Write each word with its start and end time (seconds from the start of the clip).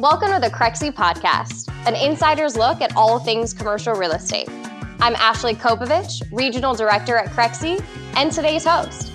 Welcome 0.00 0.30
to 0.30 0.38
the 0.38 0.50
Crexi 0.50 0.92
Podcast, 0.92 1.72
an 1.86 1.94
insider's 1.94 2.54
look 2.54 2.82
at 2.82 2.94
all 2.96 3.18
things 3.18 3.54
commercial 3.54 3.94
real 3.94 4.12
estate. 4.12 4.46
I'm 5.00 5.14
Ashley 5.14 5.54
Kobovitch, 5.54 6.22
Regional 6.30 6.74
Director 6.74 7.16
at 7.16 7.30
Crexi, 7.30 7.82
and 8.14 8.30
today's 8.30 8.66
host. 8.66 9.10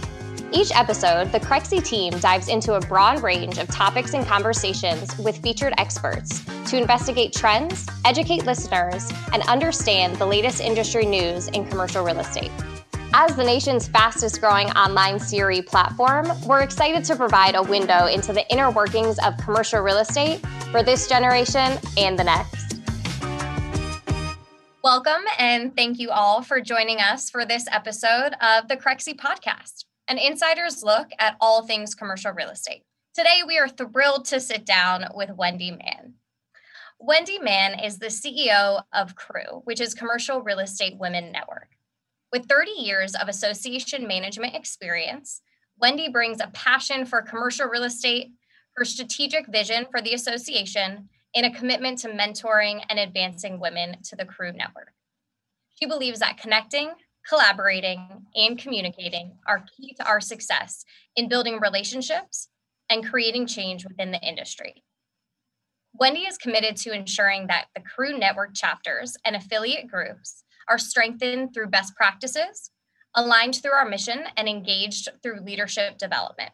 Each 0.51 0.75
episode, 0.75 1.31
the 1.31 1.39
Crexi 1.39 1.85
team 1.85 2.17
dives 2.17 2.47
into 2.47 2.73
a 2.73 2.79
broad 2.79 3.21
range 3.21 3.59
of 3.59 3.67
topics 3.67 4.15
and 4.15 4.25
conversations 4.25 5.15
with 5.19 5.37
featured 5.43 5.75
experts 5.77 6.43
to 6.71 6.77
investigate 6.77 7.31
trends, 7.31 7.85
educate 8.03 8.47
listeners, 8.47 9.07
and 9.33 9.43
understand 9.43 10.15
the 10.15 10.25
latest 10.25 10.61
industry 10.61 11.05
news 11.05 11.47
in 11.49 11.63
commercial 11.63 12.03
real 12.03 12.19
estate. 12.19 12.51
As 13.13 13.35
the 13.35 13.43
nation's 13.43 13.87
fastest 13.87 14.39
growing 14.39 14.69
online 14.71 15.19
CRE 15.19 15.61
platform, 15.61 16.31
we're 16.47 16.61
excited 16.61 17.03
to 17.03 17.15
provide 17.15 17.53
a 17.53 17.61
window 17.61 18.07
into 18.07 18.33
the 18.33 18.49
inner 18.51 18.71
workings 18.71 19.19
of 19.19 19.37
commercial 19.37 19.81
real 19.81 19.97
estate 19.97 20.43
for 20.71 20.81
this 20.81 21.07
generation 21.07 21.77
and 21.97 22.17
the 22.17 22.23
next. 22.23 22.79
Welcome 24.83 25.23
and 25.37 25.75
thank 25.75 25.99
you 25.99 26.09
all 26.09 26.41
for 26.41 26.61
joining 26.61 26.99
us 26.99 27.29
for 27.29 27.45
this 27.45 27.65
episode 27.69 28.33
of 28.41 28.67
the 28.69 28.77
Crexi 28.77 29.13
podcast, 29.13 29.85
an 30.07 30.17
insider's 30.17 30.81
look 30.81 31.09
at 31.19 31.35
all 31.39 31.61
things 31.61 31.93
commercial 31.93 32.31
real 32.31 32.49
estate. 32.49 32.83
Today, 33.13 33.41
we 33.45 33.59
are 33.59 33.67
thrilled 33.67 34.25
to 34.25 34.39
sit 34.39 34.65
down 34.65 35.05
with 35.13 35.35
Wendy 35.35 35.71
Mann. 35.71 36.13
Wendy 36.97 37.37
Mann 37.37 37.77
is 37.77 37.99
the 37.99 38.07
CEO 38.07 38.83
of 38.93 39.15
CREW, 39.15 39.61
which 39.65 39.81
is 39.81 39.93
Commercial 39.93 40.41
Real 40.41 40.59
Estate 40.59 40.97
Women 40.97 41.31
Network. 41.31 41.67
With 42.31 42.45
30 42.45 42.71
years 42.71 43.13
of 43.13 43.27
association 43.27 44.07
management 44.07 44.55
experience, 44.55 45.41
Wendy 45.77 46.09
brings 46.09 46.39
a 46.39 46.51
passion 46.53 47.05
for 47.05 47.21
commercial 47.21 47.67
real 47.67 47.83
estate, 47.83 48.31
her 48.75 48.85
strategic 48.85 49.47
vision 49.47 49.85
for 49.91 50.01
the 50.01 50.13
association, 50.13 51.09
and 51.35 51.45
a 51.45 51.57
commitment 51.57 51.97
to 51.99 52.09
mentoring 52.09 52.83
and 52.89 52.99
advancing 52.99 53.59
women 53.59 53.97
to 54.03 54.15
the 54.15 54.25
CREW 54.25 54.53
network. 54.55 54.93
She 55.75 55.85
believes 55.85 56.19
that 56.19 56.37
connecting, 56.37 56.91
collaborating, 57.27 58.25
and 58.35 58.57
communicating 58.57 59.37
are 59.47 59.65
key 59.77 59.93
to 59.95 60.05
our 60.05 60.19
success 60.19 60.83
in 61.15 61.29
building 61.29 61.59
relationships 61.59 62.49
and 62.89 63.07
creating 63.07 63.47
change 63.47 63.85
within 63.85 64.11
the 64.11 64.21
industry. 64.21 64.83
Wendy 65.93 66.21
is 66.21 66.37
committed 66.37 66.77
to 66.77 66.93
ensuring 66.93 67.47
that 67.47 67.65
the 67.75 67.81
CREW 67.81 68.17
network 68.17 68.53
chapters 68.53 69.17
and 69.25 69.35
affiliate 69.35 69.87
groups 69.87 70.43
are 70.67 70.77
strengthened 70.77 71.53
through 71.53 71.67
best 71.67 71.95
practices, 71.95 72.71
aligned 73.15 73.55
through 73.55 73.73
our 73.73 73.87
mission, 73.87 74.23
and 74.37 74.47
engaged 74.47 75.09
through 75.21 75.41
leadership 75.41 75.97
development. 75.97 76.51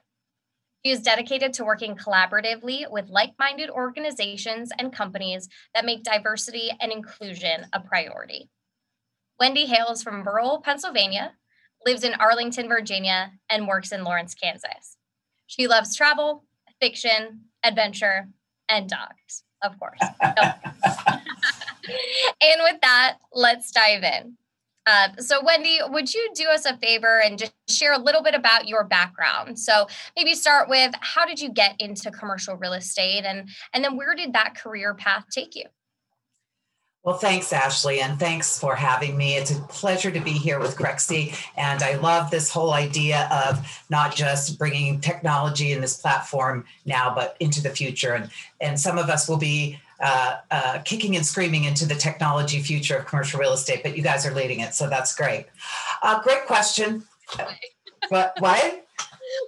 She 0.87 0.91
is 0.91 1.01
dedicated 1.01 1.51
to 1.55 1.65
working 1.65 1.97
collaboratively 1.97 2.89
with 2.89 3.09
like 3.09 3.33
minded 3.37 3.69
organizations 3.69 4.71
and 4.79 4.93
companies 4.93 5.49
that 5.75 5.83
make 5.83 6.01
diversity 6.01 6.71
and 6.79 6.93
inclusion 6.93 7.65
a 7.73 7.81
priority. 7.81 8.49
Wendy 9.37 9.65
hails 9.65 10.01
from 10.01 10.23
rural 10.23 10.61
Pennsylvania, 10.61 11.33
lives 11.85 12.05
in 12.05 12.13
Arlington, 12.13 12.69
Virginia, 12.69 13.33
and 13.49 13.67
works 13.67 13.91
in 13.91 14.05
Lawrence, 14.05 14.33
Kansas. 14.33 14.95
She 15.45 15.67
loves 15.67 15.93
travel, 15.93 16.45
fiction, 16.79 17.41
adventure, 17.65 18.29
and 18.69 18.89
dogs, 18.89 19.43
of 19.61 19.77
course. 19.77 19.99
and 20.21 20.39
with 22.61 22.79
that, 22.81 23.17
let's 23.33 23.71
dive 23.71 24.03
in. 24.03 24.37
Uh, 24.87 25.09
so, 25.19 25.43
Wendy, 25.43 25.79
would 25.89 26.13
you 26.13 26.29
do 26.33 26.45
us 26.45 26.65
a 26.65 26.77
favor 26.77 27.21
and 27.21 27.37
just 27.37 27.51
share 27.67 27.91
a 27.91 27.99
little 27.99 28.23
bit 28.23 28.33
about 28.33 28.69
your 28.69 28.85
background? 28.85 29.59
So, 29.59 29.87
maybe 30.15 30.33
start 30.33 30.69
with 30.69 30.93
how 31.01 31.25
did 31.25 31.41
you 31.41 31.49
get 31.49 31.75
into 31.79 32.09
commercial 32.09 32.55
real 32.55 32.71
estate, 32.71 33.25
and 33.25 33.49
and 33.73 33.83
then 33.83 33.97
where 33.97 34.15
did 34.15 34.31
that 34.33 34.55
career 34.55 34.93
path 34.93 35.25
take 35.29 35.55
you? 35.55 35.65
Well, 37.03 37.17
thanks, 37.17 37.53
Ashley, 37.53 37.99
and 38.01 38.19
thanks 38.19 38.59
for 38.59 38.75
having 38.75 39.17
me. 39.17 39.35
It's 39.35 39.51
a 39.51 39.61
pleasure 39.63 40.11
to 40.11 40.19
be 40.19 40.31
here 40.31 40.59
with 40.59 40.75
Crexi, 40.75 41.35
and 41.57 41.83
I 41.83 41.95
love 41.95 42.31
this 42.31 42.49
whole 42.49 42.71
idea 42.71 43.29
of 43.29 43.83
not 43.89 44.15
just 44.15 44.57
bringing 44.57 45.01
technology 45.01 45.73
in 45.73 45.81
this 45.81 45.97
platform 45.97 46.65
now, 46.85 47.13
but 47.13 47.35
into 47.41 47.61
the 47.61 47.69
future. 47.69 48.13
And 48.13 48.29
and 48.61 48.79
some 48.79 48.97
of 48.97 49.09
us 49.09 49.27
will 49.27 49.37
be 49.37 49.79
uh, 49.99 50.37
uh, 50.51 50.79
kicking 50.79 51.15
and 51.15 51.25
screaming 51.25 51.63
into 51.63 51.85
the 51.85 51.95
technology 51.95 52.61
future 52.61 52.97
of 52.97 53.05
commercial 53.05 53.39
real 53.39 53.53
estate, 53.53 53.81
but 53.83 53.97
you 53.97 54.03
guys 54.03 54.25
are 54.25 54.33
leading 54.33 54.59
it, 54.59 54.73
so 54.73 54.89
that's 54.89 55.15
great. 55.15 55.45
Uh, 56.03 56.21
great 56.21 56.45
question. 56.45 57.03
what? 58.09 58.33
What? 58.39 58.83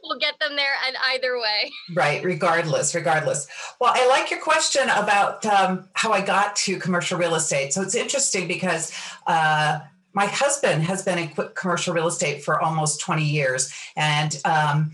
We'll 0.03 0.19
get 0.19 0.37
them 0.39 0.55
there 0.55 0.73
and 0.85 0.95
either 1.13 1.39
way. 1.39 1.71
Right, 1.95 2.23
regardless, 2.23 2.93
regardless. 2.93 3.47
Well, 3.79 3.93
I 3.95 4.07
like 4.07 4.29
your 4.29 4.41
question 4.41 4.83
about 4.89 5.45
um, 5.45 5.87
how 5.93 6.11
I 6.11 6.21
got 6.21 6.55
to 6.57 6.77
commercial 6.79 7.17
real 7.17 7.35
estate. 7.35 7.73
So 7.73 7.81
it's 7.81 7.95
interesting 7.95 8.47
because 8.47 8.91
uh, 9.27 9.79
my 10.13 10.25
husband 10.25 10.83
has 10.83 11.03
been 11.03 11.17
in 11.17 11.29
commercial 11.55 11.93
real 11.93 12.07
estate 12.07 12.43
for 12.43 12.61
almost 12.61 12.99
20 13.01 13.23
years. 13.23 13.73
And 13.95 14.39
um, 14.43 14.91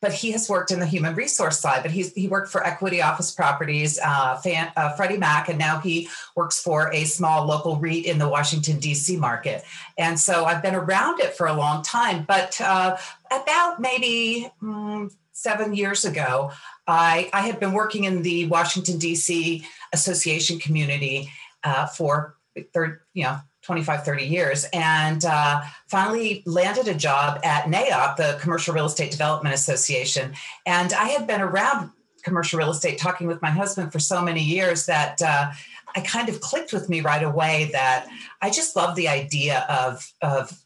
but 0.00 0.12
he 0.12 0.30
has 0.30 0.48
worked 0.48 0.70
in 0.70 0.78
the 0.78 0.86
human 0.86 1.14
resource 1.14 1.58
side. 1.58 1.82
But 1.82 1.90
he's 1.90 2.12
he 2.12 2.28
worked 2.28 2.50
for 2.50 2.64
Equity 2.64 3.02
Office 3.02 3.32
Properties, 3.32 3.98
uh, 4.02 4.36
Fan, 4.36 4.70
uh, 4.76 4.90
Freddie 4.90 5.18
Mac, 5.18 5.48
and 5.48 5.58
now 5.58 5.80
he 5.80 6.08
works 6.36 6.60
for 6.60 6.92
a 6.92 7.04
small 7.04 7.46
local 7.46 7.76
REIT 7.76 8.06
in 8.06 8.18
the 8.18 8.28
Washington 8.28 8.78
D.C. 8.78 9.16
market. 9.16 9.64
And 9.96 10.18
so 10.18 10.44
I've 10.44 10.62
been 10.62 10.74
around 10.74 11.20
it 11.20 11.34
for 11.34 11.46
a 11.46 11.54
long 11.54 11.82
time. 11.82 12.24
But 12.26 12.60
uh, 12.60 12.96
about 13.30 13.80
maybe 13.80 14.48
mm, 14.62 15.12
seven 15.32 15.74
years 15.74 16.04
ago, 16.04 16.52
I 16.86 17.30
I 17.32 17.42
had 17.42 17.58
been 17.58 17.72
working 17.72 18.04
in 18.04 18.22
the 18.22 18.46
Washington 18.46 18.98
D.C. 18.98 19.66
Association 19.92 20.58
community 20.58 21.30
uh, 21.64 21.86
for 21.86 22.36
third, 22.72 23.00
you 23.14 23.24
know 23.24 23.40
25, 23.68 24.02
30 24.02 24.24
years, 24.24 24.64
and 24.72 25.26
uh, 25.26 25.60
finally 25.88 26.42
landed 26.46 26.88
a 26.88 26.94
job 26.94 27.38
at 27.44 27.64
NAIOP, 27.64 28.16
the 28.16 28.38
Commercial 28.40 28.72
Real 28.72 28.86
Estate 28.86 29.10
Development 29.10 29.54
Association. 29.54 30.32
And 30.64 30.94
I 30.94 31.08
had 31.08 31.26
been 31.26 31.42
around 31.42 31.90
commercial 32.22 32.58
real 32.58 32.70
estate 32.70 32.98
talking 32.98 33.26
with 33.26 33.42
my 33.42 33.50
husband 33.50 33.92
for 33.92 33.98
so 33.98 34.22
many 34.22 34.42
years 34.42 34.86
that 34.86 35.20
uh, 35.20 35.50
I 35.94 36.00
kind 36.00 36.30
of 36.30 36.40
clicked 36.40 36.72
with 36.72 36.88
me 36.88 37.02
right 37.02 37.22
away 37.22 37.68
that 37.72 38.06
I 38.40 38.48
just 38.48 38.74
love 38.74 38.96
the 38.96 39.08
idea 39.08 39.66
of, 39.68 40.10
of 40.22 40.58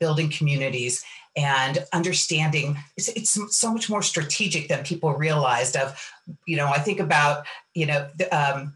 building 0.00 0.28
communities 0.28 1.04
and 1.36 1.78
understanding 1.92 2.76
it's, 2.96 3.08
it's, 3.10 3.38
so 3.56 3.72
much 3.72 3.88
more 3.88 4.02
strategic 4.02 4.66
than 4.66 4.82
people 4.82 5.14
realized 5.14 5.76
of 5.76 6.12
you 6.46 6.56
know 6.56 6.66
i 6.66 6.78
think 6.78 6.98
about 6.98 7.46
you 7.74 7.86
know 7.86 8.08
um, 8.32 8.74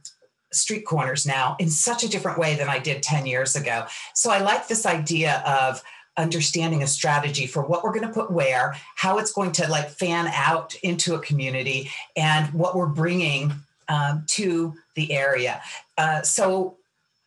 street 0.53 0.83
corners 0.83 1.27
now 1.27 1.57
in 1.59 1.71
such 1.71 2.05
a 2.05 2.09
different 2.09 2.39
way 2.39 2.55
than 2.55 2.69
I 2.69 2.79
did 2.79 3.03
10 3.03 3.27
years 3.27 3.57
ago. 3.57 3.87
So 4.15 4.31
I 4.31 4.41
like 4.41 4.69
this 4.69 4.87
idea 4.87 5.43
of 5.47 5.83
understanding 6.17 6.83
a 6.83 6.87
strategy 6.87 7.47
for 7.47 7.63
what 7.63 7.83
we're 7.83 7.93
going 7.93 8.07
to 8.07 8.13
put 8.13 8.31
where, 8.31 8.77
how 8.97 9.19
it's 9.19 9.33
going 9.33 9.53
to 9.53 9.69
like 9.69 9.89
fan 9.89 10.27
out 10.29 10.75
into 10.83 11.15
a 11.15 11.19
community, 11.21 11.91
and 12.17 12.53
what 12.53 12.77
we're 12.77 12.87
bringing 12.87 13.53
um, 13.89 14.25
to 14.27 14.75
the 14.95 15.13
area. 15.13 15.63
Uh, 15.97 16.23
so 16.23 16.77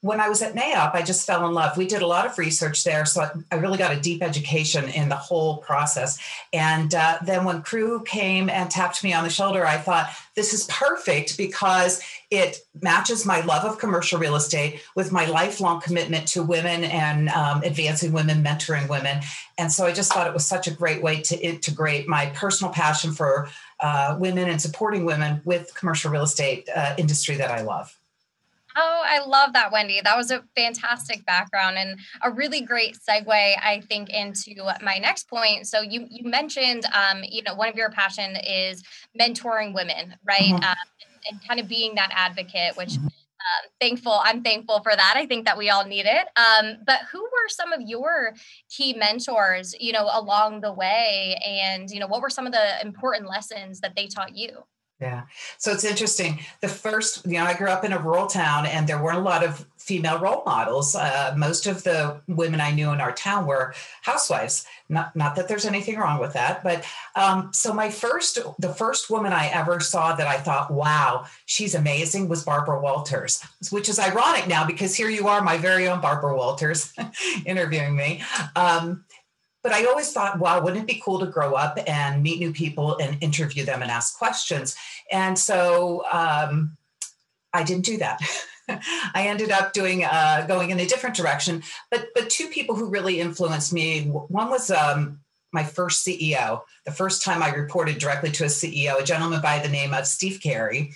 when 0.05 0.21
I 0.21 0.29
was 0.29 0.43
at 0.43 0.53
NAIOP, 0.53 0.93
I 0.93 1.01
just 1.01 1.25
fell 1.25 1.47
in 1.47 1.55
love. 1.55 1.77
We 1.77 1.87
did 1.87 2.03
a 2.03 2.07
lot 2.07 2.27
of 2.27 2.37
research 2.37 2.83
there, 2.83 3.05
so 3.05 3.27
I 3.51 3.55
really 3.55 3.79
got 3.79 3.91
a 3.91 3.99
deep 3.99 4.21
education 4.21 4.87
in 4.89 5.09
the 5.09 5.15
whole 5.15 5.57
process. 5.57 6.19
And 6.53 6.93
uh, 6.93 7.17
then 7.25 7.43
when 7.43 7.63
CREW 7.63 8.05
came 8.05 8.47
and 8.47 8.69
tapped 8.69 9.03
me 9.03 9.13
on 9.13 9.23
the 9.23 9.31
shoulder, 9.31 9.65
I 9.65 9.77
thought 9.77 10.11
this 10.35 10.53
is 10.53 10.67
perfect 10.67 11.39
because 11.39 12.03
it 12.29 12.59
matches 12.83 13.25
my 13.25 13.41
love 13.41 13.65
of 13.65 13.79
commercial 13.79 14.19
real 14.19 14.35
estate 14.35 14.79
with 14.95 15.11
my 15.11 15.25
lifelong 15.25 15.81
commitment 15.81 16.27
to 16.27 16.43
women 16.43 16.83
and 16.83 17.29
um, 17.29 17.63
advancing 17.63 18.11
women, 18.11 18.43
mentoring 18.43 18.87
women. 18.87 19.23
And 19.57 19.71
so 19.71 19.87
I 19.87 19.91
just 19.91 20.13
thought 20.13 20.27
it 20.27 20.33
was 20.35 20.45
such 20.45 20.67
a 20.67 20.71
great 20.71 21.01
way 21.01 21.21
to 21.21 21.35
integrate 21.39 22.07
my 22.07 22.27
personal 22.27 22.71
passion 22.71 23.11
for 23.11 23.49
uh, 23.79 24.17
women 24.19 24.49
and 24.49 24.61
supporting 24.61 25.03
women 25.03 25.41
with 25.45 25.73
commercial 25.73 26.11
real 26.11 26.23
estate 26.23 26.69
uh, 26.75 26.93
industry 26.99 27.37
that 27.37 27.49
I 27.49 27.63
love. 27.63 27.97
Oh, 28.77 29.03
I 29.05 29.25
love 29.25 29.53
that, 29.53 29.71
Wendy. 29.71 30.01
That 30.03 30.17
was 30.17 30.31
a 30.31 30.43
fantastic 30.55 31.25
background 31.25 31.77
and 31.77 31.97
a 32.23 32.31
really 32.31 32.61
great 32.61 32.97
segue, 32.97 33.29
I 33.29 33.81
think, 33.87 34.09
into 34.09 34.55
my 34.81 34.97
next 34.97 35.29
point. 35.29 35.67
So 35.67 35.81
you 35.81 36.07
you 36.09 36.29
mentioned, 36.29 36.85
um, 36.93 37.23
you 37.23 37.41
know, 37.43 37.55
one 37.55 37.69
of 37.69 37.75
your 37.75 37.89
passion 37.89 38.35
is 38.35 38.83
mentoring 39.19 39.73
women, 39.73 40.15
right? 40.27 40.41
Mm-hmm. 40.41 40.55
Um, 40.55 40.75
and, 41.01 41.31
and, 41.31 41.47
kind 41.47 41.59
of 41.59 41.67
being 41.67 41.95
that 41.95 42.11
advocate, 42.13 42.75
which. 42.75 42.89
Mm-hmm. 42.89 43.07
Um, 43.45 43.69
thankful 43.79 44.21
i'm 44.23 44.41
thankful 44.41 44.81
for 44.81 44.95
that 44.95 45.13
i 45.15 45.27
think 45.27 45.45
that 45.45 45.55
we 45.55 45.69
all 45.69 45.85
need 45.85 46.07
it 46.07 46.27
um, 46.35 46.77
but 46.83 47.01
who 47.11 47.21
were 47.21 47.47
some 47.47 47.73
of 47.73 47.81
your 47.81 48.33
key 48.71 48.95
mentors 48.95 49.75
you 49.79 49.91
know 49.91 50.09
along 50.13 50.61
the 50.61 50.73
way 50.73 51.39
and 51.45 51.91
you 51.91 51.99
know 51.99 52.07
what 52.07 52.23
were 52.23 52.29
some 52.31 52.47
of 52.47 52.53
the 52.53 52.81
important 52.81 53.29
lessons 53.29 53.81
that 53.81 53.95
they 53.95 54.07
taught 54.07 54.35
you 54.35 54.49
Yeah. 55.01 55.23
So 55.57 55.71
it's 55.71 55.83
interesting. 55.83 56.39
The 56.61 56.69
first, 56.69 57.25
you 57.25 57.33
know, 57.33 57.43
I 57.43 57.53
grew 57.53 57.67
up 57.67 57.83
in 57.83 57.91
a 57.91 57.99
rural 57.99 58.27
town 58.27 58.65
and 58.65 58.87
there 58.87 59.01
weren't 59.01 59.17
a 59.17 59.21
lot 59.21 59.43
of 59.43 59.65
female 59.77 60.19
role 60.19 60.41
models. 60.45 60.95
Uh, 60.95 61.33
most 61.37 61.67
of 61.67 61.83
the 61.83 62.21
women 62.27 62.61
I 62.61 62.71
knew 62.71 62.89
in 62.91 63.01
our 63.01 63.11
town 63.11 63.45
were 63.45 63.73
housewives. 64.01 64.65
Not, 64.87 65.15
not 65.15 65.35
that 65.35 65.47
there's 65.47 65.65
anything 65.65 65.97
wrong 65.97 66.19
with 66.19 66.33
that, 66.33 66.63
but 66.63 66.85
um, 67.15 67.49
so 67.53 67.73
my 67.73 67.89
first, 67.89 68.39
the 68.57 68.73
first 68.73 69.09
woman 69.09 69.33
I 69.33 69.47
ever 69.47 69.79
saw 69.79 70.15
that 70.15 70.27
I 70.27 70.37
thought, 70.37 70.71
wow, 70.71 71.25
she's 71.45 71.75
amazing 71.75 72.29
was 72.29 72.43
Barbara 72.43 72.79
Walters, 72.79 73.43
which 73.71 73.89
is 73.89 73.99
ironic 73.99 74.47
now 74.47 74.65
because 74.65 74.95
here 74.95 75.09
you 75.09 75.27
are, 75.27 75.41
my 75.41 75.57
very 75.57 75.87
own 75.87 76.01
Barbara 76.01 76.35
Walters, 76.35 76.93
interviewing 77.45 77.95
me. 77.95 78.23
Um, 78.55 79.03
but 79.65 79.73
I 79.73 79.85
always 79.85 80.13
thought, 80.13 80.37
wow, 80.37 80.61
wouldn't 80.61 80.83
it 80.83 80.87
be 80.87 81.01
cool 81.03 81.17
to 81.17 81.25
grow 81.25 81.53
up 81.53 81.79
and 81.87 82.21
meet 82.21 82.37
new 82.37 82.53
people 82.53 82.97
and 82.99 83.17
interview 83.23 83.65
them 83.65 83.81
and 83.81 83.89
ask 83.89 84.15
questions? 84.15 84.75
And 85.11 85.39
so 85.39 86.03
um, 86.11 86.77
I 87.51 87.63
didn't 87.63 87.83
do 87.83 87.97
that. 87.97 88.21
I 88.69 89.25
ended 89.25 89.49
up 89.49 89.73
doing 89.73 90.05
uh, 90.05 90.45
going 90.47 90.69
in 90.69 90.79
a 90.79 90.85
different 90.85 91.15
direction. 91.15 91.63
But 91.89 92.09
but 92.13 92.29
two 92.29 92.47
people 92.49 92.75
who 92.75 92.91
really 92.91 93.19
influenced 93.19 93.73
me. 93.73 94.03
One 94.03 94.51
was 94.51 94.69
um, 94.69 95.21
my 95.51 95.63
first 95.63 96.05
CEO. 96.05 96.61
The 96.85 96.91
first 96.91 97.23
time 97.23 97.41
I 97.41 97.49
reported 97.49 97.97
directly 97.97 98.29
to 98.33 98.43
a 98.43 98.47
CEO, 98.47 99.01
a 99.01 99.03
gentleman 99.03 99.41
by 99.41 99.57
the 99.57 99.69
name 99.69 99.95
of 99.95 100.05
Steve 100.05 100.41
Carey. 100.43 100.91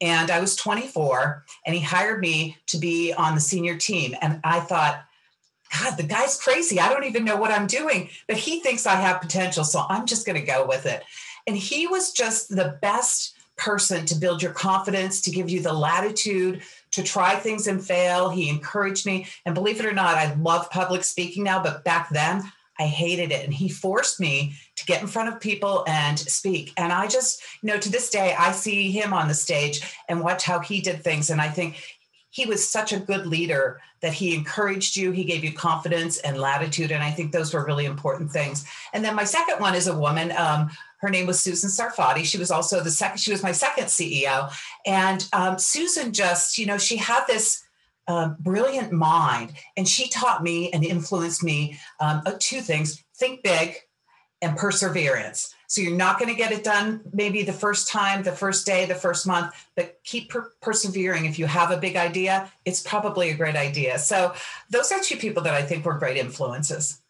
And 0.00 0.30
I 0.30 0.40
was 0.40 0.56
24, 0.56 1.44
and 1.66 1.74
he 1.74 1.82
hired 1.82 2.20
me 2.20 2.56
to 2.68 2.78
be 2.78 3.12
on 3.12 3.34
the 3.34 3.42
senior 3.42 3.76
team. 3.76 4.14
And 4.22 4.40
I 4.42 4.60
thought, 4.60 5.04
God, 5.72 5.96
the 5.96 6.02
guy's 6.02 6.40
crazy. 6.40 6.78
I 6.78 6.92
don't 6.92 7.04
even 7.04 7.24
know 7.24 7.36
what 7.36 7.50
I'm 7.50 7.66
doing, 7.66 8.10
but 8.26 8.36
he 8.36 8.60
thinks 8.60 8.86
I 8.86 8.96
have 8.96 9.20
potential. 9.20 9.64
So 9.64 9.84
I'm 9.88 10.06
just 10.06 10.26
going 10.26 10.40
to 10.40 10.46
go 10.46 10.66
with 10.66 10.86
it. 10.86 11.02
And 11.46 11.56
he 11.56 11.86
was 11.86 12.12
just 12.12 12.48
the 12.48 12.78
best 12.80 13.34
person 13.56 14.04
to 14.06 14.14
build 14.14 14.42
your 14.42 14.52
confidence, 14.52 15.20
to 15.22 15.30
give 15.30 15.48
you 15.48 15.60
the 15.60 15.72
latitude 15.72 16.62
to 16.92 17.02
try 17.02 17.36
things 17.36 17.66
and 17.66 17.84
fail. 17.84 18.28
He 18.28 18.48
encouraged 18.48 19.06
me. 19.06 19.26
And 19.44 19.54
believe 19.54 19.80
it 19.80 19.86
or 19.86 19.92
not, 19.92 20.16
I 20.16 20.34
love 20.34 20.70
public 20.70 21.04
speaking 21.04 21.44
now, 21.44 21.62
but 21.62 21.84
back 21.84 22.10
then 22.10 22.42
I 22.78 22.84
hated 22.84 23.32
it. 23.32 23.44
And 23.44 23.54
he 23.54 23.68
forced 23.68 24.20
me 24.20 24.54
to 24.76 24.86
get 24.86 25.00
in 25.00 25.08
front 25.08 25.32
of 25.32 25.40
people 25.40 25.84
and 25.86 26.18
speak. 26.18 26.72
And 26.76 26.92
I 26.92 27.06
just, 27.06 27.42
you 27.62 27.68
know, 27.68 27.78
to 27.78 27.90
this 27.90 28.10
day, 28.10 28.34
I 28.38 28.52
see 28.52 28.90
him 28.90 29.14
on 29.14 29.28
the 29.28 29.34
stage 29.34 29.80
and 30.08 30.20
watch 30.20 30.44
how 30.44 30.58
he 30.58 30.80
did 30.80 31.02
things. 31.02 31.30
And 31.30 31.40
I 31.40 31.48
think 31.48 31.82
he 32.36 32.44
was 32.44 32.68
such 32.68 32.92
a 32.92 33.00
good 33.00 33.26
leader 33.26 33.80
that 34.02 34.12
he 34.12 34.34
encouraged 34.34 34.94
you 34.94 35.10
he 35.10 35.24
gave 35.24 35.42
you 35.42 35.52
confidence 35.54 36.18
and 36.18 36.36
latitude 36.36 36.92
and 36.92 37.02
i 37.02 37.10
think 37.10 37.32
those 37.32 37.54
were 37.54 37.64
really 37.64 37.86
important 37.86 38.30
things. 38.30 38.66
And 38.92 39.02
then 39.02 39.14
my 39.14 39.24
second 39.24 39.58
one 39.58 39.74
is 39.74 39.86
a 39.86 39.98
woman 39.98 40.32
um, 40.36 40.70
her 40.98 41.08
name 41.08 41.26
was 41.26 41.40
susan 41.40 41.70
sarfati. 41.70 42.24
She 42.26 42.36
was 42.36 42.50
also 42.50 42.82
the 42.82 42.90
second 42.90 43.18
she 43.18 43.32
was 43.32 43.42
my 43.42 43.52
second 43.52 43.86
ceo 43.86 44.52
and 44.84 45.26
um, 45.32 45.58
susan 45.58 46.12
just 46.12 46.58
you 46.58 46.66
know 46.66 46.76
she 46.76 46.98
had 46.98 47.24
this 47.26 47.64
um, 48.06 48.36
brilliant 48.38 48.92
mind 48.92 49.54
and 49.78 49.88
she 49.88 50.08
taught 50.10 50.42
me 50.42 50.70
and 50.72 50.84
influenced 50.84 51.42
me 51.42 51.78
um, 52.00 52.20
uh, 52.26 52.34
two 52.38 52.60
things 52.60 53.02
think 53.16 53.42
big 53.42 53.76
and 54.42 54.58
perseverance 54.58 55.55
so 55.66 55.80
you're 55.80 55.96
not 55.96 56.18
going 56.18 56.30
to 56.30 56.36
get 56.36 56.52
it 56.52 56.64
done 56.64 57.00
maybe 57.12 57.42
the 57.42 57.52
first 57.52 57.88
time, 57.88 58.22
the 58.22 58.32
first 58.32 58.66
day, 58.66 58.86
the 58.86 58.94
first 58.94 59.26
month, 59.26 59.54
but 59.74 59.98
keep 60.04 60.30
per- 60.30 60.52
persevering. 60.60 61.24
If 61.24 61.38
you 61.38 61.46
have 61.46 61.70
a 61.70 61.76
big 61.76 61.96
idea, 61.96 62.50
it's 62.64 62.82
probably 62.82 63.30
a 63.30 63.34
great 63.34 63.56
idea. 63.56 63.98
So 63.98 64.34
those 64.70 64.92
are 64.92 65.00
two 65.00 65.16
people 65.16 65.42
that 65.44 65.54
I 65.54 65.62
think 65.62 65.84
were 65.84 65.98
great 65.98 66.16
influences. 66.16 67.00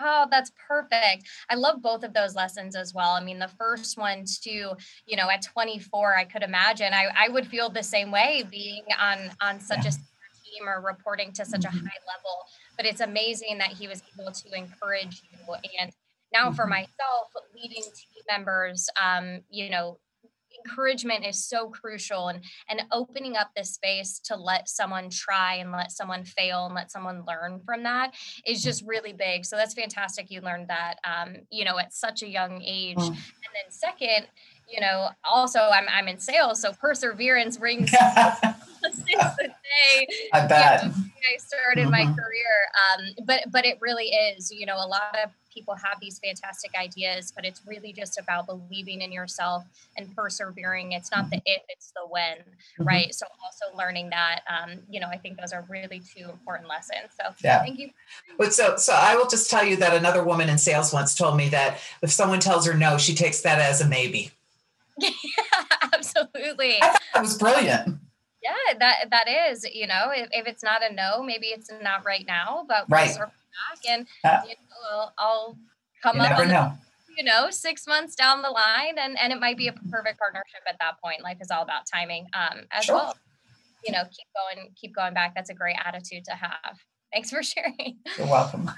Oh, 0.00 0.26
that's 0.30 0.50
perfect. 0.68 1.28
I 1.48 1.54
love 1.54 1.80
both 1.80 2.02
of 2.02 2.12
those 2.12 2.34
lessons 2.34 2.74
as 2.74 2.92
well. 2.92 3.10
I 3.10 3.22
mean, 3.22 3.38
the 3.38 3.50
first 3.58 3.96
one 3.96 4.24
too, 4.24 4.72
you 5.06 5.16
know, 5.16 5.30
at 5.30 5.42
24, 5.42 6.16
I 6.16 6.24
could 6.24 6.42
imagine 6.42 6.92
I, 6.92 7.08
I 7.16 7.28
would 7.28 7.46
feel 7.46 7.70
the 7.70 7.82
same 7.82 8.10
way 8.10 8.44
being 8.50 8.82
on 9.00 9.30
on 9.40 9.60
such 9.60 9.84
yeah. 9.84 9.90
a 9.90 10.44
team 10.44 10.68
or 10.68 10.80
reporting 10.80 11.32
to 11.32 11.44
such 11.44 11.62
mm-hmm. 11.62 11.76
a 11.76 11.80
high 11.80 12.02
level. 12.06 12.46
But 12.76 12.86
it's 12.86 13.00
amazing 13.00 13.58
that 13.58 13.68
he 13.68 13.86
was 13.86 14.02
able 14.18 14.32
to 14.32 14.58
encourage 14.58 15.22
you 15.30 15.54
and 15.80 15.92
now 16.34 16.50
for 16.50 16.64
mm-hmm. 16.64 16.70
myself 16.70 17.28
leading 17.54 17.82
team 17.82 18.22
members 18.28 18.88
um, 19.00 19.40
you 19.48 19.70
know 19.70 19.98
encouragement 20.64 21.24
is 21.24 21.44
so 21.44 21.68
crucial 21.68 22.28
and 22.28 22.42
and 22.68 22.82
opening 22.92 23.36
up 23.36 23.50
this 23.56 23.74
space 23.74 24.20
to 24.24 24.36
let 24.36 24.68
someone 24.68 25.10
try 25.10 25.54
and 25.54 25.72
let 25.72 25.90
someone 25.90 26.24
fail 26.24 26.66
and 26.66 26.74
let 26.74 26.90
someone 26.90 27.24
learn 27.26 27.60
from 27.64 27.82
that 27.82 28.14
is 28.46 28.62
just 28.62 28.82
really 28.86 29.12
big. 29.12 29.44
So 29.44 29.56
that's 29.56 29.74
fantastic 29.74 30.30
you 30.30 30.40
learned 30.40 30.68
that 30.68 30.96
um, 31.04 31.36
you 31.50 31.64
know 31.64 31.78
at 31.78 31.92
such 31.92 32.22
a 32.22 32.28
young 32.28 32.62
age. 32.62 32.96
And 32.98 33.14
then 33.14 33.70
second 33.70 34.26
you 34.68 34.80
know 34.80 35.08
also 35.28 35.60
i'm, 35.60 35.86
I'm 35.88 36.08
in 36.08 36.18
sales 36.18 36.60
so 36.60 36.72
perseverance 36.72 37.58
rings 37.60 37.90
since 37.90 38.96
the 39.02 39.48
day 39.48 40.06
i 40.32 40.46
bet 40.46 40.84
you 40.84 40.88
know, 40.88 40.94
i 41.34 41.36
started 41.38 41.82
mm-hmm. 41.82 41.90
my 41.90 42.04
career 42.04 42.52
um, 42.98 43.24
but 43.26 43.42
but 43.50 43.64
it 43.64 43.78
really 43.80 44.06
is 44.06 44.50
you 44.50 44.66
know 44.66 44.76
a 44.76 44.86
lot 44.86 45.16
of 45.22 45.30
people 45.54 45.74
have 45.76 45.98
these 46.00 46.18
fantastic 46.18 46.72
ideas, 46.76 47.32
but 47.34 47.44
it's 47.44 47.62
really 47.66 47.92
just 47.92 48.18
about 48.18 48.46
believing 48.46 49.00
in 49.00 49.12
yourself 49.12 49.64
and 49.96 50.14
persevering. 50.14 50.92
It's 50.92 51.10
not 51.10 51.30
the 51.30 51.40
if, 51.46 51.62
it's 51.68 51.92
the 51.92 52.06
when, 52.08 52.38
mm-hmm. 52.38 52.84
right? 52.84 53.14
So 53.14 53.26
also 53.42 53.76
learning 53.76 54.10
that, 54.10 54.40
um, 54.48 54.80
you 54.90 55.00
know, 55.00 55.08
I 55.08 55.16
think 55.16 55.38
those 55.38 55.52
are 55.52 55.64
really 55.68 56.00
two 56.00 56.28
important 56.28 56.68
lessons. 56.68 57.12
So 57.18 57.32
yeah. 57.42 57.60
thank 57.62 57.78
you. 57.78 57.90
But 58.36 58.52
so, 58.52 58.76
so 58.76 58.92
I 58.92 59.14
will 59.14 59.28
just 59.28 59.48
tell 59.48 59.64
you 59.64 59.76
that 59.76 59.94
another 59.94 60.24
woman 60.24 60.48
in 60.48 60.58
sales 60.58 60.92
once 60.92 61.14
told 61.14 61.36
me 61.36 61.48
that 61.50 61.78
if 62.02 62.10
someone 62.10 62.40
tells 62.40 62.66
her 62.66 62.74
no, 62.74 62.98
she 62.98 63.14
takes 63.14 63.40
that 63.42 63.60
as 63.60 63.80
a 63.80 63.88
maybe. 63.88 64.32
yeah, 64.98 65.10
absolutely. 65.92 66.82
I 66.82 66.88
thought 66.88 67.00
that 67.14 67.22
was 67.22 67.38
brilliant 67.38 67.98
yeah 68.42 68.78
that 68.78 69.06
that 69.10 69.24
is 69.26 69.66
you 69.72 69.86
know 69.86 70.10
if, 70.12 70.28
if 70.30 70.46
it's 70.46 70.62
not 70.62 70.82
a 70.82 70.92
no 70.92 71.22
maybe 71.22 71.46
it's 71.46 71.70
not 71.82 72.04
right 72.04 72.26
now 72.26 72.62
but 72.68 72.84
right 72.90 73.16
back 73.54 73.78
and 73.90 74.06
yeah. 74.22 74.42
you 74.44 74.50
know, 74.50 75.08
I'll 75.18 75.58
come 76.02 76.16
you 76.16 76.22
up 76.22 76.46
know. 76.46 76.72
You 77.16 77.22
know, 77.22 77.48
six 77.50 77.86
months 77.86 78.16
down 78.16 78.42
the 78.42 78.50
line 78.50 78.96
and, 78.98 79.16
and 79.20 79.32
it 79.32 79.38
might 79.38 79.56
be 79.56 79.68
a 79.68 79.72
perfect 79.72 80.18
partnership 80.18 80.62
at 80.68 80.74
that 80.80 81.00
point. 81.00 81.22
Life 81.22 81.36
is 81.40 81.48
all 81.48 81.62
about 81.62 81.82
timing 81.86 82.26
um, 82.34 82.62
as 82.72 82.86
sure. 82.86 82.96
well. 82.96 83.16
You 83.86 83.92
know, 83.92 84.02
keep 84.02 84.26
going, 84.34 84.70
keep 84.74 84.96
going 84.96 85.14
back. 85.14 85.32
That's 85.32 85.48
a 85.48 85.54
great 85.54 85.76
attitude 85.84 86.24
to 86.24 86.32
have. 86.32 86.80
Thanks 87.12 87.30
for 87.30 87.40
sharing. 87.42 87.98
You're 88.18 88.26
welcome. 88.26 88.66
Um, 88.66 88.74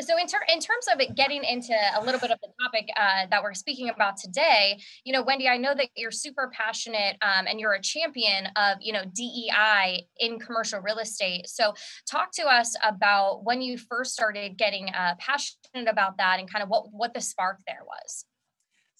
so 0.00 0.18
in, 0.18 0.26
ter- 0.26 0.44
in 0.52 0.60
terms 0.60 0.86
of 0.92 1.00
it 1.00 1.14
getting 1.14 1.44
into 1.44 1.74
a 1.96 2.04
little 2.04 2.20
bit 2.20 2.30
of 2.30 2.38
the 2.42 2.48
topic 2.62 2.88
uh, 2.96 3.26
that 3.30 3.42
we're 3.42 3.54
speaking 3.54 3.88
about 3.88 4.16
today 4.16 4.78
you 5.04 5.12
know 5.12 5.22
wendy 5.22 5.48
i 5.48 5.56
know 5.56 5.74
that 5.74 5.88
you're 5.96 6.10
super 6.10 6.50
passionate 6.52 7.16
um, 7.22 7.46
and 7.46 7.60
you're 7.60 7.74
a 7.74 7.80
champion 7.80 8.46
of 8.56 8.78
you 8.80 8.92
know 8.92 9.02
dei 9.14 10.06
in 10.18 10.38
commercial 10.38 10.80
real 10.80 10.98
estate. 10.98 11.48
So 11.48 11.74
talk 12.10 12.32
to 12.32 12.44
us 12.44 12.74
about 12.82 13.44
when 13.44 13.60
you 13.60 13.78
first 13.78 14.12
started 14.12 14.56
getting 14.56 14.88
uh, 14.88 15.14
passionate 15.18 15.88
about 15.88 16.18
that 16.18 16.38
and 16.40 16.50
kind 16.50 16.62
of 16.62 16.68
what 16.68 16.92
what 16.92 17.14
the 17.14 17.20
spark 17.20 17.58
there 17.66 17.82
was 17.84 18.24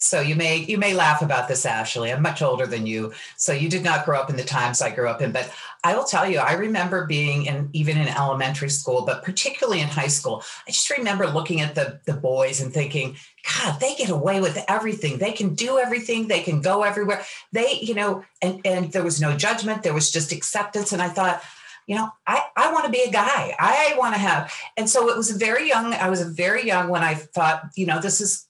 so 0.04 0.20
you 0.20 0.36
may 0.36 0.58
you 0.58 0.76
may 0.76 0.92
laugh 0.92 1.22
about 1.22 1.48
this, 1.48 1.64
Ashley. 1.64 2.12
I'm 2.12 2.20
much 2.20 2.42
older 2.42 2.66
than 2.66 2.86
you, 2.86 3.12
so 3.38 3.54
you 3.54 3.70
did 3.70 3.82
not 3.82 4.04
grow 4.04 4.20
up 4.20 4.28
in 4.28 4.36
the 4.36 4.44
times 4.44 4.82
I 4.82 4.94
grew 4.94 5.08
up 5.08 5.22
in. 5.22 5.32
But 5.32 5.50
I 5.82 5.96
will 5.96 6.04
tell 6.04 6.28
you, 6.28 6.38
I 6.38 6.52
remember 6.52 7.06
being 7.06 7.46
in 7.46 7.70
even 7.72 7.96
in 7.96 8.08
elementary 8.08 8.68
school, 8.68 9.06
but 9.06 9.24
particularly 9.24 9.80
in 9.80 9.88
high 9.88 10.08
school. 10.08 10.42
I 10.68 10.72
just 10.72 10.90
remember 10.90 11.26
looking 11.26 11.62
at 11.62 11.74
the 11.74 12.00
the 12.04 12.12
boys 12.12 12.60
and 12.60 12.70
thinking, 12.70 13.16
God, 13.56 13.80
they 13.80 13.94
get 13.94 14.10
away 14.10 14.42
with 14.42 14.62
everything. 14.68 15.16
They 15.16 15.32
can 15.32 15.54
do 15.54 15.78
everything. 15.78 16.28
They 16.28 16.42
can 16.42 16.60
go 16.60 16.82
everywhere. 16.82 17.22
They, 17.52 17.78
you 17.80 17.94
know, 17.94 18.24
and 18.42 18.60
and 18.66 18.92
there 18.92 19.04
was 19.04 19.22
no 19.22 19.34
judgment. 19.34 19.82
There 19.82 19.94
was 19.94 20.10
just 20.10 20.32
acceptance. 20.32 20.92
And 20.92 21.00
I 21.00 21.08
thought, 21.08 21.42
you 21.86 21.96
know, 21.96 22.10
I, 22.26 22.42
I 22.56 22.72
want 22.72 22.84
to 22.84 22.92
be 22.92 23.02
a 23.02 23.10
guy. 23.10 23.56
I 23.58 23.94
want 23.96 24.14
to 24.14 24.20
have. 24.20 24.52
And 24.76 24.88
so 24.88 25.08
it 25.08 25.16
was 25.16 25.30
very 25.30 25.66
young. 25.66 25.94
I 25.94 26.10
was 26.10 26.20
very 26.22 26.66
young 26.66 26.88
when 26.90 27.02
I 27.02 27.14
thought, 27.14 27.70
you 27.74 27.86
know, 27.86 28.02
this 28.02 28.20
is 28.20 28.46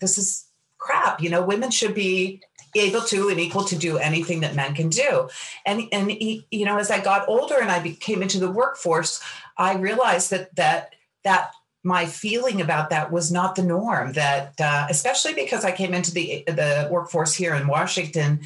this 0.00 0.16
is 0.16 0.45
crap 0.86 1.20
you 1.20 1.30
know 1.30 1.42
women 1.42 1.70
should 1.70 1.94
be 1.94 2.40
able 2.78 3.00
to 3.02 3.28
and 3.28 3.40
equal 3.40 3.64
to 3.64 3.76
do 3.76 3.98
anything 3.98 4.40
that 4.40 4.54
men 4.54 4.74
can 4.74 4.88
do. 4.88 5.28
And 5.64 5.82
and 5.92 6.10
you 6.10 6.64
know 6.64 6.78
as 6.78 6.90
i 6.90 7.00
got 7.00 7.28
older 7.28 7.56
and 7.58 7.70
i 7.70 7.90
came 8.00 8.22
into 8.22 8.38
the 8.38 8.50
workforce 8.50 9.22
i 9.56 9.74
realized 9.76 10.30
that 10.30 10.54
that 10.56 10.94
that 11.24 11.52
my 11.82 12.06
feeling 12.06 12.60
about 12.60 12.90
that 12.90 13.12
was 13.12 13.30
not 13.30 13.54
the 13.54 13.62
norm 13.62 14.12
that 14.12 14.60
uh, 14.60 14.86
especially 14.90 15.34
because 15.34 15.64
i 15.64 15.72
came 15.72 15.94
into 15.94 16.12
the 16.12 16.44
the 16.46 16.88
workforce 16.90 17.34
here 17.34 17.54
in 17.54 17.66
washington 17.66 18.40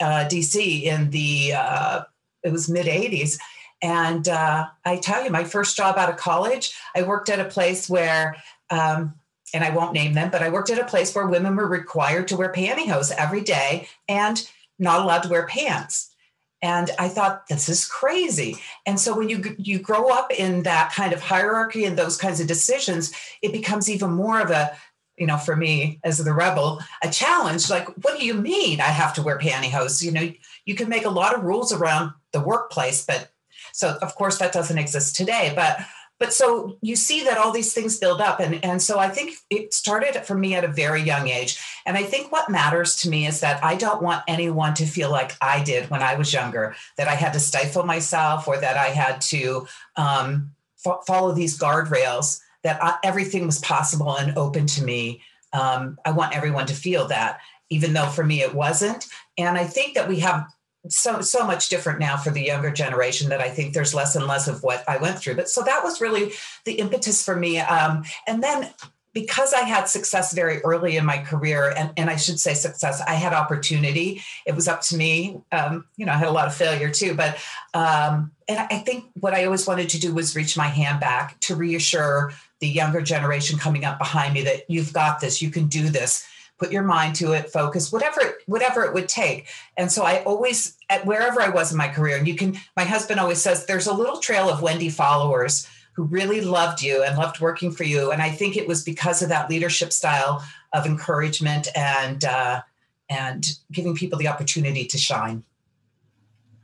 uh, 0.00 0.24
dc 0.28 0.82
in 0.82 1.10
the 1.10 1.52
uh, 1.54 2.02
it 2.42 2.52
was 2.52 2.68
mid 2.68 2.86
80s 2.86 3.38
and 3.82 4.28
uh, 4.28 4.66
i 4.84 4.96
tell 4.96 5.24
you 5.24 5.30
my 5.30 5.44
first 5.44 5.76
job 5.76 5.96
out 5.96 6.10
of 6.10 6.16
college 6.16 6.74
i 6.94 7.02
worked 7.02 7.28
at 7.28 7.40
a 7.40 7.44
place 7.44 7.88
where 7.88 8.36
um, 8.70 9.14
and 9.54 9.64
I 9.64 9.70
won't 9.70 9.92
name 9.92 10.14
them, 10.14 10.30
but 10.30 10.42
I 10.42 10.50
worked 10.50 10.70
at 10.70 10.78
a 10.78 10.84
place 10.84 11.14
where 11.14 11.26
women 11.26 11.56
were 11.56 11.68
required 11.68 12.28
to 12.28 12.36
wear 12.36 12.52
pantyhose 12.52 13.12
every 13.12 13.42
day 13.42 13.88
and 14.08 14.48
not 14.78 15.00
allowed 15.00 15.22
to 15.22 15.28
wear 15.28 15.46
pants. 15.46 16.14
And 16.62 16.90
I 16.98 17.08
thought 17.08 17.46
this 17.48 17.68
is 17.68 17.86
crazy. 17.86 18.56
And 18.86 18.98
so 18.98 19.16
when 19.16 19.28
you 19.28 19.54
you 19.58 19.78
grow 19.78 20.08
up 20.08 20.32
in 20.32 20.62
that 20.62 20.92
kind 20.92 21.12
of 21.12 21.20
hierarchy 21.20 21.84
and 21.84 21.96
those 21.96 22.16
kinds 22.16 22.40
of 22.40 22.46
decisions, 22.46 23.12
it 23.42 23.52
becomes 23.52 23.90
even 23.90 24.10
more 24.10 24.40
of 24.40 24.50
a 24.50 24.76
you 25.16 25.26
know, 25.26 25.38
for 25.38 25.56
me 25.56 25.98
as 26.04 26.18
the 26.18 26.32
rebel, 26.32 26.80
a 27.02 27.10
challenge. 27.10 27.70
Like, 27.70 27.88
what 28.04 28.18
do 28.18 28.26
you 28.26 28.34
mean 28.34 28.80
I 28.80 28.84
have 28.84 29.14
to 29.14 29.22
wear 29.22 29.38
pantyhose? 29.38 30.02
You 30.02 30.12
know, 30.12 30.30
you 30.66 30.74
can 30.74 30.88
make 30.88 31.06
a 31.06 31.10
lot 31.10 31.34
of 31.34 31.42
rules 31.42 31.72
around 31.72 32.12
the 32.32 32.40
workplace, 32.40 33.04
but 33.04 33.30
so 33.72 33.96
of 34.02 34.14
course 34.14 34.38
that 34.38 34.52
doesn't 34.52 34.78
exist 34.78 35.16
today. 35.16 35.52
But 35.54 35.78
but 36.18 36.32
so 36.32 36.78
you 36.80 36.96
see 36.96 37.24
that 37.24 37.38
all 37.38 37.52
these 37.52 37.72
things 37.72 37.98
build 37.98 38.20
up 38.20 38.40
and 38.40 38.64
and 38.64 38.80
so 38.80 38.98
i 38.98 39.08
think 39.08 39.36
it 39.50 39.72
started 39.74 40.14
for 40.24 40.36
me 40.36 40.54
at 40.54 40.64
a 40.64 40.68
very 40.68 41.02
young 41.02 41.28
age. 41.28 41.58
And 41.84 41.96
i 41.96 42.02
think 42.02 42.32
what 42.32 42.50
matters 42.50 42.96
to 42.96 43.10
me 43.10 43.26
is 43.26 43.40
that 43.40 43.62
i 43.64 43.74
don't 43.74 44.02
want 44.02 44.24
anyone 44.28 44.74
to 44.74 44.86
feel 44.86 45.10
like 45.10 45.32
i 45.40 45.62
did 45.62 45.90
when 45.90 46.02
i 46.02 46.14
was 46.14 46.32
younger 46.32 46.74
that 46.96 47.08
i 47.08 47.14
had 47.14 47.32
to 47.32 47.40
stifle 47.40 47.84
myself 47.84 48.48
or 48.48 48.58
that 48.58 48.76
i 48.76 48.86
had 48.86 49.20
to 49.22 49.66
um, 49.96 50.52
f- 50.84 51.00
follow 51.06 51.32
these 51.32 51.58
guardrails 51.58 52.40
that 52.62 52.82
I, 52.82 52.96
everything 53.04 53.46
was 53.46 53.60
possible 53.60 54.16
and 54.16 54.36
open 54.36 54.66
to 54.66 54.84
me. 54.84 55.22
Um, 55.52 55.98
i 56.04 56.10
want 56.10 56.36
everyone 56.36 56.66
to 56.66 56.74
feel 56.74 57.08
that 57.08 57.40
even 57.70 57.92
though 57.92 58.06
for 58.06 58.24
me 58.24 58.42
it 58.42 58.54
wasn't. 58.54 59.06
And 59.38 59.56
i 59.58 59.64
think 59.64 59.94
that 59.94 60.08
we 60.08 60.20
have 60.20 60.46
so 60.88 61.20
so 61.20 61.46
much 61.46 61.68
different 61.68 61.98
now 61.98 62.16
for 62.16 62.30
the 62.30 62.42
younger 62.42 62.70
generation 62.70 63.28
that 63.30 63.40
I 63.40 63.48
think 63.48 63.74
there's 63.74 63.94
less 63.94 64.16
and 64.16 64.26
less 64.26 64.48
of 64.48 64.62
what 64.62 64.84
I 64.88 64.96
went 64.96 65.18
through. 65.18 65.36
But 65.36 65.48
so 65.48 65.62
that 65.62 65.82
was 65.84 66.00
really 66.00 66.32
the 66.64 66.74
impetus 66.74 67.24
for 67.24 67.36
me. 67.36 67.58
Um, 67.58 68.04
and 68.26 68.42
then 68.42 68.70
because 69.16 69.54
I 69.54 69.60
had 69.60 69.88
success 69.88 70.34
very 70.34 70.58
early 70.58 70.98
in 70.98 71.06
my 71.06 71.16
career, 71.16 71.72
and, 71.74 71.90
and 71.96 72.10
I 72.10 72.16
should 72.16 72.38
say 72.38 72.52
success, 72.52 73.00
I 73.08 73.14
had 73.14 73.32
opportunity. 73.32 74.20
It 74.46 74.54
was 74.54 74.68
up 74.68 74.82
to 74.82 74.96
me. 74.96 75.40
Um, 75.52 75.86
you 75.96 76.04
know, 76.04 76.12
I 76.12 76.16
had 76.16 76.28
a 76.28 76.32
lot 76.32 76.46
of 76.46 76.54
failure 76.54 76.90
too, 76.90 77.14
but 77.14 77.38
um, 77.72 78.32
and 78.46 78.58
I 78.70 78.76
think 78.78 79.06
what 79.18 79.32
I 79.32 79.46
always 79.46 79.66
wanted 79.66 79.88
to 79.88 79.98
do 79.98 80.12
was 80.12 80.36
reach 80.36 80.54
my 80.54 80.66
hand 80.66 81.00
back 81.00 81.40
to 81.40 81.56
reassure 81.56 82.34
the 82.60 82.68
younger 82.68 83.00
generation 83.00 83.58
coming 83.58 83.86
up 83.86 83.98
behind 83.98 84.34
me 84.34 84.42
that 84.42 84.68
you've 84.68 84.92
got 84.92 85.20
this, 85.20 85.40
you 85.40 85.50
can 85.50 85.66
do 85.66 85.88
this 85.88 86.26
put 86.58 86.72
your 86.72 86.82
mind 86.82 87.14
to 87.16 87.32
it 87.32 87.50
focus 87.50 87.92
whatever 87.92 88.20
whatever 88.46 88.84
it 88.84 88.94
would 88.94 89.08
take. 89.08 89.46
And 89.76 89.90
so 89.90 90.04
i 90.04 90.22
always 90.24 90.76
at 90.88 91.06
wherever 91.06 91.40
i 91.40 91.48
was 91.48 91.72
in 91.72 91.78
my 91.78 91.88
career 91.88 92.16
and 92.16 92.28
you 92.28 92.34
can 92.34 92.56
my 92.76 92.84
husband 92.84 93.20
always 93.20 93.40
says 93.40 93.66
there's 93.66 93.86
a 93.86 93.94
little 93.94 94.18
trail 94.18 94.48
of 94.48 94.62
wendy 94.62 94.88
followers 94.88 95.68
who 95.92 96.04
really 96.04 96.42
loved 96.42 96.82
you 96.82 97.02
and 97.02 97.16
loved 97.16 97.40
working 97.40 97.70
for 97.70 97.84
you. 97.84 98.10
And 98.10 98.22
i 98.22 98.30
think 98.30 98.56
it 98.56 98.68
was 98.68 98.82
because 98.82 99.22
of 99.22 99.28
that 99.28 99.50
leadership 99.50 99.92
style 99.92 100.44
of 100.72 100.86
encouragement 100.86 101.68
and 101.74 102.24
uh, 102.24 102.62
and 103.08 103.58
giving 103.72 103.94
people 103.94 104.18
the 104.18 104.28
opportunity 104.28 104.84
to 104.86 104.98
shine 104.98 105.44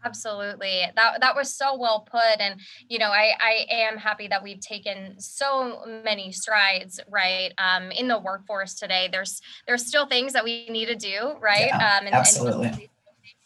Absolutely. 0.04 0.82
That 0.96 1.20
that 1.20 1.36
was 1.36 1.54
so 1.54 1.76
well 1.76 2.00
put 2.00 2.40
and 2.40 2.60
you 2.88 2.98
know 2.98 3.10
I 3.10 3.32
I 3.40 3.66
am 3.70 3.96
happy 3.96 4.28
that 4.28 4.42
we've 4.42 4.60
taken 4.60 5.20
so 5.20 5.84
many 6.04 6.32
strides 6.32 7.00
right 7.08 7.52
um 7.58 7.90
in 7.92 8.08
the 8.08 8.18
workforce 8.18 8.74
today. 8.74 9.08
There's 9.10 9.40
there's 9.66 9.86
still 9.86 10.06
things 10.06 10.32
that 10.32 10.44
we 10.44 10.68
need 10.68 10.86
to 10.86 10.96
do, 10.96 11.34
right? 11.40 11.66
Yeah, 11.66 11.98
um 11.98 12.06
and, 12.06 12.14
absolutely. 12.14 12.66
And 12.66 12.88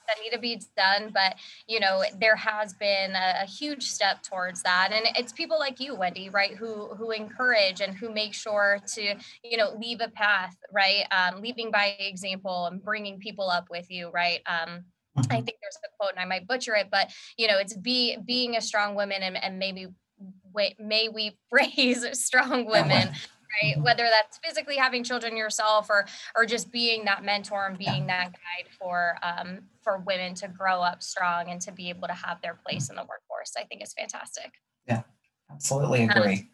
that 0.06 0.16
need 0.22 0.30
to 0.30 0.38
be 0.38 0.60
done 0.76 1.10
but 1.12 1.34
you 1.66 1.80
know 1.80 2.04
there 2.20 2.36
has 2.36 2.72
been 2.74 3.12
a, 3.14 3.42
a, 3.42 3.46
huge 3.46 3.82
step 3.82 4.22
towards 4.22 4.62
that 4.62 4.90
and 4.92 5.04
it's 5.16 5.32
people 5.32 5.58
like 5.58 5.80
you 5.80 5.96
wendy 5.96 6.30
right 6.30 6.54
who 6.54 6.94
who 6.94 7.10
encourage 7.10 7.80
and 7.80 7.94
who 7.94 8.12
make 8.12 8.32
sure 8.32 8.78
to 8.86 9.14
you 9.42 9.56
know 9.56 9.74
leave 9.78 10.00
a 10.00 10.08
path 10.08 10.56
right 10.72 11.04
um, 11.10 11.40
leading 11.42 11.70
by 11.70 11.96
example 11.98 12.66
and 12.66 12.82
bringing 12.84 13.18
people 13.18 13.50
up 13.50 13.66
with 13.68 13.90
you 13.90 14.08
right 14.10 14.40
um, 14.46 14.84
I 15.16 15.20
mm-hmm. 15.20 15.44
think 15.44 15.58
there's 15.60 15.78
a 15.84 15.88
quote 15.98 16.12
and 16.12 16.20
I 16.20 16.24
might 16.24 16.46
butcher 16.46 16.74
it, 16.74 16.88
but 16.90 17.10
you 17.36 17.48
know, 17.48 17.58
it's 17.58 17.76
be 17.76 18.16
being 18.24 18.56
a 18.56 18.60
strong 18.60 18.94
woman 18.94 19.22
and, 19.22 19.42
and 19.42 19.58
maybe 19.58 19.88
wait, 20.52 20.78
may 20.80 21.08
we 21.08 21.36
raise 21.52 22.06
strong 22.18 22.66
women. 22.66 23.08
Right? 23.62 23.74
Mm-hmm. 23.74 23.82
Whether 23.84 24.04
that's 24.10 24.38
physically 24.44 24.76
having 24.76 25.02
children 25.02 25.36
yourself 25.36 25.88
or 25.88 26.06
or 26.34 26.44
just 26.44 26.70
being 26.70 27.04
that 27.06 27.24
mentor 27.24 27.66
and 27.66 27.78
being 27.78 28.06
that 28.08 28.32
guide 28.32 28.68
for 28.78 29.16
um, 29.22 29.60
for 29.82 29.98
women 29.98 30.34
to 30.34 30.48
grow 30.48 30.82
up 30.82 31.02
strong 31.02 31.48
and 31.48 31.60
to 31.62 31.72
be 31.72 31.88
able 31.88 32.08
to 32.08 32.14
have 32.14 32.42
their 32.42 32.54
place 32.54 32.90
in 32.90 32.96
the 32.96 33.02
workforce, 33.02 33.54
I 33.56 33.62
think 33.64 33.82
is 33.82 33.94
fantastic. 33.94 34.52
Yeah, 34.86 35.02
absolutely 35.50 36.04
agree. 36.04 36.50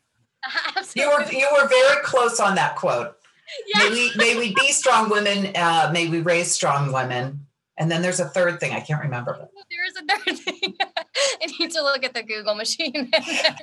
Um, 0.47 0.52
absolutely. 0.76 1.02
You 1.02 1.09
were 1.11 1.33
you 1.33 1.49
were 1.52 1.69
very 1.69 2.02
close 2.02 2.38
on 2.38 2.54
that 2.57 2.76
quote. 2.76 3.16
May 3.76 3.90
we 3.90 4.12
may 4.16 4.38
we 4.38 4.54
be 4.54 4.69
strong 4.69 5.11
women. 5.11 5.54
Uh, 5.57 5.90
may 5.92 6.09
we 6.09 6.21
raise 6.21 6.52
strong 6.52 6.92
women. 6.92 7.47
And 7.83 7.91
then 7.91 8.01
there's 8.01 8.21
a 8.21 8.29
third 8.29 8.61
thing 8.61 8.71
I 8.73 8.79
can't 8.79 9.03
remember. 9.03 9.49
There 9.69 9.85
is 9.89 9.97
a 9.97 10.05
third 10.07 10.39
thing. 10.39 10.77
I 10.81 11.47
need 11.59 11.73
to 11.73 11.83
look 11.83 12.05
at 12.05 12.15
the 12.15 12.23
Google 12.23 12.55
machine 12.55 13.11
and, 13.12 13.61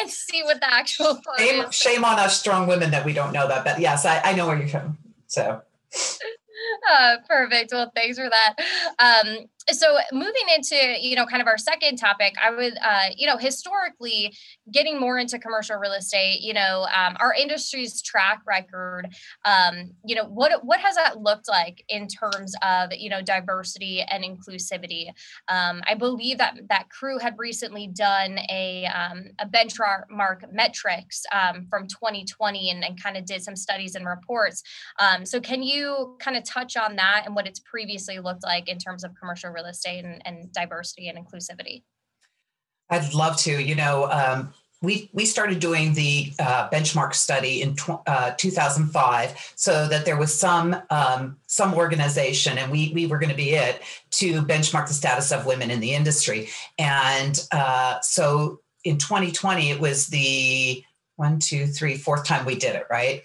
and 0.00 0.10
see 0.10 0.42
what 0.42 0.58
the 0.58 0.72
actual 0.72 1.20
shame, 1.36 1.70
shame, 1.70 2.02
on 2.02 2.18
us 2.18 2.40
strong 2.40 2.66
women 2.66 2.92
that 2.92 3.04
we 3.04 3.12
don't 3.12 3.30
know 3.30 3.46
that. 3.46 3.66
But 3.66 3.78
yes, 3.78 4.06
I, 4.06 4.22
I 4.24 4.32
know 4.32 4.46
where 4.46 4.56
you're 4.56 4.68
from. 4.68 4.96
So 5.26 5.60
uh, 6.90 7.16
perfect. 7.28 7.72
Well, 7.72 7.92
thanks 7.94 8.16
for 8.18 8.30
that. 8.30 8.54
Um, 8.98 9.50
so 9.72 9.98
moving 10.12 10.32
into 10.54 10.76
you 11.00 11.16
know 11.16 11.26
kind 11.26 11.42
of 11.42 11.48
our 11.48 11.58
second 11.58 11.96
topic 11.96 12.34
i 12.42 12.50
would 12.50 12.74
uh, 12.82 13.08
you 13.16 13.26
know 13.26 13.36
historically 13.36 14.34
getting 14.72 14.98
more 14.98 15.18
into 15.18 15.38
commercial 15.38 15.76
real 15.76 15.92
estate 15.92 16.40
you 16.40 16.52
know 16.52 16.86
um, 16.94 17.16
our 17.20 17.34
industry's 17.34 18.00
track 18.02 18.40
record 18.46 19.08
um, 19.44 19.90
you 20.04 20.14
know 20.14 20.24
what 20.24 20.64
what 20.64 20.80
has 20.80 20.96
that 20.96 21.20
looked 21.20 21.48
like 21.48 21.84
in 21.88 22.06
terms 22.06 22.54
of 22.62 22.90
you 22.92 23.08
know 23.08 23.22
diversity 23.22 24.02
and 24.02 24.24
inclusivity? 24.24 25.08
Um, 25.48 25.82
i 25.86 25.94
believe 25.94 26.38
that 26.38 26.56
that 26.68 26.88
crew 26.90 27.18
had 27.18 27.34
recently 27.38 27.86
done 27.86 28.38
a, 28.50 28.86
um, 28.86 29.24
a 29.38 29.46
benchmark 29.46 30.52
metrics 30.52 31.24
um, 31.32 31.66
from 31.68 31.86
2020 31.86 32.70
and, 32.70 32.84
and 32.84 33.02
kind 33.02 33.16
of 33.16 33.24
did 33.24 33.42
some 33.42 33.56
studies 33.56 33.94
and 33.94 34.06
reports. 34.06 34.62
Um, 34.98 35.24
so 35.26 35.40
can 35.40 35.62
you 35.62 36.16
kind 36.20 36.36
of 36.36 36.44
touch 36.44 36.76
on 36.76 36.96
that 36.96 37.22
and 37.26 37.34
what 37.34 37.46
it's 37.46 37.60
previously 37.60 38.18
looked 38.18 38.44
like 38.44 38.68
in 38.68 38.78
terms 38.78 39.04
of 39.04 39.14
commercial 39.18 39.50
real 39.58 39.66
estate 39.66 40.04
and, 40.04 40.22
and 40.24 40.52
diversity 40.52 41.08
and 41.08 41.18
inclusivity? 41.18 41.82
I'd 42.90 43.12
love 43.12 43.36
to. 43.38 43.62
You 43.62 43.74
know, 43.74 44.10
um, 44.10 44.54
we 44.80 45.10
we 45.12 45.26
started 45.26 45.60
doing 45.60 45.94
the 45.94 46.32
uh, 46.38 46.68
benchmark 46.70 47.14
study 47.14 47.62
in 47.62 47.74
tw- 47.74 48.00
uh, 48.06 48.32
2005, 48.36 49.52
so 49.56 49.88
that 49.88 50.04
there 50.04 50.16
was 50.16 50.32
some 50.38 50.76
um, 50.90 51.36
some 51.46 51.74
organization, 51.74 52.58
and 52.58 52.70
we 52.70 52.92
we 52.94 53.06
were 53.06 53.18
going 53.18 53.30
to 53.30 53.36
be 53.36 53.50
it 53.50 53.82
to 54.12 54.42
benchmark 54.42 54.88
the 54.88 54.94
status 54.94 55.32
of 55.32 55.46
women 55.46 55.70
in 55.70 55.80
the 55.80 55.94
industry. 55.94 56.48
And 56.78 57.46
uh, 57.52 58.00
so 58.00 58.60
in 58.84 58.98
2020, 58.98 59.70
it 59.70 59.80
was 59.80 60.06
the 60.06 60.82
one, 61.16 61.40
two, 61.40 61.66
three, 61.66 61.96
fourth 61.96 62.24
time 62.24 62.46
we 62.46 62.54
did 62.54 62.76
it, 62.76 62.86
right? 62.88 63.22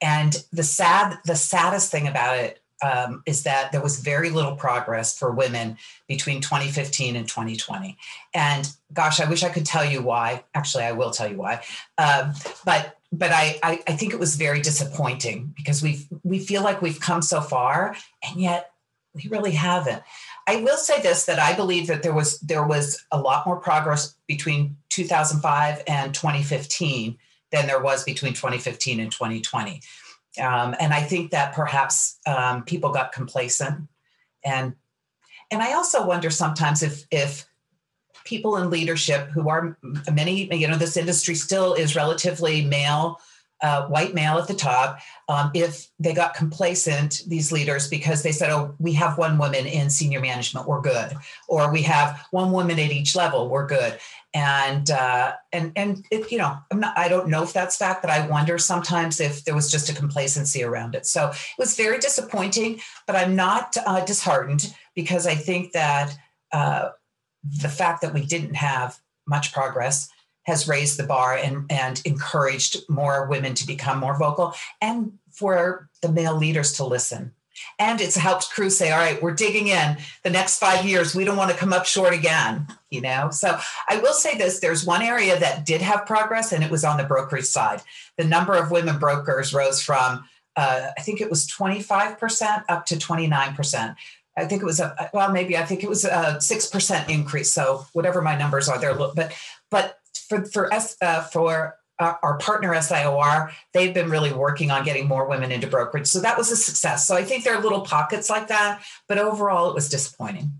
And 0.00 0.42
the 0.52 0.62
sad 0.62 1.18
the 1.24 1.36
saddest 1.36 1.90
thing 1.90 2.06
about 2.06 2.38
it 2.38 2.60
um, 2.82 3.22
is 3.26 3.44
that 3.44 3.72
there 3.72 3.80
was 3.80 4.00
very 4.00 4.30
little 4.30 4.56
progress 4.56 5.16
for 5.16 5.30
women 5.30 5.76
between 6.08 6.40
2015 6.40 7.16
and 7.16 7.28
2020. 7.28 7.96
And 8.34 8.68
gosh, 8.92 9.20
I 9.20 9.28
wish 9.28 9.42
I 9.42 9.48
could 9.48 9.66
tell 9.66 9.84
you 9.84 10.02
why. 10.02 10.44
Actually, 10.54 10.84
I 10.84 10.92
will 10.92 11.10
tell 11.10 11.30
you 11.30 11.36
why. 11.36 11.62
Um, 11.98 12.32
but 12.64 12.96
but 13.12 13.30
I, 13.30 13.58
I, 13.62 13.82
I 13.86 13.92
think 13.92 14.12
it 14.12 14.18
was 14.18 14.36
very 14.36 14.60
disappointing 14.60 15.54
because 15.56 15.82
we 15.82 16.06
we 16.22 16.38
feel 16.38 16.62
like 16.62 16.82
we've 16.82 17.00
come 17.00 17.22
so 17.22 17.40
far, 17.40 17.96
and 18.22 18.40
yet 18.40 18.72
we 19.14 19.28
really 19.30 19.52
haven't. 19.52 20.02
I 20.46 20.56
will 20.56 20.76
say 20.76 21.00
this: 21.00 21.26
that 21.26 21.38
I 21.38 21.54
believe 21.54 21.86
that 21.86 22.02
there 22.02 22.14
was 22.14 22.40
there 22.40 22.66
was 22.66 23.04
a 23.12 23.20
lot 23.20 23.46
more 23.46 23.56
progress 23.56 24.14
between 24.26 24.76
2005 24.90 25.82
and 25.86 26.14
2015 26.14 27.18
than 27.52 27.66
there 27.66 27.80
was 27.80 28.04
between 28.04 28.32
2015 28.32 29.00
and 29.00 29.12
2020. 29.12 29.80
Um, 30.40 30.74
and 30.80 30.92
I 30.92 31.00
think 31.00 31.30
that 31.30 31.54
perhaps 31.54 32.18
um, 32.26 32.64
people 32.64 32.90
got 32.90 33.12
complacent, 33.12 33.88
and 34.44 34.74
and 35.50 35.62
I 35.62 35.74
also 35.74 36.04
wonder 36.06 36.30
sometimes 36.30 36.82
if 36.82 37.04
if 37.10 37.46
people 38.24 38.56
in 38.56 38.70
leadership 38.70 39.28
who 39.28 39.48
are 39.48 39.76
many 40.12 40.54
you 40.54 40.66
know 40.66 40.76
this 40.76 40.96
industry 40.96 41.34
still 41.34 41.74
is 41.74 41.94
relatively 41.94 42.64
male 42.64 43.20
uh, 43.62 43.86
white 43.86 44.14
male 44.14 44.38
at 44.38 44.48
the 44.48 44.54
top, 44.54 44.98
um, 45.28 45.50
if 45.54 45.88
they 45.98 46.12
got 46.12 46.34
complacent, 46.34 47.22
these 47.26 47.50
leaders, 47.50 47.88
because 47.88 48.22
they 48.22 48.32
said, 48.32 48.50
oh, 48.50 48.74
we 48.78 48.92
have 48.92 49.16
one 49.16 49.38
woman 49.38 49.66
in 49.66 49.88
senior 49.88 50.20
management, 50.20 50.68
we're 50.68 50.80
good. 50.80 51.16
Or 51.48 51.72
we 51.72 51.82
have 51.82 52.26
one 52.30 52.52
woman 52.52 52.78
at 52.78 52.90
each 52.90 53.16
level, 53.16 53.48
we're 53.48 53.66
good. 53.66 53.98
And 54.34 54.90
uh, 54.90 55.34
and 55.52 55.72
and 55.76 56.04
it, 56.10 56.32
you 56.32 56.38
know, 56.38 56.58
I'm 56.70 56.80
not, 56.80 56.98
I 56.98 57.08
don't 57.08 57.28
know 57.28 57.44
if 57.44 57.52
that's 57.52 57.76
fact, 57.76 58.02
but 58.02 58.10
I 58.10 58.26
wonder 58.26 58.58
sometimes 58.58 59.20
if 59.20 59.44
there 59.44 59.54
was 59.54 59.70
just 59.70 59.88
a 59.88 59.94
complacency 59.94 60.64
around 60.64 60.96
it. 60.96 61.06
So 61.06 61.30
it 61.30 61.36
was 61.56 61.76
very 61.76 61.98
disappointing, 61.98 62.80
but 63.06 63.14
I'm 63.14 63.36
not 63.36 63.76
uh, 63.86 64.04
disheartened 64.04 64.74
because 64.96 65.28
I 65.28 65.36
think 65.36 65.72
that 65.72 66.16
uh, 66.50 66.90
the 67.62 67.68
fact 67.68 68.02
that 68.02 68.12
we 68.12 68.26
didn't 68.26 68.56
have 68.56 68.98
much 69.26 69.52
progress 69.52 70.08
has 70.44 70.68
raised 70.68 70.98
the 70.98 71.04
bar 71.04 71.36
and, 71.36 71.66
and 71.70 72.00
encouraged 72.04 72.88
more 72.88 73.26
women 73.26 73.54
to 73.54 73.66
become 73.66 73.98
more 73.98 74.16
vocal 74.16 74.54
and 74.80 75.18
for 75.30 75.88
the 76.02 76.10
male 76.10 76.36
leaders 76.36 76.74
to 76.74 76.84
listen. 76.84 77.32
And 77.78 78.00
it's 78.00 78.16
helped 78.16 78.50
crews 78.50 78.76
say, 78.76 78.90
all 78.90 78.98
right, 78.98 79.22
we're 79.22 79.34
digging 79.34 79.68
in 79.68 79.96
the 80.22 80.30
next 80.30 80.58
five 80.58 80.84
years. 80.84 81.14
We 81.14 81.24
don't 81.24 81.36
want 81.36 81.50
to 81.52 81.56
come 81.56 81.72
up 81.72 81.86
short 81.86 82.12
again, 82.12 82.66
you 82.90 83.00
know? 83.00 83.30
So 83.30 83.58
I 83.88 83.98
will 83.98 84.12
say 84.12 84.36
this 84.36 84.60
there's 84.60 84.84
one 84.84 85.02
area 85.02 85.38
that 85.38 85.64
did 85.64 85.80
have 85.80 86.04
progress, 86.04 86.52
and 86.52 86.64
it 86.64 86.70
was 86.70 86.84
on 86.84 86.96
the 86.96 87.04
brokerage 87.04 87.44
side. 87.44 87.80
The 88.16 88.24
number 88.24 88.54
of 88.54 88.70
women 88.70 88.98
brokers 88.98 89.54
rose 89.54 89.80
from 89.80 90.24
uh, 90.56 90.88
I 90.96 91.00
think 91.00 91.20
it 91.20 91.30
was 91.30 91.48
25% 91.48 92.64
up 92.68 92.86
to 92.86 92.96
29%. 92.96 93.96
I 94.36 94.44
think 94.46 94.62
it 94.62 94.64
was 94.64 94.80
a 94.80 95.10
well, 95.12 95.30
maybe 95.30 95.56
I 95.56 95.64
think 95.64 95.84
it 95.84 95.88
was 95.88 96.04
a 96.04 96.40
six 96.40 96.66
percent 96.66 97.08
increase. 97.08 97.52
So 97.52 97.86
whatever 97.92 98.20
my 98.20 98.36
numbers 98.36 98.68
are, 98.68 98.78
there. 98.78 98.94
But 98.94 99.32
but 99.70 100.00
for 100.16 100.44
for 100.44 100.72
S 100.72 100.96
uh, 101.00 101.22
for 101.22 101.76
our 102.00 102.38
partner 102.38 102.74
SIOR, 102.74 103.52
they've 103.72 103.94
been 103.94 104.10
really 104.10 104.32
working 104.32 104.70
on 104.72 104.84
getting 104.84 105.06
more 105.06 105.28
women 105.28 105.52
into 105.52 105.68
brokerage. 105.68 106.08
So 106.08 106.20
that 106.20 106.36
was 106.36 106.50
a 106.50 106.56
success. 106.56 107.06
So 107.06 107.14
I 107.14 107.22
think 107.22 107.44
there 107.44 107.54
are 107.54 107.62
little 107.62 107.82
pockets 107.82 108.28
like 108.28 108.48
that, 108.48 108.82
but 109.06 109.18
overall, 109.18 109.70
it 109.70 109.74
was 109.74 109.88
disappointing. 109.88 110.52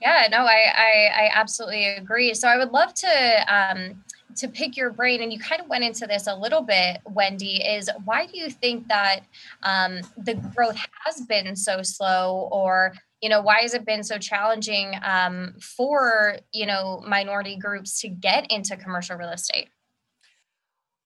Yeah, 0.00 0.28
no, 0.30 0.38
I 0.38 0.72
I, 0.74 1.24
I 1.24 1.30
absolutely 1.34 1.84
agree. 1.84 2.34
So 2.34 2.48
I 2.48 2.58
would 2.58 2.70
love 2.70 2.94
to. 2.94 3.44
Um, 3.48 4.04
to 4.36 4.46
pick 4.46 4.76
your 4.76 4.90
brain, 4.90 5.22
and 5.22 5.32
you 5.32 5.40
kind 5.40 5.60
of 5.60 5.68
went 5.68 5.82
into 5.82 6.06
this 6.06 6.28
a 6.28 6.34
little 6.34 6.62
bit, 6.62 7.00
Wendy, 7.04 7.56
is 7.56 7.90
why 8.04 8.26
do 8.26 8.38
you 8.38 8.48
think 8.48 8.86
that 8.86 9.20
um, 9.64 9.98
the 10.16 10.34
growth 10.34 10.78
has 11.04 11.20
been 11.22 11.56
so 11.56 11.82
slow, 11.82 12.48
or 12.52 12.94
you 13.20 13.28
know, 13.28 13.42
why 13.42 13.60
has 13.60 13.74
it 13.74 13.84
been 13.84 14.02
so 14.02 14.18
challenging 14.18 14.94
um, 15.02 15.54
for 15.60 16.38
you 16.52 16.66
know 16.66 17.02
minority 17.06 17.56
groups 17.56 18.00
to 18.00 18.08
get 18.08 18.50
into 18.50 18.76
commercial 18.76 19.16
real 19.16 19.30
estate? 19.30 19.68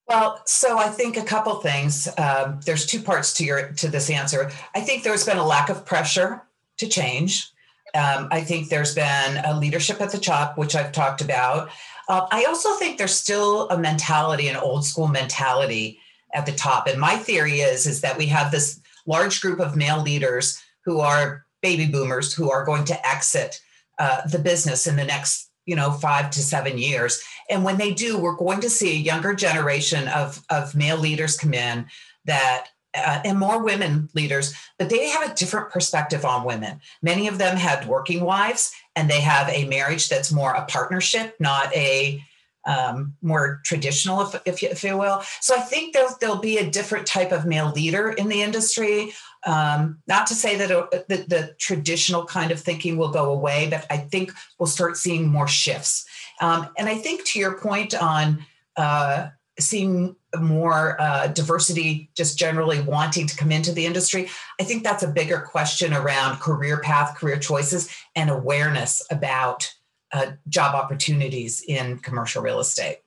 Well, 0.06 0.42
so 0.44 0.78
I 0.78 0.88
think 0.88 1.16
a 1.16 1.24
couple 1.24 1.54
things. 1.56 2.08
Um, 2.18 2.60
there's 2.66 2.86
two 2.86 3.00
parts 3.00 3.32
to 3.34 3.44
your 3.44 3.72
to 3.72 3.88
this 3.88 4.10
answer. 4.10 4.50
I 4.74 4.80
think 4.80 5.02
there's 5.02 5.24
been 5.24 5.38
a 5.38 5.46
lack 5.46 5.70
of 5.70 5.86
pressure 5.86 6.42
to 6.78 6.88
change. 6.88 7.50
Um, 7.94 8.28
I 8.30 8.40
think 8.40 8.68
there's 8.68 8.94
been 8.94 9.40
a 9.44 9.56
leadership 9.56 10.00
at 10.00 10.10
the 10.10 10.18
top, 10.18 10.58
which 10.58 10.74
I've 10.74 10.92
talked 10.92 11.20
about. 11.20 11.70
Uh, 12.08 12.26
I 12.30 12.44
also 12.44 12.74
think 12.74 12.98
there's 12.98 13.14
still 13.14 13.68
a 13.68 13.78
mentality, 13.78 14.48
an 14.48 14.56
old 14.56 14.84
school 14.84 15.08
mentality 15.08 16.00
at 16.34 16.44
the 16.44 16.52
top. 16.52 16.86
And 16.86 17.00
my 17.00 17.16
theory 17.16 17.60
is 17.60 17.86
is 17.86 18.00
that 18.02 18.18
we 18.18 18.26
have 18.26 18.50
this 18.50 18.80
large 19.06 19.40
group 19.40 19.60
of 19.60 19.76
male 19.76 20.02
leaders 20.02 20.62
who 20.84 21.00
are 21.00 21.43
baby 21.64 21.86
boomers 21.86 22.34
who 22.34 22.50
are 22.50 22.62
going 22.62 22.84
to 22.84 23.08
exit 23.08 23.58
uh, 23.98 24.20
the 24.28 24.38
business 24.38 24.86
in 24.86 24.96
the 24.96 25.04
next 25.04 25.50
you 25.64 25.74
know 25.74 25.90
five 25.90 26.30
to 26.30 26.40
seven 26.40 26.76
years 26.76 27.22
and 27.48 27.64
when 27.64 27.78
they 27.78 27.90
do 27.90 28.18
we're 28.18 28.36
going 28.36 28.60
to 28.60 28.68
see 28.68 28.90
a 28.90 29.06
younger 29.10 29.34
generation 29.34 30.06
of 30.08 30.44
of 30.50 30.74
male 30.74 30.98
leaders 30.98 31.38
come 31.38 31.54
in 31.54 31.86
that 32.26 32.66
uh, 32.94 33.22
and 33.24 33.38
more 33.38 33.64
women 33.64 34.10
leaders 34.14 34.52
but 34.78 34.90
they 34.90 35.08
have 35.08 35.30
a 35.30 35.34
different 35.34 35.70
perspective 35.70 36.22
on 36.26 36.44
women 36.44 36.78
many 37.02 37.28
of 37.28 37.38
them 37.38 37.56
had 37.56 37.88
working 37.88 38.22
wives 38.22 38.70
and 38.94 39.08
they 39.08 39.22
have 39.22 39.48
a 39.48 39.64
marriage 39.64 40.10
that's 40.10 40.30
more 40.30 40.52
a 40.52 40.66
partnership 40.66 41.34
not 41.40 41.74
a 41.74 42.22
um, 42.66 43.14
more 43.22 43.60
traditional, 43.64 44.22
if, 44.22 44.40
if, 44.46 44.62
you, 44.62 44.68
if 44.68 44.82
you 44.82 44.96
will. 44.96 45.22
So 45.40 45.54
I 45.54 45.60
think 45.60 45.92
there'll, 45.92 46.14
there'll 46.20 46.38
be 46.38 46.58
a 46.58 46.70
different 46.70 47.06
type 47.06 47.32
of 47.32 47.46
male 47.46 47.70
leader 47.70 48.10
in 48.10 48.28
the 48.28 48.42
industry. 48.42 49.12
Um, 49.46 49.98
not 50.06 50.26
to 50.28 50.34
say 50.34 50.56
that 50.56 50.68
the, 51.08 51.16
the, 51.28 51.54
traditional 51.58 52.24
kind 52.24 52.50
of 52.50 52.58
thinking 52.58 52.96
will 52.96 53.10
go 53.10 53.30
away, 53.30 53.68
but 53.68 53.84
I 53.90 53.98
think 53.98 54.32
we'll 54.58 54.66
start 54.66 54.96
seeing 54.96 55.26
more 55.26 55.46
shifts. 55.46 56.06
Um, 56.40 56.68
and 56.78 56.88
I 56.88 56.94
think 56.94 57.24
to 57.26 57.38
your 57.38 57.58
point 57.58 57.94
on 57.94 58.44
uh, 58.76 59.28
seeing 59.58 60.16
more 60.38 61.00
uh, 61.00 61.28
diversity, 61.28 62.10
just 62.16 62.38
generally 62.38 62.80
wanting 62.80 63.26
to 63.26 63.36
come 63.36 63.52
into 63.52 63.72
the 63.72 63.86
industry, 63.86 64.28
I 64.60 64.64
think 64.64 64.82
that's 64.82 65.02
a 65.02 65.08
bigger 65.08 65.40
question 65.40 65.92
around 65.92 66.40
career 66.40 66.78
path, 66.78 67.16
career 67.16 67.38
choices, 67.38 67.94
and 68.16 68.30
awareness 68.30 69.02
about 69.10 69.72
uh, 70.12 70.32
job 70.48 70.74
opportunities 70.74 71.62
in 71.66 71.98
commercial 71.98 72.42
real 72.42 72.60
estate. 72.60 72.98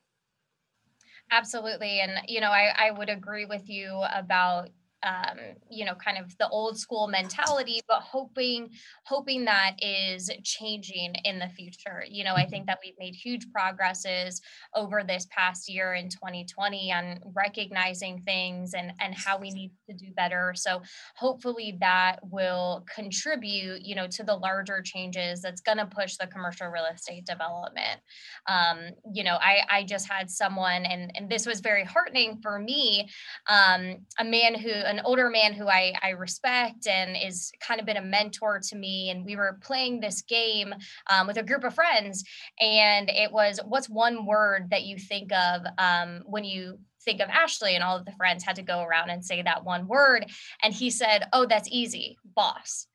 Absolutely. 1.31 1.99
And, 1.99 2.11
you 2.27 2.39
know, 2.39 2.51
I, 2.51 2.73
I 2.77 2.91
would 2.91 3.09
agree 3.09 3.45
with 3.45 3.69
you 3.69 4.01
about 4.13 4.69
um, 5.03 5.37
you 5.69 5.85
know, 5.85 5.93
kind 5.95 6.17
of 6.17 6.35
the 6.37 6.49
old 6.49 6.79
school 6.79 7.07
mentality, 7.07 7.81
but 7.87 8.01
hoping 8.01 8.69
hoping 9.05 9.45
that 9.45 9.75
is 9.79 10.29
changing 10.43 11.13
in 11.23 11.39
the 11.39 11.47
future. 11.49 12.03
You 12.09 12.23
know, 12.23 12.33
I 12.33 12.45
think 12.45 12.65
that 12.65 12.79
we've 12.83 12.95
made 12.99 13.13
huge 13.13 13.51
progresses 13.51 14.41
over 14.75 15.03
this 15.03 15.27
past 15.29 15.69
year 15.69 15.93
in 15.93 16.09
2020 16.09 16.91
on 16.91 17.19
recognizing 17.35 18.23
things 18.23 18.73
and 18.73 18.91
and 18.99 19.13
how 19.13 19.37
we 19.37 19.51
need 19.51 19.71
to 19.89 19.95
do 19.95 20.11
better. 20.15 20.53
So 20.55 20.81
hopefully 21.15 21.77
that 21.79 22.19
will 22.23 22.85
contribute, 22.93 23.81
you 23.83 23.95
know, 23.95 24.07
to 24.07 24.23
the 24.23 24.35
larger 24.35 24.81
changes 24.81 25.41
that's 25.41 25.61
going 25.61 25.77
to 25.77 25.85
push 25.85 26.17
the 26.17 26.27
commercial 26.27 26.67
real 26.67 26.85
estate 26.91 27.25
development. 27.25 28.01
Um, 28.47 28.79
you 29.13 29.23
know, 29.23 29.37
I 29.39 29.61
I 29.69 29.83
just 29.83 30.09
had 30.09 30.31
someone, 30.31 30.85
and 30.85 31.11
and 31.15 31.29
this 31.29 31.45
was 31.45 31.59
very 31.59 31.83
heartening 31.83 32.39
for 32.41 32.57
me, 32.57 33.09
um, 33.47 33.97
a 34.19 34.23
man 34.23 34.55
who 34.55 34.71
an 34.87 35.01
older 35.03 35.29
man 35.29 35.53
who 35.53 35.67
I, 35.67 35.93
I 36.01 36.09
respect 36.09 36.87
and 36.87 37.15
is 37.15 37.51
kind 37.59 37.79
of 37.79 37.85
been 37.85 37.97
a 37.97 38.01
mentor 38.01 38.59
to 38.69 38.75
me. 38.75 39.09
And 39.09 39.25
we 39.25 39.35
were 39.35 39.59
playing 39.61 39.99
this 39.99 40.21
game 40.21 40.73
um, 41.09 41.27
with 41.27 41.37
a 41.37 41.43
group 41.43 41.63
of 41.63 41.75
friends. 41.75 42.23
And 42.59 43.09
it 43.09 43.31
was, 43.31 43.59
what's 43.65 43.89
one 43.89 44.25
word 44.25 44.69
that 44.71 44.83
you 44.83 44.97
think 44.97 45.31
of 45.31 45.61
um, 45.77 46.23
when 46.25 46.43
you 46.43 46.79
think 47.03 47.21
of 47.21 47.29
Ashley? 47.29 47.75
And 47.75 47.83
all 47.83 47.97
of 47.97 48.05
the 48.05 48.13
friends 48.13 48.43
had 48.43 48.55
to 48.55 48.63
go 48.63 48.81
around 48.81 49.09
and 49.09 49.23
say 49.23 49.41
that 49.41 49.63
one 49.63 49.87
word. 49.87 50.25
And 50.63 50.73
he 50.73 50.89
said, 50.89 51.27
Oh, 51.33 51.45
that's 51.45 51.69
easy, 51.71 52.17
boss. 52.35 52.87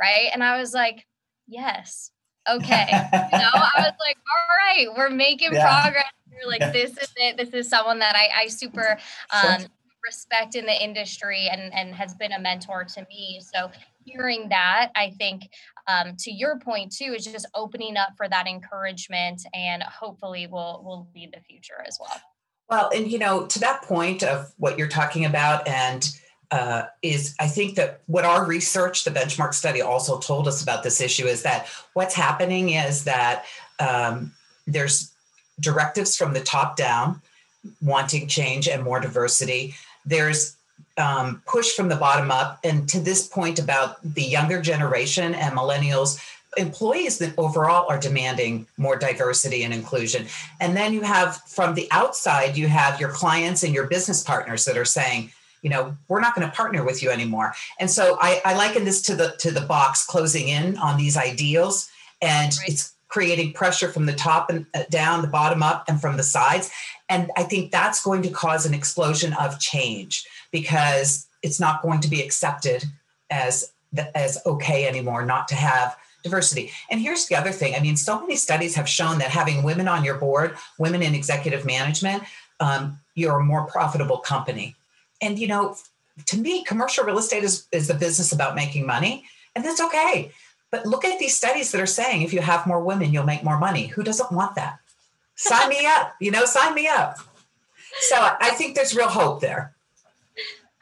Right. 0.00 0.28
And 0.32 0.44
I 0.44 0.60
was 0.60 0.72
like, 0.72 1.06
Yes. 1.46 2.10
Okay. 2.48 2.86
you 2.90 3.38
know, 3.38 3.50
I 3.54 3.72
was 3.76 3.94
like, 4.00 4.16
All 4.18 4.56
right, 4.66 4.86
we're 4.96 5.10
making 5.10 5.52
yeah. 5.52 5.82
progress. 5.82 6.04
You're 6.38 6.48
like, 6.48 6.60
yeah. 6.60 6.70
this 6.70 6.90
is 6.92 7.12
it. 7.16 7.36
This 7.36 7.50
is 7.50 7.68
someone 7.68 7.98
that 7.98 8.14
I, 8.14 8.42
I 8.42 8.46
super 8.48 8.98
um, 9.32 9.66
respect 10.04 10.54
in 10.54 10.66
the 10.66 10.82
industry 10.84 11.48
and, 11.50 11.72
and 11.72 11.94
has 11.94 12.14
been 12.14 12.32
a 12.32 12.40
mentor 12.40 12.84
to 12.84 13.06
me. 13.08 13.40
So 13.54 13.70
hearing 14.04 14.48
that, 14.48 14.90
I 14.96 15.10
think 15.18 15.48
um, 15.86 16.14
to 16.20 16.30
your 16.30 16.58
point 16.58 16.92
too, 16.92 17.14
is 17.16 17.24
just 17.24 17.46
opening 17.54 17.96
up 17.96 18.10
for 18.16 18.28
that 18.28 18.46
encouragement 18.46 19.42
and 19.54 19.82
hopefully 19.82 20.46
will 20.46 20.82
will 20.84 21.08
lead 21.14 21.32
the 21.34 21.40
future 21.40 21.84
as 21.86 21.98
well. 22.00 22.20
Well, 22.68 22.90
and 22.94 23.10
you 23.10 23.18
know, 23.18 23.46
to 23.46 23.58
that 23.60 23.82
point 23.82 24.22
of 24.22 24.52
what 24.58 24.78
you're 24.78 24.88
talking 24.88 25.24
about 25.24 25.66
and 25.66 26.08
uh, 26.50 26.84
is 27.02 27.34
I 27.38 27.46
think 27.46 27.74
that 27.76 28.02
what 28.06 28.24
our 28.24 28.46
research, 28.46 29.04
the 29.04 29.10
benchmark 29.10 29.54
study, 29.54 29.82
also 29.82 30.18
told 30.18 30.48
us 30.48 30.62
about 30.62 30.82
this 30.82 31.00
issue 31.00 31.26
is 31.26 31.42
that 31.42 31.68
what's 31.92 32.14
happening 32.14 32.70
is 32.70 33.04
that 33.04 33.44
um, 33.80 34.32
there's 34.66 35.12
directives 35.60 36.16
from 36.16 36.32
the 36.32 36.40
top 36.40 36.76
down 36.76 37.20
wanting 37.82 38.28
change 38.28 38.68
and 38.68 38.82
more 38.82 39.00
diversity 39.00 39.74
there's 40.08 40.56
um, 40.96 41.42
push 41.46 41.72
from 41.76 41.88
the 41.88 41.96
bottom 41.96 42.30
up. 42.30 42.58
And 42.64 42.88
to 42.88 43.00
this 43.00 43.26
point 43.26 43.58
about 43.58 43.90
the 44.02 44.22
younger 44.22 44.60
generation 44.60 45.34
and 45.34 45.56
millennials, 45.56 46.20
employees 46.56 47.18
that 47.18 47.34
overall 47.38 47.86
are 47.88 47.98
demanding 47.98 48.66
more 48.76 48.96
diversity 48.96 49.62
and 49.62 49.72
inclusion. 49.72 50.26
And 50.60 50.76
then 50.76 50.92
you 50.92 51.02
have 51.02 51.36
from 51.46 51.74
the 51.74 51.88
outside, 51.90 52.56
you 52.56 52.68
have 52.68 53.00
your 53.00 53.10
clients 53.10 53.62
and 53.62 53.74
your 53.74 53.86
business 53.86 54.22
partners 54.22 54.64
that 54.64 54.76
are 54.76 54.84
saying, 54.84 55.30
you 55.62 55.70
know, 55.70 55.96
we're 56.08 56.20
not 56.20 56.34
going 56.34 56.48
to 56.48 56.54
partner 56.54 56.84
with 56.84 57.02
you 57.02 57.10
anymore. 57.10 57.54
And 57.78 57.90
so 57.90 58.16
I, 58.20 58.40
I 58.44 58.54
liken 58.56 58.84
this 58.84 59.02
to 59.02 59.14
the 59.14 59.34
to 59.38 59.50
the 59.50 59.60
box 59.60 60.06
closing 60.06 60.48
in 60.48 60.78
on 60.78 60.96
these 60.96 61.16
ideals, 61.16 61.88
and 62.22 62.56
right. 62.58 62.68
it's 62.68 62.94
creating 63.08 63.52
pressure 63.54 63.88
from 63.88 64.06
the 64.06 64.12
top 64.12 64.50
and 64.50 64.66
uh, 64.74 64.84
down, 64.90 65.22
the 65.22 65.28
bottom 65.28 65.62
up, 65.62 65.84
and 65.88 66.00
from 66.00 66.16
the 66.16 66.22
sides. 66.22 66.70
And 67.08 67.30
I 67.36 67.42
think 67.44 67.70
that's 67.70 68.02
going 68.02 68.22
to 68.22 68.30
cause 68.30 68.66
an 68.66 68.74
explosion 68.74 69.32
of 69.34 69.58
change 69.58 70.26
because 70.50 71.26
it's 71.42 71.60
not 71.60 71.82
going 71.82 72.00
to 72.00 72.08
be 72.08 72.22
accepted 72.22 72.84
as 73.30 73.72
as 74.14 74.38
okay 74.44 74.86
anymore 74.86 75.24
not 75.24 75.48
to 75.48 75.54
have 75.54 75.96
diversity. 76.22 76.70
And 76.90 77.00
here's 77.00 77.26
the 77.26 77.36
other 77.36 77.52
thing. 77.52 77.74
I 77.74 77.80
mean, 77.80 77.96
so 77.96 78.20
many 78.20 78.36
studies 78.36 78.74
have 78.74 78.88
shown 78.88 79.18
that 79.18 79.30
having 79.30 79.62
women 79.62 79.88
on 79.88 80.04
your 80.04 80.16
board, 80.16 80.56
women 80.78 81.02
in 81.02 81.14
executive 81.14 81.64
management, 81.64 82.22
um, 82.60 82.98
you're 83.14 83.40
a 83.40 83.44
more 83.44 83.66
profitable 83.66 84.18
company. 84.18 84.76
And 85.22 85.38
you 85.38 85.46
know, 85.46 85.76
to 86.26 86.36
me, 86.38 86.64
commercial 86.64 87.04
real 87.04 87.18
estate 87.18 87.44
is 87.44 87.66
is 87.72 87.88
the 87.88 87.94
business 87.94 88.32
about 88.32 88.54
making 88.54 88.86
money, 88.86 89.24
and 89.54 89.64
that's 89.64 89.80
okay. 89.80 90.32
But 90.70 90.86
look 90.86 91.04
at 91.04 91.18
these 91.18 91.36
studies 91.36 91.72
that 91.72 91.80
are 91.80 91.86
saying 91.86 92.22
if 92.22 92.32
you 92.32 92.40
have 92.40 92.66
more 92.66 92.80
women, 92.80 93.12
you'll 93.12 93.24
make 93.24 93.42
more 93.42 93.58
money. 93.58 93.86
Who 93.86 94.02
doesn't 94.02 94.32
want 94.32 94.54
that? 94.56 94.78
Sign 95.40 95.68
me 95.68 95.86
up, 95.86 96.14
you 96.20 96.32
know, 96.32 96.44
sign 96.44 96.74
me 96.74 96.88
up. 96.88 97.16
So 98.00 98.16
I 98.18 98.50
think 98.50 98.74
there's 98.74 98.94
real 98.94 99.08
hope 99.08 99.40
there. 99.40 99.76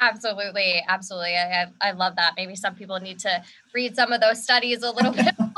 Absolutely. 0.00 0.82
Absolutely. 0.88 1.36
I, 1.36 1.66
I 1.80 1.92
love 1.92 2.16
that. 2.16 2.32
Maybe 2.36 2.56
some 2.56 2.74
people 2.74 2.98
need 2.98 3.18
to 3.20 3.42
read 3.74 3.94
some 3.94 4.12
of 4.12 4.20
those 4.22 4.42
studies 4.42 4.82
a 4.82 4.90
little 4.90 5.12
bit 5.24 5.34
more. 5.38 5.52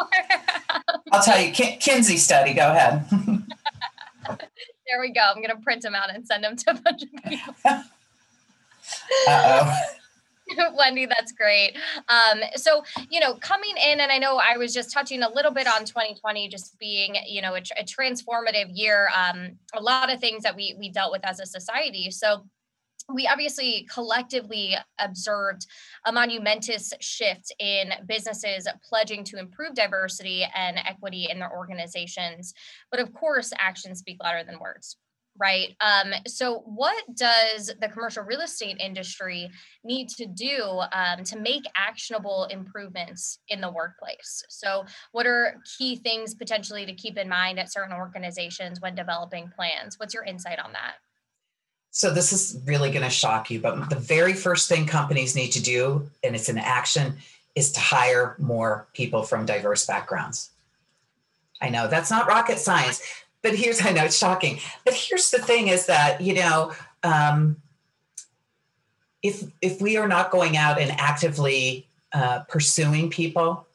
I'll 1.12 1.22
tell 1.22 1.40
you, 1.40 1.52
McKinsey 1.52 2.18
study. 2.18 2.54
Go 2.54 2.70
ahead. 2.70 3.04
there 4.28 5.00
we 5.00 5.12
go. 5.12 5.20
I'm 5.20 5.36
going 5.36 5.56
to 5.56 5.62
print 5.62 5.82
them 5.82 5.94
out 5.94 6.12
and 6.12 6.26
send 6.26 6.42
them 6.42 6.56
to 6.56 6.70
a 6.72 6.74
bunch 6.74 7.02
of 7.02 7.24
people. 7.24 7.54
Uh 9.28 9.64
oh. 9.66 9.97
Wendy, 10.74 11.06
that's 11.06 11.32
great. 11.32 11.76
Um, 12.08 12.40
so, 12.56 12.82
you 13.10 13.20
know, 13.20 13.34
coming 13.34 13.74
in, 13.76 14.00
and 14.00 14.10
I 14.10 14.18
know 14.18 14.38
I 14.38 14.56
was 14.56 14.72
just 14.72 14.92
touching 14.92 15.22
a 15.22 15.32
little 15.32 15.50
bit 15.50 15.66
on 15.66 15.84
2020 15.84 16.48
just 16.48 16.78
being, 16.78 17.16
you 17.26 17.42
know, 17.42 17.54
a, 17.54 17.62
a 17.78 17.84
transformative 17.84 18.70
year. 18.72 19.08
Um, 19.14 19.58
a 19.74 19.82
lot 19.82 20.12
of 20.12 20.20
things 20.20 20.42
that 20.42 20.56
we 20.56 20.74
we 20.78 20.90
dealt 20.90 21.12
with 21.12 21.24
as 21.24 21.40
a 21.40 21.46
society. 21.46 22.10
So, 22.10 22.44
we 23.12 23.26
obviously 23.26 23.88
collectively 23.90 24.76
observed 24.98 25.66
a 26.04 26.12
monumentous 26.12 26.92
shift 27.00 27.54
in 27.58 27.90
businesses 28.06 28.68
pledging 28.86 29.24
to 29.24 29.38
improve 29.38 29.74
diversity 29.74 30.46
and 30.54 30.76
equity 30.76 31.28
in 31.30 31.38
their 31.38 31.50
organizations. 31.50 32.52
But 32.90 33.00
of 33.00 33.14
course, 33.14 33.50
actions 33.58 34.00
speak 34.00 34.18
louder 34.22 34.44
than 34.44 34.60
words 34.60 34.98
right? 35.38 35.76
Um, 35.80 36.12
so, 36.26 36.62
what 36.66 37.04
does 37.14 37.72
the 37.80 37.88
commercial 37.88 38.24
real 38.24 38.40
estate 38.40 38.76
industry 38.80 39.50
need 39.84 40.08
to 40.10 40.26
do 40.26 40.82
um, 40.92 41.24
to 41.24 41.38
make 41.38 41.64
actionable 41.76 42.44
improvements 42.50 43.38
in 43.48 43.60
the 43.60 43.70
workplace? 43.70 44.44
So, 44.48 44.84
what 45.12 45.26
are 45.26 45.60
key 45.78 45.96
things 45.96 46.34
potentially 46.34 46.84
to 46.86 46.92
keep 46.92 47.16
in 47.16 47.28
mind 47.28 47.58
at 47.58 47.72
certain 47.72 47.96
organizations 47.96 48.80
when 48.80 48.94
developing 48.94 49.50
plans? 49.54 49.98
What's 49.98 50.14
your 50.14 50.24
insight 50.24 50.58
on 50.58 50.72
that? 50.72 50.94
So, 51.90 52.12
this 52.12 52.32
is 52.32 52.60
really 52.64 52.90
going 52.90 53.04
to 53.04 53.10
shock 53.10 53.50
you, 53.50 53.60
but 53.60 53.90
the 53.90 53.96
very 53.96 54.34
first 54.34 54.68
thing 54.68 54.86
companies 54.86 55.34
need 55.34 55.52
to 55.52 55.62
do, 55.62 56.10
and 56.22 56.34
it's 56.34 56.48
an 56.48 56.58
action, 56.58 57.16
is 57.54 57.72
to 57.72 57.80
hire 57.80 58.36
more 58.38 58.88
people 58.92 59.22
from 59.22 59.46
diverse 59.46 59.86
backgrounds. 59.86 60.50
I 61.60 61.70
know 61.70 61.88
that's 61.88 62.10
not 62.10 62.28
rocket 62.28 62.58
science, 62.58 63.02
but 63.42 63.54
here's 63.54 63.80
I 63.84 63.92
know 63.92 64.04
it's 64.04 64.18
shocking, 64.18 64.58
but 64.84 64.94
here's 64.94 65.30
the 65.30 65.38
thing: 65.38 65.68
is 65.68 65.86
that 65.86 66.20
you 66.20 66.34
know, 66.34 66.72
um, 67.02 67.56
if 69.22 69.44
if 69.60 69.80
we 69.80 69.96
are 69.96 70.08
not 70.08 70.30
going 70.30 70.56
out 70.56 70.80
and 70.80 70.90
actively 70.92 71.88
uh, 72.12 72.40
pursuing 72.48 73.10
people, 73.10 73.66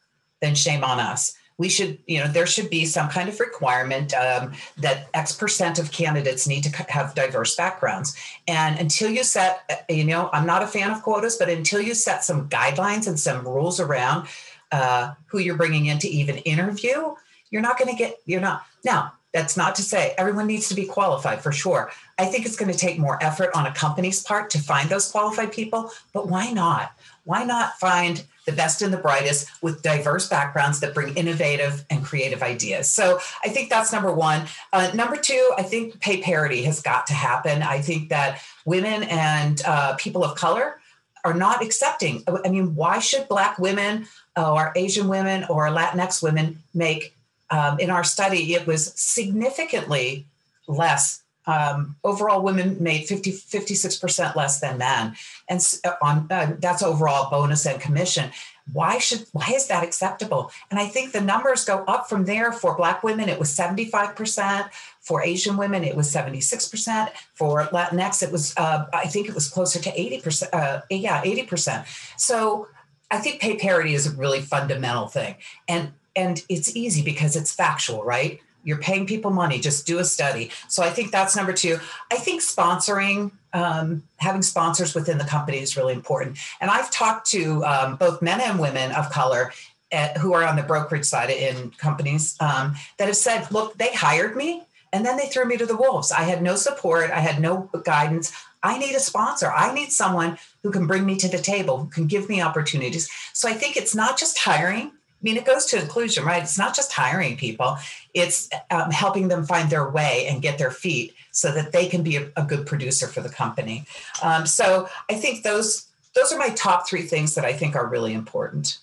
then 0.41 0.55
shame 0.55 0.83
on 0.83 0.99
us. 0.99 1.37
We 1.59 1.69
should, 1.69 1.99
you 2.07 2.19
know, 2.19 2.27
there 2.27 2.47
should 2.47 2.71
be 2.71 2.83
some 2.83 3.09
kind 3.09 3.29
of 3.29 3.39
requirement 3.39 4.11
um, 4.15 4.53
that 4.77 5.07
X 5.13 5.33
percent 5.33 5.77
of 5.77 5.91
candidates 5.91 6.47
need 6.47 6.63
to 6.63 6.71
have 6.89 7.13
diverse 7.13 7.55
backgrounds. 7.55 8.17
And 8.47 8.79
until 8.79 9.11
you 9.11 9.23
set, 9.23 9.61
uh, 9.69 9.75
you 9.87 10.03
know, 10.03 10.31
I'm 10.33 10.47
not 10.47 10.63
a 10.63 10.67
fan 10.67 10.89
of 10.89 11.03
quotas, 11.03 11.37
but 11.37 11.49
until 11.49 11.79
you 11.79 11.93
set 11.93 12.23
some 12.23 12.49
guidelines 12.49 13.07
and 13.07 13.19
some 13.19 13.47
rules 13.47 13.79
around 13.79 14.27
uh, 14.71 15.13
who 15.27 15.37
you're 15.37 15.55
bringing 15.55 15.85
in 15.85 15.99
to 15.99 16.07
even 16.07 16.37
interview, 16.37 17.13
you're 17.51 17.61
not 17.61 17.77
going 17.77 17.91
to 17.91 17.97
get. 17.97 18.17
You're 18.25 18.41
not 18.41 18.65
now 18.83 19.13
that's 19.33 19.57
not 19.57 19.75
to 19.75 19.81
say 19.81 20.13
everyone 20.17 20.47
needs 20.47 20.69
to 20.69 20.75
be 20.75 20.85
qualified 20.85 21.41
for 21.41 21.51
sure. 21.51 21.91
I 22.17 22.25
think 22.25 22.45
it's 22.45 22.55
going 22.55 22.71
to 22.71 22.77
take 22.77 22.99
more 22.99 23.21
effort 23.21 23.49
on 23.55 23.65
a 23.65 23.73
company's 23.73 24.21
part 24.21 24.51
to 24.51 24.59
find 24.59 24.89
those 24.89 25.11
qualified 25.11 25.51
people, 25.51 25.91
but 26.13 26.29
why 26.29 26.51
not? 26.51 26.95
Why 27.25 27.43
not 27.43 27.79
find 27.79 28.23
the 28.45 28.51
best 28.51 28.81
and 28.81 28.93
the 28.93 28.97
brightest 28.97 29.49
with 29.63 29.81
diverse 29.81 30.27
backgrounds 30.27 30.81
that 30.81 30.93
bring 30.93 31.15
innovative 31.15 31.85
and 31.89 32.03
creative 32.03 32.43
ideas? 32.43 32.87
So 32.89 33.19
I 33.43 33.49
think 33.49 33.69
that's 33.69 33.91
number 33.91 34.13
one. 34.13 34.45
Uh, 34.71 34.91
number 34.93 35.17
two, 35.17 35.51
I 35.57 35.63
think 35.63 35.99
pay 35.99 36.21
parity 36.21 36.63
has 36.63 36.81
got 36.81 37.07
to 37.07 37.13
happen. 37.13 37.63
I 37.63 37.81
think 37.81 38.09
that 38.09 38.41
women 38.65 39.03
and 39.03 39.61
uh, 39.65 39.95
people 39.95 40.23
of 40.23 40.37
color 40.37 40.79
are 41.23 41.33
not 41.33 41.63
accepting. 41.63 42.23
I 42.27 42.49
mean, 42.49 42.75
why 42.75 42.99
should 42.99 43.29
Black 43.29 43.57
women 43.57 44.07
or 44.35 44.73
Asian 44.75 45.07
women 45.07 45.45
or 45.49 45.67
Latinx 45.67 46.21
women 46.21 46.61
make 46.73 47.15
um, 47.49 47.79
in 47.79 47.89
our 47.89 48.03
study, 48.03 48.53
it 48.53 48.65
was 48.65 48.93
significantly 48.95 50.25
less. 50.67 51.21
Um, 51.45 51.97
overall, 52.03 52.41
women 52.41 52.77
made 52.81 53.05
50, 53.05 53.31
56% 53.31 54.35
less 54.35 54.59
than 54.59 54.77
men. 54.77 55.15
And 55.49 55.61
uh, 55.83 55.93
on 56.01 56.27
uh, 56.31 56.55
that's 56.59 56.81
overall 56.81 57.29
bonus 57.29 57.65
and 57.65 57.81
commission. 57.81 58.31
Why 58.71 58.97
should 58.97 59.25
why 59.33 59.51
is 59.53 59.67
that 59.67 59.83
acceptable? 59.83 60.51
And 60.71 60.79
I 60.79 60.85
think 60.85 61.11
the 61.11 61.19
numbers 61.19 61.65
go 61.65 61.83
up 61.85 62.07
from 62.07 62.23
there. 62.23 62.53
For 62.53 62.77
Black 62.77 63.03
women, 63.03 63.27
it 63.27 63.37
was 63.37 63.53
75%. 63.53 64.69
For 65.01 65.21
Asian 65.21 65.57
women, 65.57 65.83
it 65.83 65.97
was 65.97 66.09
76%. 66.13 67.09
For 67.33 67.63
Latinx, 67.65 68.23
it 68.23 68.31
was 68.31 68.53
uh, 68.55 68.85
I 68.93 69.07
think 69.07 69.27
it 69.27 69.35
was 69.35 69.49
closer 69.49 69.79
to 69.79 69.91
80%. 69.91 70.47
Uh, 70.53 70.81
yeah, 70.89 71.21
80%. 71.21 71.85
So 72.17 72.69
I 73.11 73.17
think 73.17 73.41
pay 73.41 73.57
parity 73.57 73.95
is 73.95 74.07
a 74.07 74.11
really 74.11 74.39
fundamental 74.39 75.07
thing. 75.07 75.35
And 75.67 75.91
and 76.15 76.43
it's 76.49 76.75
easy 76.75 77.01
because 77.01 77.35
it's 77.35 77.53
factual, 77.53 78.03
right? 78.03 78.39
You're 78.63 78.77
paying 78.77 79.05
people 79.05 79.31
money, 79.31 79.59
just 79.59 79.85
do 79.85 79.99
a 79.99 80.05
study. 80.05 80.51
So 80.69 80.83
I 80.83 80.89
think 80.89 81.11
that's 81.11 81.35
number 81.35 81.51
two. 81.51 81.79
I 82.11 82.15
think 82.15 82.41
sponsoring, 82.41 83.31
um, 83.51 84.03
having 84.17 84.41
sponsors 84.41 84.95
within 84.95 85.17
the 85.17 85.25
company 85.25 85.59
is 85.59 85.75
really 85.75 85.93
important. 85.93 86.37
And 86.61 86.71
I've 86.71 86.89
talked 86.89 87.29
to 87.31 87.63
um, 87.65 87.95
both 87.97 88.21
men 88.21 88.39
and 88.39 88.59
women 88.59 88.91
of 88.93 89.09
color 89.09 89.51
at, 89.91 90.17
who 90.17 90.33
are 90.33 90.43
on 90.43 90.55
the 90.55 90.63
brokerage 90.63 91.05
side 91.05 91.29
in 91.29 91.71
companies 91.71 92.37
um, 92.39 92.75
that 92.97 93.07
have 93.07 93.17
said, 93.17 93.51
look, 93.51 93.77
they 93.77 93.93
hired 93.93 94.35
me 94.35 94.63
and 94.93 95.05
then 95.05 95.17
they 95.17 95.27
threw 95.27 95.45
me 95.45 95.57
to 95.57 95.65
the 95.65 95.75
wolves. 95.75 96.11
I 96.11 96.21
had 96.21 96.41
no 96.41 96.55
support, 96.55 97.11
I 97.11 97.19
had 97.19 97.41
no 97.41 97.69
guidance. 97.83 98.31
I 98.65 98.77
need 98.77 98.95
a 98.95 98.99
sponsor. 98.99 99.51
I 99.51 99.73
need 99.73 99.91
someone 99.91 100.37
who 100.61 100.71
can 100.71 100.87
bring 100.87 101.05
me 101.05 101.17
to 101.17 101.27
the 101.27 101.37
table, 101.37 101.77
who 101.77 101.89
can 101.89 102.07
give 102.07 102.29
me 102.29 102.41
opportunities. 102.41 103.09
So 103.33 103.49
I 103.49 103.53
think 103.53 103.75
it's 103.75 103.93
not 103.93 104.17
just 104.17 104.39
hiring, 104.39 104.93
mean, 105.23 105.37
it 105.37 105.45
goes 105.45 105.65
to 105.67 105.81
inclusion, 105.81 106.25
right? 106.25 106.43
It's 106.43 106.57
not 106.57 106.75
just 106.75 106.91
hiring 106.91 107.37
people, 107.37 107.77
it's 108.13 108.49
um, 108.69 108.91
helping 108.91 109.29
them 109.29 109.45
find 109.45 109.69
their 109.69 109.89
way 109.89 110.27
and 110.29 110.41
get 110.41 110.57
their 110.57 110.71
feet 110.71 111.15
so 111.31 111.51
that 111.51 111.71
they 111.71 111.87
can 111.87 112.03
be 112.03 112.17
a, 112.17 112.29
a 112.35 112.43
good 112.43 112.65
producer 112.65 113.07
for 113.07 113.21
the 113.21 113.29
company. 113.29 113.85
Um, 114.21 114.45
so 114.45 114.87
I 115.09 115.15
think 115.15 115.43
those 115.43 115.87
those 116.13 116.31
are 116.31 116.37
my 116.37 116.49
top 116.49 116.87
three 116.87 117.01
things 117.01 117.33
that 117.35 117.45
I 117.45 117.53
think 117.53 117.75
are 117.75 117.87
really 117.87 118.13
important. 118.13 118.79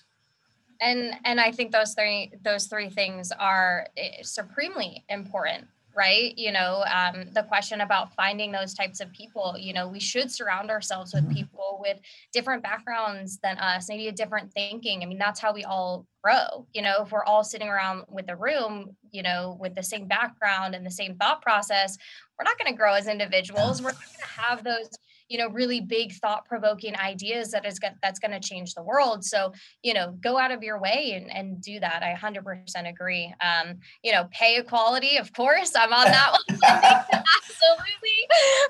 And 0.81 1.13
and 1.23 1.39
I 1.39 1.51
think 1.51 1.71
those 1.71 1.93
three 1.93 2.31
those 2.41 2.65
three 2.65 2.89
things 2.89 3.31
are 3.31 3.87
eh, 3.95 4.23
supremely 4.23 5.05
important 5.09 5.67
right? 5.95 6.37
You 6.37 6.51
know 6.51 6.83
um, 6.91 7.25
the 7.33 7.43
question 7.43 7.81
about 7.81 8.13
finding 8.15 8.51
those 8.51 8.73
types 8.73 8.99
of 8.99 9.11
people 9.11 9.55
you 9.57 9.73
know 9.73 9.87
we 9.87 9.99
should 9.99 10.31
surround 10.31 10.69
ourselves 10.69 11.13
with 11.13 11.23
mm-hmm. 11.25 11.33
people 11.33 11.79
with 11.81 11.97
different 12.33 12.63
backgrounds 12.63 13.39
than 13.43 13.57
us 13.57 13.89
maybe 13.89 14.07
a 14.07 14.11
different 14.11 14.51
thinking. 14.53 15.03
I 15.03 15.05
mean 15.05 15.19
that's 15.19 15.39
how 15.39 15.53
we 15.53 15.63
all 15.63 16.05
grow 16.23 16.67
you 16.73 16.81
know? 16.83 17.03
If 17.03 17.11
we're 17.11 17.23
all 17.23 17.43
sitting 17.43 17.67
around 17.67 18.03
with 18.07 18.29
a 18.29 18.35
room 18.35 18.95
you 19.11 19.23
know 19.23 19.57
with 19.59 19.75
the 19.75 19.83
same 19.83 20.07
background 20.07 20.75
and 20.75 20.85
the 20.85 20.91
same 20.91 21.15
thought 21.15 21.41
process 21.41 21.97
we're 22.41 22.49
not 22.49 22.57
going 22.57 22.73
to 22.73 22.77
grow 22.77 22.95
as 22.95 23.07
individuals. 23.07 23.83
We're 23.83 23.91
not 23.91 23.99
going 23.99 24.19
to 24.19 24.41
have 24.41 24.63
those 24.63 24.89
you 25.31 25.37
know 25.37 25.47
really 25.47 25.79
big 25.79 26.11
thought 26.11 26.45
provoking 26.45 26.93
ideas 26.97 27.51
that 27.51 27.65
is 27.65 27.79
that's 28.03 28.19
going 28.19 28.31
to 28.31 28.39
change 28.39 28.73
the 28.73 28.83
world. 28.83 29.23
So 29.23 29.53
you 29.81 29.93
know 29.93 30.11
go 30.21 30.37
out 30.37 30.51
of 30.51 30.61
your 30.61 30.79
way 30.79 31.13
and, 31.15 31.31
and 31.31 31.61
do 31.61 31.79
that. 31.79 32.03
I 32.03 32.13
100% 32.13 32.89
agree. 32.89 33.33
Um, 33.41 33.77
you 34.03 34.11
know 34.11 34.27
pay 34.31 34.57
equality 34.57 35.17
of 35.17 35.31
course. 35.31 35.71
I'm 35.73 35.93
on 35.93 36.05
that 36.05 36.31
one. 36.33 36.59
Absolutely. 37.37 38.27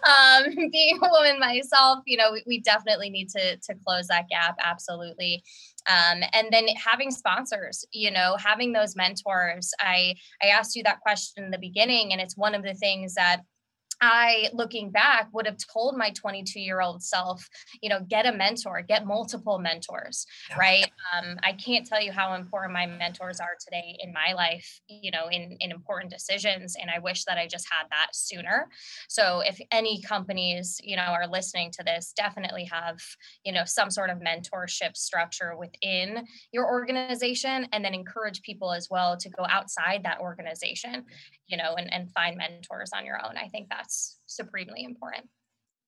Um, 0.08 0.70
being 0.72 1.00
a 1.02 1.10
woman 1.10 1.40
myself 1.40 2.00
you 2.06 2.18
know 2.18 2.32
we, 2.32 2.44
we 2.46 2.60
definitely 2.60 3.10
need 3.10 3.30
to 3.30 3.58
to 3.58 3.76
close 3.84 4.08
that 4.08 4.30
gap. 4.30 4.56
Absolutely. 4.64 5.44
Um, 5.90 6.22
and 6.34 6.50
then 6.52 6.68
having 6.78 7.10
sponsors 7.10 7.84
you 7.92 8.12
know 8.12 8.36
having 8.38 8.72
those 8.72 8.96
mentors. 8.96 9.72
I 9.80 10.14
i 10.44 10.48
asked 10.48 10.76
you 10.76 10.84
that 10.84 11.00
question 11.00 11.44
in 11.44 11.50
the 11.50 11.58
beginning 11.58 12.12
and 12.12 12.22
it's 12.22 12.38
one 12.38 12.54
of 12.54 12.62
the 12.62 12.76
things 12.76 13.16
that 13.16 13.42
I, 14.02 14.50
looking 14.54 14.90
back, 14.90 15.30
would 15.32 15.46
have 15.46 15.58
told 15.58 15.96
my 15.96 16.10
22 16.10 16.60
year 16.60 16.82
old 16.82 17.04
self, 17.04 17.48
you 17.82 17.90
know, 17.90 18.00
get 18.10 18.26
a 18.26 18.32
mentor, 18.32 18.82
get 18.82 19.06
multiple 19.06 19.60
mentors, 19.60 20.26
yeah. 20.50 20.58
right? 20.58 20.92
Um, 21.16 21.38
I 21.44 21.54
can't 21.54 21.86
tell 21.86 22.02
you 22.02 22.12
how 22.12 22.34
important 22.34 22.74
my 22.74 22.88
mentors 22.88 23.40
are 23.40 23.56
today 23.64 23.98
in 24.00 24.12
my 24.12 24.34
life, 24.34 24.82
you 24.88 25.12
know, 25.12 25.28
in, 25.32 25.56
in 25.60 25.72
important 25.72 26.12
decisions. 26.12 26.76
And 26.82 26.90
I 26.90 26.98
wish 26.98 27.26
that 27.26 27.38
I 27.38 27.48
just 27.48 27.68
had 27.72 27.86
that 27.92 28.16
sooner. 28.16 28.70
So 29.08 29.42
if 29.42 29.60
any 29.72 30.02
companies, 30.02 30.82
you 30.84 30.96
know, 30.96 31.04
are 31.04 31.28
listening 31.28 31.70
to 31.74 31.84
this, 31.84 32.12
definitely 32.18 32.66
have, 32.66 32.98
you 33.46 33.52
know, 33.52 33.66
some 33.66 33.92
sort 33.92 34.10
of 34.10 34.18
mentorship 34.18 34.98
structure 34.98 35.56
within 35.56 36.26
your 36.52 36.66
organization 36.66 37.68
and 37.72 37.86
then 37.86 37.94
encourage 37.94 38.42
people 38.42 38.72
as 38.72 38.88
well 38.90 39.16
to 39.18 39.30
go 39.30 39.46
outside 39.48 40.02
that 40.04 40.20
organization, 40.20 41.06
you 41.48 41.58
know, 41.58 41.76
and, 41.76 41.94
and 41.94 42.12
find 42.12 42.38
mentors 42.38 42.90
on 42.96 43.06
your 43.06 43.24
own. 43.24 43.38
I 43.38 43.48
think 43.50 43.68
that's 43.70 43.91
that's 43.92 44.18
supremely 44.26 44.84
important. 44.84 45.28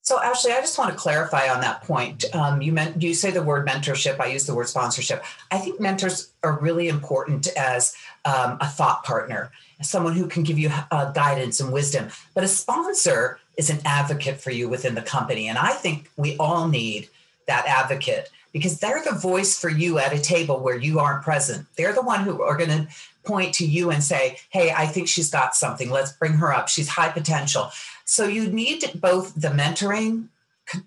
So, 0.02 0.22
Ashley, 0.22 0.52
I 0.52 0.60
just 0.60 0.78
want 0.78 0.92
to 0.92 0.98
clarify 0.98 1.48
on 1.48 1.62
that 1.62 1.82
point. 1.84 2.26
Um, 2.36 2.62
you 2.62 2.74
meant 2.74 3.02
you 3.02 3.14
say 3.14 3.32
the 3.32 3.42
word 3.42 3.66
mentorship. 3.66 4.20
I 4.20 4.26
use 4.26 4.46
the 4.46 4.54
word 4.54 4.68
sponsorship. 4.68 5.24
I 5.50 5.60
think 5.60 5.80
mentors 5.80 6.34
are 6.44 6.60
really 6.60 6.90
important 6.90 7.48
as 7.56 7.96
um, 8.26 8.58
a 8.60 8.68
thought 8.68 9.06
partner, 9.06 9.50
someone 9.82 10.14
who 10.14 10.28
can 10.28 10.44
give 10.44 10.60
you 10.60 10.70
uh, 10.92 11.14
guidance 11.14 11.62
and 11.62 11.72
wisdom. 11.72 12.10
But 12.34 12.44
a 12.44 12.50
sponsor 12.50 13.40
is 13.56 13.70
an 13.70 13.80
advocate 13.86 14.42
for 14.42 14.52
you 14.52 14.68
within 14.68 14.96
the 14.96 15.02
company, 15.02 15.48
and 15.48 15.58
I 15.58 15.72
think 15.72 16.10
we 16.18 16.36
all 16.36 16.68
need 16.68 17.08
that 17.48 17.66
advocate 17.68 18.30
because 18.52 18.80
they're 18.80 19.04
the 19.04 19.12
voice 19.12 19.60
for 19.60 19.70
you 19.70 19.98
at 19.98 20.14
a 20.14 20.20
table 20.20 20.60
where 20.60 20.78
you 20.78 21.00
aren't 21.00 21.24
present. 21.24 21.66
They're 21.76 21.94
the 21.94 22.02
one 22.02 22.24
who 22.24 22.42
are 22.42 22.56
going 22.56 22.70
to 22.70 22.88
point 23.24 23.54
to 23.56 23.66
you 23.66 23.90
and 23.90 24.04
say, 24.04 24.38
Hey, 24.50 24.72
I 24.72 24.86
think 24.86 25.08
she's 25.08 25.32
got 25.32 25.56
something. 25.56 25.90
Let's 25.90 26.12
bring 26.12 26.34
her 26.34 26.54
up. 26.54 26.70
She's 26.70 26.90
high 26.90 27.10
potential. 27.10 27.72
So 28.06 28.28
you 28.28 28.48
need 28.48 28.92
both 28.96 29.34
the 29.36 29.50
mentoring 29.50 30.28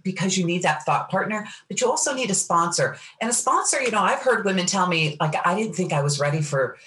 because 0.03 0.39
you 0.39 0.45
need 0.45 0.63
that 0.63 0.85
thought 0.85 1.11
partner, 1.11 1.47
but 1.69 1.81
you 1.81 1.89
also 1.89 2.15
need 2.15 2.31
a 2.31 2.35
sponsor. 2.35 2.97
And 3.21 3.31
a 3.31 3.35
sponsor, 3.35 3.81
you 3.81 3.91
know, 3.91 4.03
I've 4.03 4.23
heard 4.23 4.45
women 4.45 4.67
tell 4.67 4.87
me, 4.87 5.17
like, 5.21 5.35
I 5.47 5.55
didn't 5.55 5.75
think 5.75 5.93
I 5.93 6.03
was 6.03 6.19
ready 6.19 6.41
for 6.41 6.79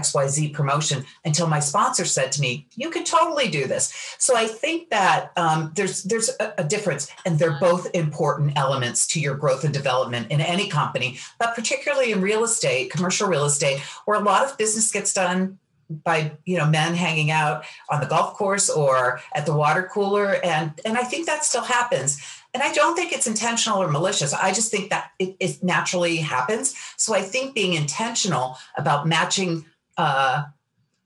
XYZ 0.00 0.52
promotion 0.52 1.04
until 1.24 1.46
my 1.46 1.60
sponsor 1.60 2.04
said 2.04 2.32
to 2.32 2.40
me, 2.40 2.66
you 2.74 2.90
can 2.90 3.04
totally 3.04 3.48
do 3.48 3.66
this. 3.66 3.92
So 4.18 4.36
I 4.36 4.46
think 4.46 4.90
that 4.90 5.32
um, 5.36 5.72
there's 5.74 6.02
there's 6.04 6.30
a, 6.40 6.54
a, 6.58 6.64
difference 6.64 7.10
and 7.24 7.38
they're 7.38 7.58
both 7.60 7.88
important 7.94 8.52
elements 8.56 9.06
to 9.08 9.20
your 9.20 9.34
growth 9.34 9.64
and 9.64 9.72
development 9.72 10.30
in 10.30 10.40
any 10.40 10.68
company, 10.68 11.18
but 11.38 11.54
particularly 11.54 12.12
in 12.12 12.20
real 12.20 12.44
estate, 12.44 12.90
commercial 12.90 13.28
real 13.28 13.44
estate, 13.44 13.80
where 14.04 14.20
a 14.20 14.22
lot 14.22 14.44
of 14.44 14.58
business 14.58 14.90
gets 14.90 15.12
done 15.12 15.58
by 15.88 16.32
you 16.44 16.58
know 16.58 16.66
men 16.66 16.94
hanging 16.94 17.30
out 17.30 17.64
on 17.90 18.00
the 18.00 18.06
golf 18.06 18.34
course 18.34 18.68
or 18.68 19.20
at 19.34 19.46
the 19.46 19.54
water 19.54 19.88
cooler 19.92 20.36
and 20.44 20.72
and 20.84 20.98
i 20.98 21.02
think 21.02 21.26
that 21.26 21.44
still 21.44 21.62
happens. 21.62 22.18
And 22.54 22.62
i 22.62 22.72
don't 22.72 22.96
think 22.96 23.12
it's 23.12 23.26
intentional 23.26 23.82
or 23.82 23.88
malicious. 23.88 24.32
I 24.32 24.52
just 24.52 24.70
think 24.70 24.90
that 24.90 25.10
it, 25.18 25.36
it 25.38 25.62
naturally 25.62 26.16
happens. 26.16 26.74
So 26.96 27.14
i 27.14 27.22
think 27.22 27.54
being 27.54 27.74
intentional 27.74 28.58
about 28.76 29.06
matching 29.06 29.64
uh, 29.96 30.44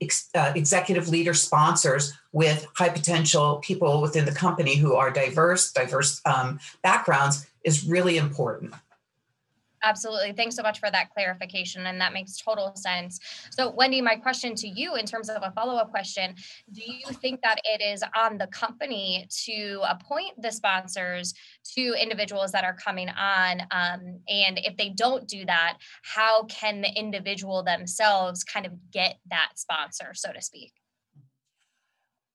ex, 0.01 0.29
uh, 0.35 0.51
executive 0.55 1.09
leader 1.09 1.33
sponsors 1.33 2.13
with 2.31 2.67
high 2.75 2.89
potential 2.89 3.57
people 3.63 4.01
within 4.01 4.25
the 4.25 4.31
company 4.31 4.75
who 4.75 4.95
are 4.95 5.11
diverse 5.11 5.71
diverse 5.71 6.21
um, 6.25 6.59
backgrounds 6.81 7.47
is 7.63 7.85
really 7.85 8.17
important 8.17 8.73
Absolutely. 9.83 10.33
Thanks 10.33 10.55
so 10.55 10.61
much 10.61 10.79
for 10.79 10.91
that 10.91 11.09
clarification. 11.09 11.85
And 11.87 11.99
that 11.99 12.13
makes 12.13 12.37
total 12.37 12.75
sense. 12.75 13.19
So, 13.49 13.71
Wendy, 13.71 14.01
my 14.01 14.15
question 14.15 14.53
to 14.55 14.67
you 14.67 14.95
in 14.95 15.05
terms 15.05 15.29
of 15.29 15.41
a 15.41 15.51
follow 15.51 15.75
up 15.75 15.89
question 15.89 16.35
do 16.71 16.81
you 16.83 17.13
think 17.13 17.41
that 17.41 17.59
it 17.63 17.81
is 17.81 18.03
on 18.15 18.37
the 18.37 18.47
company 18.47 19.27
to 19.45 19.81
appoint 19.87 20.39
the 20.41 20.51
sponsors 20.51 21.33
to 21.75 21.95
individuals 21.99 22.51
that 22.51 22.63
are 22.63 22.75
coming 22.75 23.09
on? 23.09 23.61
Um, 23.71 24.19
and 24.27 24.59
if 24.63 24.77
they 24.77 24.89
don't 24.89 25.27
do 25.27 25.45
that, 25.45 25.77
how 26.03 26.43
can 26.43 26.81
the 26.81 26.91
individual 26.93 27.63
themselves 27.63 28.43
kind 28.43 28.65
of 28.65 28.73
get 28.91 29.17
that 29.29 29.51
sponsor, 29.55 30.13
so 30.13 30.31
to 30.31 30.41
speak? 30.41 30.73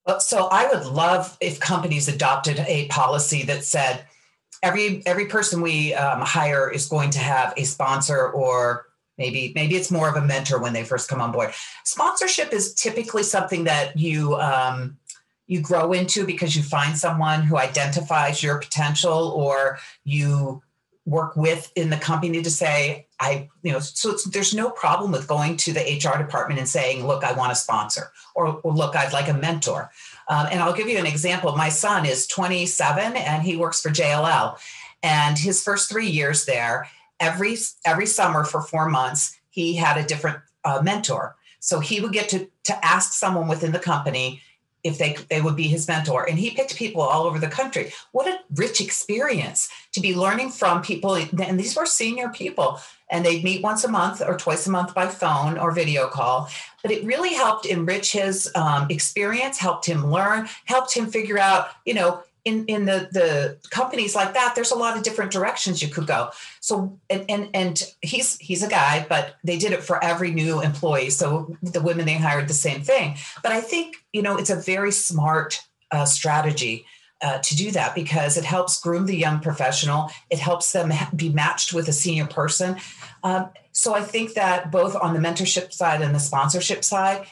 Well, 0.04 0.20
so 0.20 0.46
I 0.46 0.68
would 0.68 0.86
love 0.86 1.36
if 1.40 1.58
companies 1.58 2.06
adopted 2.06 2.60
a 2.60 2.86
policy 2.88 3.42
that 3.44 3.64
said, 3.64 4.04
every 4.66 5.02
every 5.06 5.26
person 5.26 5.60
we 5.60 5.94
um, 5.94 6.20
hire 6.20 6.68
is 6.70 6.86
going 6.88 7.10
to 7.10 7.18
have 7.18 7.54
a 7.56 7.64
sponsor 7.64 8.28
or 8.30 8.86
maybe 9.16 9.52
maybe 9.54 9.76
it's 9.76 9.90
more 9.90 10.08
of 10.08 10.16
a 10.16 10.26
mentor 10.26 10.58
when 10.58 10.72
they 10.72 10.84
first 10.84 11.08
come 11.08 11.20
on 11.20 11.32
board. 11.32 11.52
Sponsorship 11.84 12.52
is 12.52 12.74
typically 12.74 13.22
something 13.22 13.64
that 13.64 13.96
you 13.96 14.34
um, 14.36 14.98
you 15.46 15.60
grow 15.60 15.92
into 15.92 16.26
because 16.26 16.56
you 16.56 16.62
find 16.62 16.98
someone 16.98 17.42
who 17.42 17.56
identifies 17.56 18.42
your 18.42 18.58
potential 18.58 19.32
or 19.36 19.78
you 20.04 20.62
work 21.04 21.36
with 21.36 21.72
in 21.76 21.88
the 21.88 21.96
company 21.96 22.42
to 22.42 22.50
say 22.50 23.06
i 23.20 23.48
you 23.62 23.70
know 23.70 23.78
so 23.78 24.16
there's 24.32 24.52
no 24.52 24.70
problem 24.70 25.12
with 25.12 25.28
going 25.28 25.56
to 25.56 25.72
the 25.72 25.80
hr 25.80 26.18
department 26.18 26.58
and 26.58 26.68
saying 26.68 27.06
look 27.06 27.22
i 27.22 27.32
want 27.32 27.52
a 27.52 27.54
sponsor 27.54 28.10
or, 28.34 28.60
or 28.64 28.74
look 28.74 28.96
i'd 28.96 29.12
like 29.12 29.28
a 29.28 29.32
mentor 29.32 29.88
um, 30.28 30.46
and 30.50 30.60
I'll 30.60 30.72
give 30.72 30.88
you 30.88 30.98
an 30.98 31.06
example. 31.06 31.54
My 31.56 31.68
son 31.68 32.04
is 32.04 32.26
27 32.26 33.16
and 33.16 33.42
he 33.42 33.56
works 33.56 33.80
for 33.80 33.90
JLL. 33.90 34.58
And 35.02 35.38
his 35.38 35.62
first 35.62 35.88
three 35.88 36.08
years 36.08 36.46
there, 36.46 36.88
every 37.20 37.56
every 37.84 38.06
summer 38.06 38.44
for 38.44 38.62
four 38.62 38.88
months, 38.88 39.38
he 39.50 39.76
had 39.76 39.96
a 39.96 40.04
different 40.04 40.38
uh, 40.64 40.80
mentor. 40.82 41.36
So 41.60 41.80
he 41.80 42.00
would 42.00 42.12
get 42.12 42.28
to 42.30 42.48
to 42.64 42.84
ask 42.84 43.12
someone 43.12 43.48
within 43.48 43.72
the 43.72 43.78
company 43.78 44.42
if 44.86 44.98
they 44.98 45.16
they 45.28 45.40
would 45.40 45.56
be 45.56 45.68
his 45.68 45.88
mentor. 45.88 46.28
And 46.28 46.38
he 46.38 46.50
picked 46.50 46.76
people 46.76 47.02
all 47.02 47.24
over 47.24 47.38
the 47.38 47.48
country. 47.48 47.92
What 48.12 48.26
a 48.26 48.38
rich 48.54 48.80
experience 48.80 49.68
to 49.92 50.00
be 50.00 50.14
learning 50.14 50.50
from 50.50 50.82
people 50.82 51.14
and 51.14 51.58
these 51.58 51.76
were 51.76 51.86
senior 51.86 52.28
people 52.28 52.80
and 53.10 53.24
they'd 53.24 53.44
meet 53.44 53.62
once 53.62 53.84
a 53.84 53.88
month 53.88 54.20
or 54.20 54.36
twice 54.36 54.66
a 54.66 54.70
month 54.70 54.94
by 54.94 55.06
phone 55.06 55.58
or 55.58 55.70
video 55.70 56.08
call. 56.08 56.48
But 56.82 56.90
it 56.90 57.04
really 57.04 57.34
helped 57.34 57.66
enrich 57.66 58.12
his 58.12 58.50
um, 58.54 58.86
experience 58.90 59.58
helped 59.58 59.86
him 59.86 60.10
learn 60.10 60.48
helped 60.64 60.94
him 60.94 61.06
figure 61.06 61.38
out 61.38 61.68
you 61.84 61.94
know 61.94 62.22
in, 62.46 62.64
in 62.66 62.84
the, 62.84 63.08
the 63.10 63.58
companies 63.70 64.14
like 64.14 64.32
that, 64.34 64.54
there's 64.54 64.70
a 64.70 64.76
lot 64.76 64.96
of 64.96 65.02
different 65.02 65.32
directions 65.32 65.82
you 65.82 65.88
could 65.88 66.06
go. 66.06 66.30
So 66.60 66.98
and, 67.10 67.24
and 67.28 67.50
and 67.52 67.92
he's 68.00 68.38
he's 68.38 68.62
a 68.62 68.68
guy, 68.68 69.04
but 69.08 69.34
they 69.42 69.58
did 69.58 69.72
it 69.72 69.82
for 69.82 70.02
every 70.02 70.30
new 70.30 70.62
employee. 70.62 71.10
So 71.10 71.56
the 71.60 71.82
women 71.82 72.06
they 72.06 72.14
hired 72.14 72.46
the 72.46 72.54
same 72.54 72.82
thing. 72.82 73.16
But 73.42 73.50
I 73.50 73.60
think 73.60 73.96
you 74.12 74.22
know 74.22 74.36
it's 74.36 74.48
a 74.48 74.56
very 74.56 74.92
smart 74.92 75.60
uh, 75.90 76.04
strategy 76.04 76.86
uh, 77.20 77.38
to 77.38 77.56
do 77.56 77.72
that 77.72 77.96
because 77.96 78.36
it 78.36 78.44
helps 78.44 78.80
groom 78.80 79.06
the 79.06 79.16
young 79.16 79.40
professional. 79.40 80.10
It 80.30 80.38
helps 80.38 80.70
them 80.70 80.92
be 81.16 81.30
matched 81.30 81.72
with 81.72 81.88
a 81.88 81.92
senior 81.92 82.26
person. 82.26 82.76
Um, 83.24 83.50
so 83.72 83.92
I 83.92 84.02
think 84.02 84.34
that 84.34 84.70
both 84.70 84.94
on 84.94 85.14
the 85.14 85.20
mentorship 85.20 85.72
side 85.72 86.00
and 86.00 86.14
the 86.14 86.20
sponsorship 86.20 86.84
side, 86.84 87.26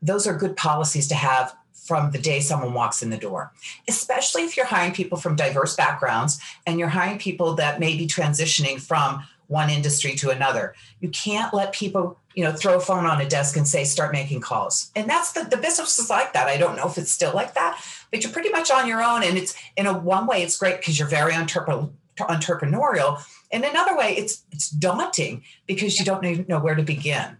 those 0.00 0.26
are 0.26 0.34
good 0.34 0.56
policies 0.56 1.08
to 1.08 1.14
have 1.14 1.54
from 1.86 2.10
the 2.10 2.18
day 2.18 2.40
someone 2.40 2.74
walks 2.74 3.02
in 3.02 3.10
the 3.10 3.16
door, 3.16 3.52
especially 3.88 4.42
if 4.42 4.56
you're 4.56 4.66
hiring 4.66 4.92
people 4.92 5.18
from 5.18 5.36
diverse 5.36 5.74
backgrounds 5.76 6.40
and 6.66 6.78
you're 6.78 6.88
hiring 6.88 7.18
people 7.18 7.54
that 7.54 7.80
may 7.80 7.96
be 7.96 8.06
transitioning 8.06 8.80
from 8.80 9.22
one 9.48 9.70
industry 9.70 10.14
to 10.16 10.30
another. 10.30 10.74
You 11.00 11.08
can't 11.10 11.54
let 11.54 11.72
people, 11.72 12.18
you 12.34 12.44
know, 12.44 12.52
throw 12.52 12.76
a 12.76 12.80
phone 12.80 13.06
on 13.06 13.20
a 13.20 13.28
desk 13.28 13.56
and 13.56 13.66
say, 13.66 13.84
start 13.84 14.12
making 14.12 14.40
calls. 14.40 14.90
And 14.96 15.08
that's 15.08 15.32
the, 15.32 15.44
the 15.44 15.56
business 15.56 15.98
is 15.98 16.10
like 16.10 16.32
that. 16.32 16.48
I 16.48 16.56
don't 16.56 16.76
know 16.76 16.86
if 16.86 16.98
it's 16.98 17.12
still 17.12 17.32
like 17.32 17.54
that, 17.54 17.80
but 18.10 18.22
you're 18.22 18.32
pretty 18.32 18.50
much 18.50 18.70
on 18.70 18.88
your 18.88 19.02
own. 19.02 19.22
And 19.22 19.38
it's 19.38 19.56
in 19.76 19.86
a 19.86 19.96
one 19.96 20.26
way, 20.26 20.42
it's 20.42 20.58
great 20.58 20.78
because 20.78 20.98
you're 20.98 21.08
very 21.08 21.32
entrepreneurial. 21.32 23.24
In 23.52 23.64
another 23.64 23.96
way, 23.96 24.16
it's 24.16 24.42
it's 24.50 24.68
daunting 24.70 25.44
because 25.66 25.98
you 25.98 26.04
don't 26.04 26.24
even 26.24 26.46
know 26.48 26.58
where 26.58 26.74
to 26.74 26.82
begin. 26.82 27.36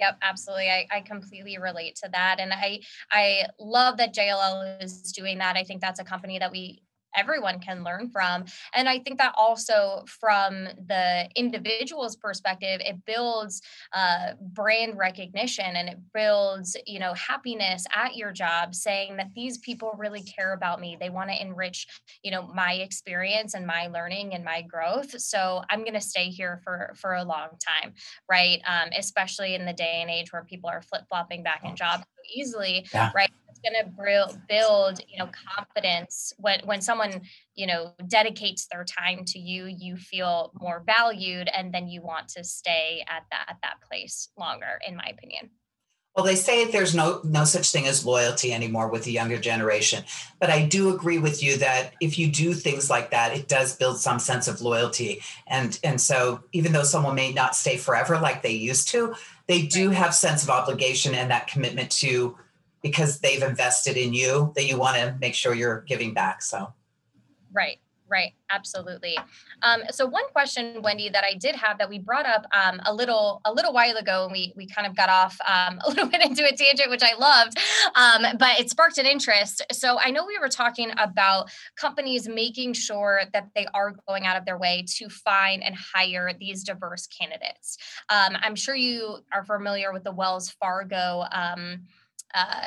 Yep, 0.00 0.18
absolutely. 0.22 0.70
I, 0.70 0.86
I 0.90 1.00
completely 1.02 1.58
relate 1.58 1.94
to 1.96 2.08
that. 2.12 2.40
And 2.40 2.52
I 2.52 2.80
I 3.12 3.42
love 3.58 3.98
that 3.98 4.14
JLL 4.14 4.82
is 4.82 5.12
doing 5.12 5.38
that. 5.38 5.56
I 5.56 5.62
think 5.62 5.82
that's 5.82 6.00
a 6.00 6.04
company 6.04 6.38
that 6.38 6.50
we 6.50 6.82
everyone 7.14 7.58
can 7.60 7.84
learn 7.84 8.08
from 8.10 8.44
and 8.74 8.88
i 8.88 8.98
think 8.98 9.18
that 9.18 9.34
also 9.36 10.04
from 10.06 10.64
the 10.86 11.28
individual's 11.36 12.16
perspective 12.16 12.80
it 12.84 12.96
builds 13.06 13.62
uh, 13.92 14.32
brand 14.40 14.96
recognition 14.96 15.64
and 15.64 15.88
it 15.88 15.98
builds 16.12 16.76
you 16.86 16.98
know 16.98 17.12
happiness 17.14 17.86
at 17.94 18.16
your 18.16 18.32
job 18.32 18.74
saying 18.74 19.16
that 19.16 19.30
these 19.34 19.58
people 19.58 19.94
really 19.98 20.22
care 20.22 20.52
about 20.52 20.80
me. 20.80 20.96
They 20.98 21.10
want 21.10 21.30
to 21.30 21.40
enrich 21.40 21.86
you 22.22 22.30
know 22.30 22.42
my 22.54 22.74
experience 22.74 23.54
and 23.54 23.66
my 23.66 23.86
learning 23.88 24.34
and 24.34 24.44
my 24.44 24.62
growth 24.62 25.18
so 25.20 25.62
i'm 25.70 25.80
going 25.80 25.94
to 25.94 26.00
stay 26.00 26.26
here 26.26 26.60
for 26.64 26.92
for 26.96 27.14
a 27.14 27.24
long 27.24 27.48
time 27.66 27.92
right? 28.28 28.60
Um, 28.66 28.90
especially 28.96 29.54
in 29.54 29.64
the 29.64 29.72
day 29.72 29.98
and 30.00 30.10
age 30.10 30.32
where 30.32 30.44
people 30.44 30.70
are 30.70 30.82
flip-flopping 30.82 31.42
back 31.42 31.62
in 31.64 31.76
jobs 31.76 32.02
so 32.02 32.22
easily 32.34 32.86
yeah. 32.92 33.10
right 33.14 33.30
going 33.62 33.84
to 33.84 34.40
build 34.48 35.00
you 35.08 35.18
know 35.18 35.30
confidence 35.56 36.32
when 36.38 36.60
when 36.64 36.80
someone 36.80 37.22
you 37.54 37.66
know 37.66 37.92
dedicates 38.08 38.66
their 38.70 38.84
time 38.84 39.24
to 39.24 39.38
you 39.38 39.66
you 39.66 39.96
feel 39.96 40.52
more 40.60 40.82
valued 40.86 41.48
and 41.54 41.72
then 41.72 41.88
you 41.88 42.02
want 42.02 42.28
to 42.28 42.44
stay 42.44 43.04
at 43.08 43.24
that 43.30 43.46
at 43.48 43.56
that 43.62 43.80
place 43.88 44.28
longer 44.38 44.78
in 44.86 44.96
my 44.96 45.04
opinion. 45.10 45.50
Well 46.16 46.24
they 46.24 46.34
say 46.34 46.70
there's 46.70 46.94
no 46.94 47.20
no 47.22 47.44
such 47.44 47.70
thing 47.70 47.86
as 47.86 48.04
loyalty 48.04 48.52
anymore 48.52 48.88
with 48.88 49.04
the 49.04 49.12
younger 49.12 49.38
generation 49.38 50.04
but 50.40 50.50
i 50.50 50.66
do 50.66 50.92
agree 50.92 51.18
with 51.18 51.40
you 51.42 51.56
that 51.58 51.94
if 52.00 52.18
you 52.18 52.26
do 52.26 52.52
things 52.52 52.90
like 52.90 53.10
that 53.12 53.36
it 53.36 53.46
does 53.46 53.76
build 53.76 53.98
some 53.98 54.18
sense 54.18 54.48
of 54.48 54.60
loyalty. 54.60 55.22
And 55.46 55.78
and 55.84 56.00
so 56.00 56.40
even 56.52 56.72
though 56.72 56.82
someone 56.82 57.14
may 57.14 57.32
not 57.32 57.54
stay 57.54 57.76
forever 57.76 58.18
like 58.18 58.42
they 58.42 58.52
used 58.52 58.88
to 58.88 59.14
they 59.46 59.62
do 59.62 59.90
have 59.90 60.14
sense 60.14 60.44
of 60.44 60.50
obligation 60.50 61.12
and 61.12 61.30
that 61.30 61.48
commitment 61.48 61.90
to 61.90 62.36
because 62.82 63.20
they've 63.20 63.42
invested 63.42 63.96
in 63.96 64.14
you 64.14 64.52
that 64.56 64.64
you 64.64 64.78
want 64.78 64.96
to 64.96 65.16
make 65.20 65.34
sure 65.34 65.54
you're 65.54 65.82
giving 65.82 66.14
back. 66.14 66.42
So, 66.42 66.72
right. 67.52 67.78
Right, 68.10 68.32
absolutely. 68.50 69.16
Um, 69.62 69.82
so 69.92 70.04
one 70.04 70.28
question, 70.32 70.82
Wendy, 70.82 71.08
that 71.10 71.22
I 71.22 71.34
did 71.34 71.54
have 71.54 71.78
that 71.78 71.88
we 71.88 72.00
brought 72.00 72.26
up 72.26 72.44
um, 72.52 72.80
a 72.84 72.92
little 72.92 73.40
a 73.44 73.52
little 73.52 73.72
while 73.72 73.96
ago, 73.96 74.24
and 74.24 74.32
we 74.32 74.52
we 74.56 74.66
kind 74.66 74.84
of 74.84 74.96
got 74.96 75.08
off 75.08 75.38
um, 75.46 75.78
a 75.84 75.88
little 75.88 76.08
bit 76.08 76.20
into 76.20 76.44
a 76.44 76.50
tangent, 76.50 76.90
which 76.90 77.04
I 77.04 77.16
loved, 77.16 77.56
um, 77.94 78.36
but 78.36 78.58
it 78.58 78.68
sparked 78.68 78.98
an 78.98 79.06
interest. 79.06 79.64
So 79.70 79.96
I 80.00 80.10
know 80.10 80.26
we 80.26 80.40
were 80.40 80.48
talking 80.48 80.90
about 80.98 81.50
companies 81.76 82.26
making 82.26 82.72
sure 82.72 83.22
that 83.32 83.50
they 83.54 83.66
are 83.74 83.94
going 84.08 84.26
out 84.26 84.36
of 84.36 84.44
their 84.44 84.58
way 84.58 84.84
to 84.96 85.08
find 85.08 85.62
and 85.62 85.76
hire 85.76 86.32
these 86.36 86.64
diverse 86.64 87.06
candidates. 87.06 87.78
Um, 88.08 88.36
I'm 88.42 88.56
sure 88.56 88.74
you 88.74 89.18
are 89.32 89.44
familiar 89.44 89.92
with 89.92 90.02
the 90.02 90.12
Wells 90.12 90.50
Fargo. 90.50 91.26
Uh, 92.34 92.62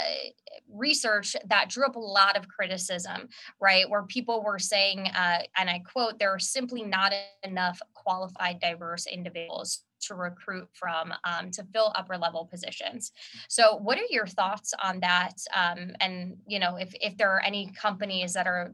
research 0.70 1.36
that 1.48 1.70
drew 1.70 1.86
up 1.86 1.96
a 1.96 2.00
lot 2.00 2.36
of 2.36 2.48
criticism, 2.48 3.28
right? 3.62 3.90
Where 3.90 4.04
people 4.04 4.44
were 4.44 4.60
saying, 4.60 5.08
uh, 5.08 5.44
and 5.58 5.70
I 5.70 5.80
quote, 5.80 6.20
there 6.20 6.34
are 6.34 6.40
simply 6.40 6.84
not 6.84 7.14
enough 7.44 7.80
qualified, 7.94 8.60
diverse 8.60 9.06
individuals 9.06 9.84
to 10.02 10.16
recruit 10.16 10.68
from 10.74 11.14
um, 11.24 11.52
to 11.52 11.64
fill 11.74 11.94
upper 11.96 12.18
level 12.18 12.46
positions. 12.46 13.12
So, 13.48 13.78
what 13.78 13.98
are 13.98 14.08
your 14.10 14.28
thoughts 14.28 14.74
on 14.84 15.00
that? 15.00 15.36
Um, 15.54 15.92
and 16.00 16.38
you 16.48 16.60
know, 16.60 16.76
if 16.76 16.94
if 17.02 17.18
there 17.18 17.32
are 17.32 17.42
any 17.42 17.72
companies 17.80 18.34
that 18.34 18.48
are 18.48 18.74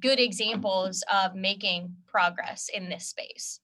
good 0.00 0.20
examples 0.20 1.02
of 1.12 1.34
making 1.34 1.94
progress 2.06 2.68
in 2.72 2.88
this 2.88 3.08
space. 3.08 3.60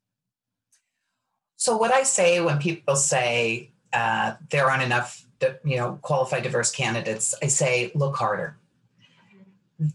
So, 1.56 1.76
what 1.76 1.92
I 1.92 2.02
say 2.02 2.40
when 2.40 2.58
people 2.58 2.96
say 2.96 3.72
uh, 3.92 4.34
there 4.50 4.70
aren't 4.70 4.82
enough 4.82 5.24
you 5.64 5.76
know 5.76 5.98
qualified 6.02 6.42
diverse 6.42 6.70
candidates 6.70 7.34
i 7.42 7.46
say 7.46 7.90
look 7.94 8.16
harder 8.16 8.56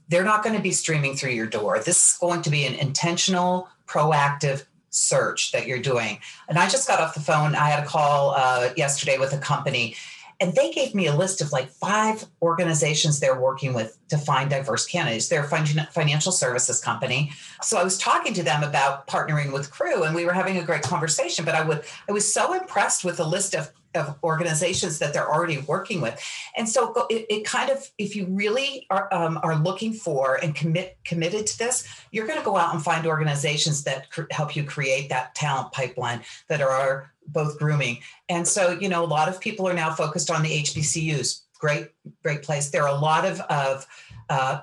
they're 0.07 0.23
not 0.23 0.43
going 0.43 0.55
to 0.55 0.61
be 0.61 0.71
streaming 0.71 1.15
through 1.15 1.31
your 1.31 1.47
door 1.47 1.79
this 1.79 2.13
is 2.13 2.17
going 2.19 2.41
to 2.41 2.49
be 2.49 2.65
an 2.65 2.73
intentional 2.73 3.67
proactive 3.87 4.65
search 4.89 5.51
that 5.51 5.67
you're 5.67 5.79
doing 5.79 6.19
and 6.47 6.57
i 6.57 6.67
just 6.67 6.87
got 6.87 6.99
off 6.99 7.13
the 7.13 7.19
phone 7.19 7.55
i 7.55 7.69
had 7.69 7.83
a 7.83 7.87
call 7.87 8.31
uh, 8.31 8.69
yesterday 8.77 9.17
with 9.17 9.33
a 9.33 9.37
company 9.37 9.95
and 10.43 10.53
they 10.55 10.71
gave 10.71 10.93
me 10.93 11.07
a 11.07 11.15
list 11.15 11.41
of 11.41 11.53
like 11.53 11.69
five 11.69 12.25
organizations 12.41 13.19
they're 13.19 13.39
working 13.39 13.73
with 13.73 13.97
to 14.09 14.17
find 14.17 14.49
diverse 14.49 14.85
candidates. 14.85 15.29
They're 15.29 15.45
a 15.45 15.87
financial 15.91 16.33
services 16.33 16.81
company. 16.81 17.31
So 17.61 17.77
I 17.77 17.83
was 17.83 17.97
talking 17.97 18.33
to 18.33 18.43
them 18.43 18.61
about 18.61 19.07
partnering 19.07 19.53
with 19.53 19.71
Crew 19.71 20.03
and 20.03 20.13
we 20.13 20.25
were 20.25 20.33
having 20.33 20.57
a 20.57 20.63
great 20.63 20.81
conversation, 20.81 21.45
but 21.45 21.55
I 21.55 21.61
would 21.61 21.83
I 22.09 22.11
was 22.11 22.31
so 22.31 22.53
impressed 22.53 23.05
with 23.05 23.17
the 23.17 23.25
list 23.25 23.55
of 23.55 23.71
of 23.95 24.17
organizations 24.23 24.99
that 24.99 25.13
they're 25.13 25.31
already 25.31 25.59
working 25.59 26.01
with. 26.01 26.21
And 26.55 26.67
so 26.67 26.93
it, 27.09 27.25
it 27.29 27.45
kind 27.45 27.69
of 27.69 27.89
if 27.97 28.15
you 28.15 28.25
really 28.29 28.85
are, 28.89 29.13
um, 29.13 29.39
are 29.43 29.55
looking 29.55 29.93
for 29.93 30.35
and 30.35 30.55
commit 30.55 30.97
committed 31.05 31.47
to 31.47 31.57
this 31.57 31.87
you're 32.11 32.27
going 32.27 32.39
to 32.39 32.45
go 32.45 32.57
out 32.57 32.73
and 32.73 32.83
find 32.83 33.05
organizations 33.05 33.83
that 33.83 34.09
cr- 34.09 34.23
help 34.31 34.55
you 34.55 34.63
create 34.63 35.09
that 35.09 35.35
talent 35.35 35.71
pipeline 35.71 36.21
that 36.47 36.61
are 36.61 37.11
both 37.27 37.57
grooming. 37.57 37.99
And 38.29 38.47
so 38.47 38.71
you 38.71 38.89
know 38.89 39.03
a 39.03 39.07
lot 39.07 39.29
of 39.29 39.39
people 39.39 39.67
are 39.67 39.73
now 39.73 39.93
focused 39.93 40.29
on 40.29 40.43
the 40.43 40.49
hbcus 40.49 41.41
great 41.59 41.87
great 42.21 42.43
place. 42.43 42.69
There 42.69 42.83
are 42.83 42.95
a 42.95 42.99
lot 42.99 43.25
of 43.25 43.39
of 43.41 43.87
uh, 44.29 44.61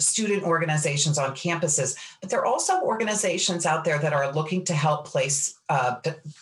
student 0.00 0.42
organizations 0.42 1.18
on 1.18 1.34
campuses, 1.34 1.96
but 2.20 2.30
there 2.30 2.40
are 2.40 2.46
also 2.46 2.80
organizations 2.82 3.66
out 3.66 3.84
there 3.84 3.98
that 3.98 4.12
are 4.12 4.32
looking 4.32 4.64
to 4.64 4.74
help 4.74 5.06
place 5.06 5.60
uh, 5.68 5.96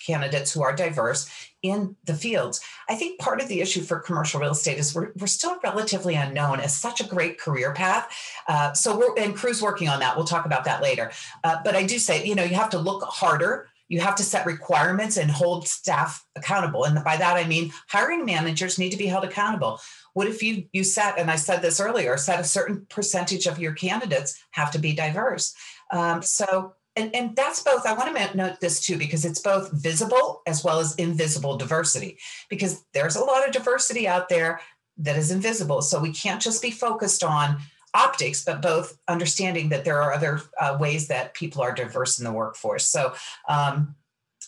candidates 0.06 0.52
who 0.52 0.62
are 0.62 0.74
diverse 0.74 1.28
in 1.62 1.96
the 2.04 2.14
fields. 2.14 2.60
I 2.88 2.94
think 2.94 3.18
part 3.18 3.40
of 3.40 3.48
the 3.48 3.60
issue 3.60 3.82
for 3.82 3.98
commercial 3.98 4.40
real 4.40 4.52
estate 4.52 4.78
is 4.78 4.94
we're, 4.94 5.12
we're 5.18 5.26
still 5.26 5.58
relatively 5.62 6.14
unknown 6.14 6.60
as 6.60 6.74
such 6.74 7.00
a 7.00 7.04
great 7.04 7.38
career 7.38 7.72
path. 7.72 8.08
Uh, 8.46 8.72
so 8.72 8.96
we're, 8.96 9.18
and 9.18 9.34
Crew's 9.34 9.60
working 9.60 9.88
on 9.88 10.00
that. 10.00 10.16
We'll 10.16 10.24
talk 10.24 10.46
about 10.46 10.64
that 10.64 10.82
later. 10.82 11.10
Uh, 11.42 11.56
but 11.64 11.74
I 11.74 11.84
do 11.84 11.98
say, 11.98 12.24
you 12.24 12.34
know, 12.34 12.44
you 12.44 12.54
have 12.54 12.70
to 12.70 12.78
look 12.78 13.02
harder 13.02 13.67
you 13.88 14.00
have 14.00 14.14
to 14.16 14.22
set 14.22 14.46
requirements 14.46 15.16
and 15.16 15.30
hold 15.30 15.66
staff 15.66 16.24
accountable. 16.36 16.84
And 16.84 17.02
by 17.02 17.16
that 17.16 17.36
i 17.36 17.46
mean 17.46 17.72
hiring 17.88 18.24
managers 18.24 18.78
need 18.78 18.90
to 18.90 18.98
be 18.98 19.06
held 19.06 19.24
accountable. 19.24 19.80
What 20.12 20.28
if 20.28 20.42
you 20.42 20.66
you 20.72 20.84
set, 20.84 21.18
and 21.18 21.30
I 21.30 21.36
said 21.36 21.62
this 21.62 21.80
earlier, 21.80 22.16
set 22.16 22.40
a 22.40 22.44
certain 22.44 22.86
percentage 22.88 23.46
of 23.46 23.58
your 23.58 23.72
candidates 23.72 24.38
have 24.52 24.70
to 24.72 24.78
be 24.78 24.94
diverse? 24.94 25.54
Um, 25.92 26.22
so 26.22 26.74
and, 26.96 27.14
and 27.14 27.36
that's 27.36 27.62
both 27.62 27.86
i 27.86 27.92
want 27.92 28.16
to 28.16 28.36
note 28.36 28.58
this 28.60 28.80
too 28.80 28.98
because 28.98 29.24
it's 29.24 29.40
both 29.40 29.70
visible 29.72 30.42
as 30.48 30.64
well 30.64 30.80
as 30.80 30.96
invisible 30.96 31.56
diversity. 31.56 32.18
Because 32.48 32.84
there's 32.92 33.16
a 33.16 33.24
lot 33.24 33.46
of 33.46 33.52
diversity 33.52 34.08
out 34.08 34.28
there 34.28 34.60
that 34.98 35.16
is 35.16 35.30
invisible. 35.30 35.80
So 35.80 36.00
we 36.00 36.12
can't 36.12 36.42
just 36.42 36.60
be 36.60 36.72
focused 36.72 37.22
on 37.22 37.58
optics 37.94 38.44
but 38.44 38.62
both 38.62 38.98
understanding 39.08 39.68
that 39.70 39.84
there 39.84 40.02
are 40.02 40.12
other 40.12 40.40
uh, 40.60 40.76
ways 40.78 41.08
that 41.08 41.34
people 41.34 41.62
are 41.62 41.72
diverse 41.72 42.18
in 42.18 42.24
the 42.24 42.32
workforce. 42.32 42.88
So 42.88 43.14
um, 43.48 43.94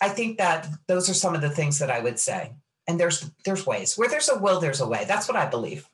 i 0.01 0.09
think 0.09 0.39
that 0.39 0.69
those 0.89 1.11
are 1.11 1.15
some 1.15 1.35
of 1.35 1.41
the 1.41 1.51
things 1.51 1.79
that 1.79 1.91
i 1.91 2.01
would 2.01 2.19
say. 2.19 2.53
And 2.89 2.99
there's 2.99 3.31
there's 3.45 3.67
ways. 3.67 3.97
Where 3.97 4.09
there's 4.09 4.29
a 4.29 4.39
will 4.39 4.59
there's 4.61 4.81
a 4.81 4.89
way. 4.89 5.05
That's 5.07 5.29
what 5.29 5.37
i 5.37 5.47
believe. 5.47 5.89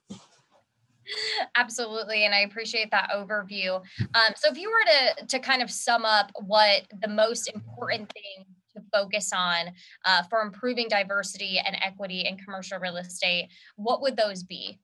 Absolutely 1.56 2.24
and 2.24 2.35
i 2.35 2.40
appreciate 2.40 2.90
that 2.90 3.11
overview. 3.14 3.76
Um, 4.00 4.32
so 4.37 4.50
if 4.50 4.59
you 4.59 4.70
were 4.70 5.20
to 5.20 5.26
to 5.26 5.38
kind 5.38 5.62
of 5.62 5.70
sum 5.70 6.04
up 6.04 6.30
what 6.46 6.82
the 7.02 7.09
most 7.09 7.50
important 7.52 8.12
thing 8.12 8.46
to 8.76 8.82
focus 8.92 9.30
on 9.35 9.72
uh, 10.04 10.22
for 10.24 10.42
improving 10.42 10.88
diversity 10.88 11.61
and 11.64 11.76
equity 11.82 12.20
in 12.20 12.37
commercial 12.37 12.78
real 12.78 12.96
estate 12.96 13.48
what 13.76 14.02
would 14.02 14.16
those 14.16 14.42
be 14.42 14.78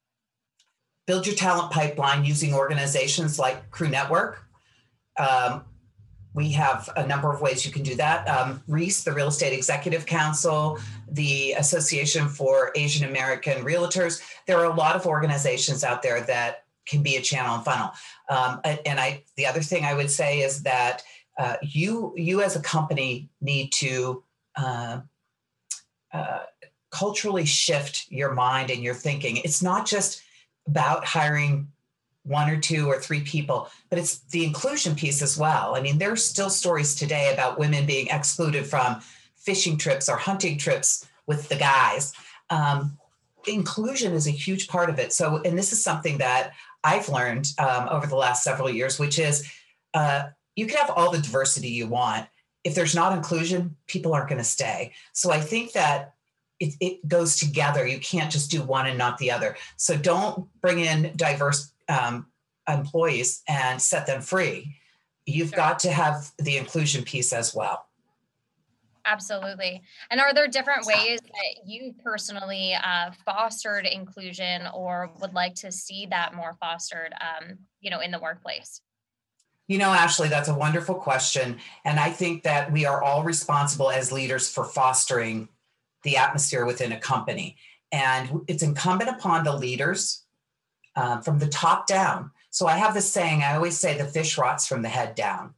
build 1.07 1.27
your 1.27 1.35
talent 1.35 1.73
pipeline 1.73 2.25
using 2.25 2.55
organizations 2.55 3.39
like 3.39 3.71
Crew 3.71 3.89
network 3.89 4.45
um, 5.19 5.65
we 6.35 6.51
have 6.53 6.89
a 6.97 7.07
number 7.07 7.33
of 7.33 7.41
ways 7.41 7.67
you 7.67 7.73
can 7.73 7.83
do 7.83 7.95
that. 7.97 8.27
Um, 8.29 8.63
REASE, 8.67 9.05
the 9.05 9.13
Real 9.13 9.29
Estate 9.29 9.53
Executive 9.53 10.07
Council, 10.07 10.79
the 11.11 11.53
Association 11.53 12.29
for 12.29 12.73
Asian 12.75 13.09
American 13.09 13.65
Realtors. 13.65 14.23
There 14.47 14.59
are 14.59 14.65
a 14.65 14.75
lot 14.75 14.97
of 14.97 15.07
organizations 15.07 15.85
out 15.85 16.03
there 16.03 16.23
that 16.23 16.65
can 16.87 17.03
be 17.03 17.17
a 17.17 17.21
channel 17.21 17.57
and 17.57 17.65
funnel. 17.65 17.93
Um, 18.29 18.61
and 18.65 18.99
I, 18.99 19.23
the 19.37 19.47
other 19.47 19.61
thing 19.61 19.85
I 19.85 19.95
would 19.95 20.11
say 20.11 20.41
is 20.41 20.63
that 20.63 21.03
uh, 21.39 21.57
you, 21.63 22.15
you 22.17 22.43
as 22.43 22.57
a 22.57 22.61
company 22.61 23.29
need 23.41 23.71
to 23.73 24.25
uh, 24.57 25.01
uh, 26.13 26.41
culturally 26.91 27.45
shift 27.45 28.07
your 28.11 28.33
mind 28.33 28.71
and 28.71 28.83
your 28.83 28.95
thinking. 28.95 29.37
It's 29.39 29.63
not 29.63 29.87
just 29.87 30.23
about 30.67 31.05
hiring 31.05 31.69
one 32.25 32.49
or 32.49 32.57
two 32.57 32.89
or 32.89 33.01
three 33.01 33.21
people, 33.21 33.69
but 33.91 33.99
it's 33.99 34.21
the 34.31 34.45
inclusion 34.45 34.95
piece 34.95 35.23
as 35.23 35.37
well. 35.37 35.75
I 35.75 35.81
mean, 35.81 35.99
there's 35.99 36.25
still 36.25 36.51
stories 36.51 36.95
today 36.95 37.33
about 37.33 37.59
women 37.59 37.85
being 37.85 38.09
excluded 38.09 38.67
from 38.67 39.01
fishing 39.37 39.77
trips 39.77 40.09
or 40.09 40.17
hunting 40.17 40.57
trips 40.57 41.07
with 41.27 41.49
the 41.49 41.57
guys. 41.57 42.13
Um, 42.51 42.97
inclusion 43.47 44.13
is 44.13 44.29
a 44.29 44.33
huge 44.33 44.69
part 44.69 44.89
of 44.89 44.99
it. 44.99 45.13
So, 45.13 45.43
and 45.45 45.59
this 45.59 45.73
is 45.73 45.83
something 45.83 46.19
that 46.19 46.53
I've 46.85 47.09
learned 47.09 47.53
um, 47.59 47.89
over 47.91 48.07
the 48.07 48.17
last 48.17 48.45
several 48.45 48.71
years, 48.71 48.99
which 48.99 49.19
is 49.19 49.51
uh, 49.95 50.25
you 50.55 50.67
can 50.67 50.79
have 50.79 50.91
all 50.91 51.11
the 51.11 51.19
diversity 51.19 51.69
you 51.69 51.87
want. 51.87 52.27
If 52.65 52.77
there's 52.77 52.95
not 52.95 53.17
inclusion, 53.17 53.77
people 53.89 54.15
aren't 54.15 54.29
going 54.29 54.39
to 54.39 54.45
stay. 54.45 54.93
So 55.13 55.33
I 55.33 55.41
think 55.41 55.73
that 55.73 56.15
it, 56.63 56.75
it, 56.81 57.09
goes 57.09 57.37
together. 57.37 57.87
You 57.87 57.99
can't 57.99 58.31
just 58.31 58.51
do 58.51 58.63
one 58.63 58.87
and 58.87 58.97
not 58.97 59.19
the 59.19 59.33
other. 59.33 59.57
So 59.77 59.97
don't 59.97 60.49
bring 60.61 60.79
in 60.79 61.13
diverse 61.17 61.73
um, 61.89 62.27
employees 62.69 63.43
and 63.49 63.83
set 63.83 64.07
them 64.07 64.23
free. 64.23 64.77
You've 65.27 65.49
sure. 65.49 65.57
got 65.57 65.81
to 65.81 65.91
have 65.91 66.31
the 66.39 66.57
inclusion 66.57 67.03
piece 67.03 67.33
as 67.33 67.53
well. 67.53 67.87
Absolutely. 69.05 69.83
And 70.11 70.21
are 70.21 70.33
there 70.33 70.47
different 70.47 70.87
ways 70.87 71.21
that 71.21 71.67
you 71.67 71.93
personally 72.05 72.75
uh, 72.75 73.11
fostered 73.25 73.85
inclusion 73.85 74.63
or 74.73 75.11
would 75.21 75.35
like 75.35 75.57
to 75.57 75.73
see 75.73 76.07
that 76.11 76.35
more 76.35 76.57
fostered, 76.61 77.13
um, 77.21 77.59
you 77.81 77.91
know, 77.91 77.99
in 77.99 78.13
the 78.13 78.21
workplace? 78.21 78.81
You 79.67 79.79
know, 79.79 79.91
Ashley, 79.91 80.29
that's 80.29 80.49
a 80.49 80.55
wonderful 80.55 80.95
question. 80.95 81.59
And 81.85 81.99
I 81.99 82.11
think 82.11 82.45
that 82.45 82.71
we 82.71 82.87
are 82.87 83.03
all 83.03 83.25
responsible 83.25 83.91
as 83.91 84.13
leaders 84.13 84.49
for 84.49 84.65
fostering 84.65 85.49
the 86.03 86.17
atmosphere 86.17 86.65
within 86.65 86.93
a 86.93 87.01
company. 87.01 87.57
And 87.91 88.41
it's 88.49 88.63
incumbent 88.63 89.11
upon 89.11 89.45
the 89.45 89.55
leaders 89.55 90.23
um, 90.97 91.23
from 91.23 91.39
the 91.39 91.49
top 91.49 91.87
down. 91.87 92.31
So 92.51 92.67
I 92.67 92.77
have 92.77 92.95
this 92.95 93.11
saying, 93.11 93.43
I 93.43 93.55
always 93.55 93.79
say 93.79 93.97
the 93.97 94.05
fish 94.05 94.37
rots 94.37 94.67
from 94.67 94.83
the 94.83 94.89
head 94.89 95.15
down. 95.15 95.55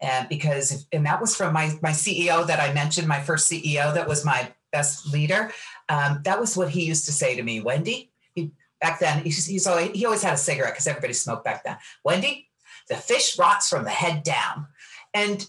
And 0.00 0.28
because, 0.28 0.70
if, 0.72 0.82
and 0.92 1.06
that 1.06 1.20
was 1.20 1.34
from 1.34 1.52
my, 1.52 1.76
my 1.82 1.90
CEO 1.90 2.46
that 2.46 2.60
I 2.60 2.72
mentioned, 2.72 3.08
my 3.08 3.20
first 3.20 3.50
CEO 3.50 3.92
that 3.94 4.06
was 4.06 4.24
my 4.24 4.52
best 4.70 5.12
leader. 5.12 5.50
Um, 5.88 6.20
that 6.24 6.38
was 6.38 6.56
what 6.56 6.70
he 6.70 6.84
used 6.84 7.06
to 7.06 7.12
say 7.12 7.34
to 7.34 7.42
me, 7.42 7.60
Wendy. 7.60 8.10
He, 8.34 8.52
back 8.80 9.00
then, 9.00 9.24
he's, 9.24 9.46
he's 9.46 9.66
always, 9.66 9.90
he 9.90 10.04
always 10.04 10.22
had 10.22 10.34
a 10.34 10.38
cigarette 10.38 10.74
because 10.74 10.86
everybody 10.86 11.12
smoked 11.12 11.44
back 11.44 11.64
then. 11.64 11.76
Wendy, 12.04 12.48
the 12.88 12.96
fish 12.96 13.38
rots 13.38 13.68
from 13.68 13.84
the 13.84 13.90
head 13.90 14.22
down. 14.22 14.66
And 15.14 15.46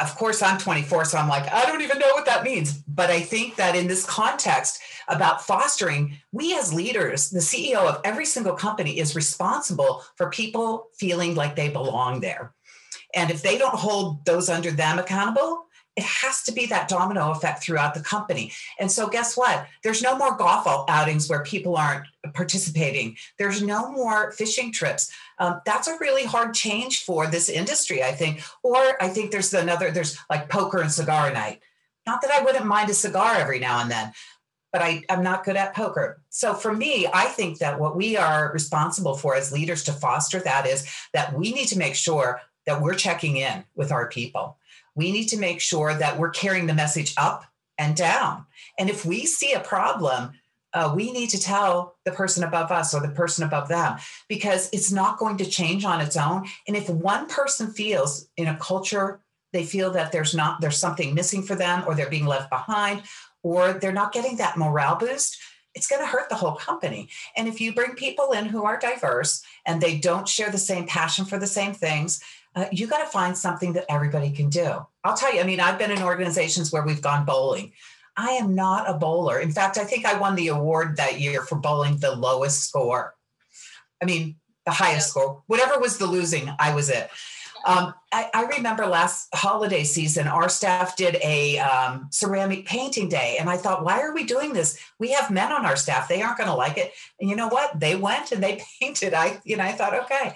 of 0.00 0.14
course, 0.16 0.42
I'm 0.42 0.58
24, 0.58 1.04
so 1.06 1.18
I'm 1.18 1.28
like, 1.28 1.52
I 1.52 1.66
don't 1.66 1.82
even 1.82 1.98
know 1.98 2.12
what 2.12 2.24
that 2.26 2.44
means. 2.44 2.72
But 2.72 3.10
I 3.10 3.20
think 3.20 3.56
that 3.56 3.76
in 3.76 3.88
this 3.88 4.06
context 4.06 4.80
about 5.08 5.44
fostering, 5.44 6.18
we 6.30 6.56
as 6.56 6.72
leaders, 6.72 7.30
the 7.30 7.40
CEO 7.40 7.86
of 7.86 8.00
every 8.04 8.24
single 8.24 8.54
company 8.54 8.98
is 8.98 9.16
responsible 9.16 10.02
for 10.16 10.30
people 10.30 10.88
feeling 10.96 11.34
like 11.34 11.56
they 11.56 11.68
belong 11.68 12.20
there. 12.20 12.54
And 13.14 13.30
if 13.30 13.42
they 13.42 13.58
don't 13.58 13.74
hold 13.74 14.24
those 14.24 14.48
under 14.48 14.70
them 14.70 14.98
accountable, 14.98 15.66
it 15.96 16.04
has 16.04 16.42
to 16.44 16.52
be 16.52 16.66
that 16.66 16.88
domino 16.88 17.30
effect 17.30 17.62
throughout 17.62 17.92
the 17.94 18.00
company. 18.00 18.52
And 18.78 18.90
so, 18.90 19.08
guess 19.08 19.36
what? 19.36 19.66
There's 19.82 20.02
no 20.02 20.16
more 20.16 20.36
golf 20.36 20.66
outings 20.88 21.28
where 21.28 21.42
people 21.42 21.76
aren't 21.76 22.06
participating. 22.32 23.16
There's 23.38 23.62
no 23.62 23.90
more 23.92 24.32
fishing 24.32 24.72
trips. 24.72 25.12
Um, 25.38 25.60
that's 25.66 25.88
a 25.88 25.98
really 26.00 26.24
hard 26.24 26.54
change 26.54 27.04
for 27.04 27.26
this 27.26 27.48
industry, 27.48 28.02
I 28.02 28.12
think. 28.12 28.42
Or 28.62 29.02
I 29.02 29.08
think 29.08 29.30
there's 29.30 29.52
another, 29.52 29.90
there's 29.90 30.18
like 30.30 30.48
poker 30.48 30.80
and 30.80 30.90
cigar 30.90 31.30
night. 31.32 31.60
Not 32.06 32.22
that 32.22 32.30
I 32.30 32.42
wouldn't 32.42 32.66
mind 32.66 32.88
a 32.90 32.94
cigar 32.94 33.34
every 33.34 33.58
now 33.58 33.80
and 33.80 33.90
then, 33.90 34.12
but 34.72 34.80
I, 34.80 35.04
I'm 35.10 35.22
not 35.22 35.44
good 35.44 35.56
at 35.56 35.74
poker. 35.74 36.22
So 36.30 36.54
for 36.54 36.72
me, 36.72 37.06
I 37.12 37.26
think 37.26 37.58
that 37.58 37.78
what 37.78 37.96
we 37.96 38.16
are 38.16 38.50
responsible 38.52 39.14
for 39.14 39.36
as 39.36 39.52
leaders 39.52 39.84
to 39.84 39.92
foster 39.92 40.40
that 40.40 40.66
is 40.66 40.88
that 41.12 41.34
we 41.34 41.52
need 41.52 41.66
to 41.66 41.78
make 41.78 41.94
sure 41.94 42.40
that 42.64 42.80
we're 42.80 42.94
checking 42.94 43.36
in 43.36 43.64
with 43.74 43.92
our 43.92 44.08
people 44.08 44.56
we 44.94 45.12
need 45.12 45.28
to 45.28 45.38
make 45.38 45.60
sure 45.60 45.94
that 45.94 46.18
we're 46.18 46.30
carrying 46.30 46.66
the 46.66 46.74
message 46.74 47.14
up 47.16 47.44
and 47.78 47.96
down. 47.96 48.46
And 48.78 48.90
if 48.90 49.04
we 49.04 49.26
see 49.26 49.52
a 49.52 49.60
problem, 49.60 50.32
uh, 50.74 50.92
we 50.94 51.12
need 51.12 51.28
to 51.30 51.40
tell 51.40 51.96
the 52.04 52.12
person 52.12 52.44
above 52.44 52.70
us 52.70 52.94
or 52.94 53.00
the 53.00 53.08
person 53.08 53.44
above 53.44 53.68
them 53.68 53.98
because 54.28 54.70
it's 54.72 54.92
not 54.92 55.18
going 55.18 55.36
to 55.38 55.44
change 55.44 55.84
on 55.84 56.00
its 56.00 56.16
own. 56.16 56.46
And 56.66 56.76
if 56.76 56.88
one 56.88 57.26
person 57.26 57.72
feels 57.72 58.28
in 58.36 58.48
a 58.48 58.56
culture 58.56 59.20
they 59.52 59.64
feel 59.64 59.90
that 59.90 60.12
there's 60.12 60.34
not 60.34 60.60
there's 60.60 60.78
something 60.78 61.14
missing 61.14 61.42
for 61.42 61.54
them 61.54 61.84
or 61.86 61.94
they're 61.94 62.10
being 62.10 62.26
left 62.26 62.50
behind 62.50 63.02
or 63.42 63.74
they're 63.74 63.92
not 63.92 64.12
getting 64.12 64.36
that 64.36 64.56
morale 64.56 64.96
boost 64.96 65.38
it's 65.74 65.86
going 65.86 66.02
to 66.02 66.06
hurt 66.06 66.28
the 66.28 66.34
whole 66.34 66.54
company 66.54 67.08
and 67.36 67.48
if 67.48 67.60
you 67.60 67.72
bring 67.72 67.94
people 67.94 68.32
in 68.32 68.46
who 68.46 68.64
are 68.64 68.78
diverse 68.78 69.42
and 69.66 69.80
they 69.80 69.98
don't 69.98 70.28
share 70.28 70.50
the 70.50 70.58
same 70.58 70.86
passion 70.86 71.24
for 71.24 71.38
the 71.38 71.46
same 71.46 71.72
things 71.72 72.20
uh, 72.54 72.66
you 72.70 72.86
got 72.86 72.98
to 72.98 73.10
find 73.10 73.36
something 73.36 73.72
that 73.72 73.84
everybody 73.88 74.30
can 74.30 74.48
do 74.48 74.84
i'll 75.04 75.16
tell 75.16 75.32
you 75.34 75.40
i 75.40 75.44
mean 75.44 75.60
i've 75.60 75.78
been 75.78 75.90
in 75.90 76.02
organizations 76.02 76.72
where 76.72 76.84
we've 76.84 77.02
gone 77.02 77.24
bowling 77.24 77.72
i 78.16 78.30
am 78.32 78.54
not 78.54 78.88
a 78.88 78.94
bowler 78.94 79.38
in 79.40 79.50
fact 79.50 79.78
i 79.78 79.84
think 79.84 80.04
i 80.04 80.18
won 80.18 80.34
the 80.34 80.48
award 80.48 80.96
that 80.96 81.20
year 81.20 81.42
for 81.42 81.56
bowling 81.56 81.96
the 81.98 82.14
lowest 82.14 82.68
score 82.68 83.14
i 84.02 84.04
mean 84.04 84.36
the 84.66 84.72
highest 84.72 85.08
score 85.08 85.42
whatever 85.46 85.78
was 85.78 85.98
the 85.98 86.06
losing 86.06 86.50
i 86.58 86.74
was 86.74 86.88
it 86.88 87.10
um, 87.64 87.94
I, 88.10 88.28
I, 88.34 88.44
remember 88.56 88.86
last 88.86 89.28
holiday 89.32 89.84
season, 89.84 90.26
our 90.26 90.48
staff 90.48 90.96
did 90.96 91.16
a 91.22 91.58
um, 91.58 92.08
ceramic 92.10 92.66
painting 92.66 93.08
day. 93.08 93.36
And 93.38 93.48
I 93.48 93.56
thought, 93.56 93.84
why 93.84 94.00
are 94.00 94.12
we 94.12 94.24
doing 94.24 94.52
this? 94.52 94.78
We 94.98 95.12
have 95.12 95.30
men 95.30 95.52
on 95.52 95.64
our 95.64 95.76
staff. 95.76 96.08
They 96.08 96.22
aren't 96.22 96.38
going 96.38 96.48
to 96.48 96.56
like 96.56 96.76
it. 96.76 96.92
And 97.20 97.30
you 97.30 97.36
know 97.36 97.48
what? 97.48 97.78
They 97.78 97.94
went 97.94 98.32
and 98.32 98.42
they 98.42 98.62
painted. 98.80 99.14
I, 99.14 99.40
you 99.44 99.56
know, 99.56 99.64
I 99.64 99.72
thought, 99.72 99.94
okay. 99.94 100.34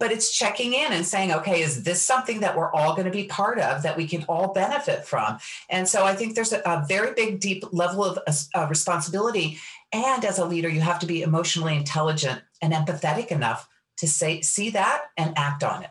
But 0.00 0.10
it's 0.10 0.36
checking 0.36 0.72
in 0.72 0.92
and 0.92 1.06
saying, 1.06 1.30
okay, 1.30 1.62
is 1.62 1.84
this 1.84 2.02
something 2.02 2.40
that 2.40 2.56
we're 2.56 2.72
all 2.72 2.94
going 2.94 3.04
to 3.04 3.12
be 3.12 3.24
part 3.24 3.60
of 3.60 3.82
that 3.82 3.96
we 3.96 4.08
can 4.08 4.24
all 4.24 4.52
benefit 4.52 5.04
from? 5.04 5.38
And 5.68 5.86
so 5.86 6.04
I 6.04 6.16
think 6.16 6.34
there's 6.34 6.52
a, 6.52 6.60
a 6.60 6.84
very 6.88 7.14
big, 7.14 7.38
deep 7.38 7.62
level 7.70 8.04
of 8.04 8.18
uh, 8.54 8.66
responsibility. 8.68 9.58
And 9.92 10.24
as 10.24 10.38
a 10.38 10.44
leader, 10.44 10.68
you 10.68 10.80
have 10.80 10.98
to 11.00 11.06
be 11.06 11.22
emotionally 11.22 11.76
intelligent 11.76 12.42
and 12.60 12.72
empathetic 12.72 13.28
enough 13.28 13.68
to 13.98 14.08
say, 14.08 14.40
see 14.40 14.70
that 14.70 15.02
and 15.16 15.34
act 15.36 15.62
on 15.62 15.84
it. 15.84 15.90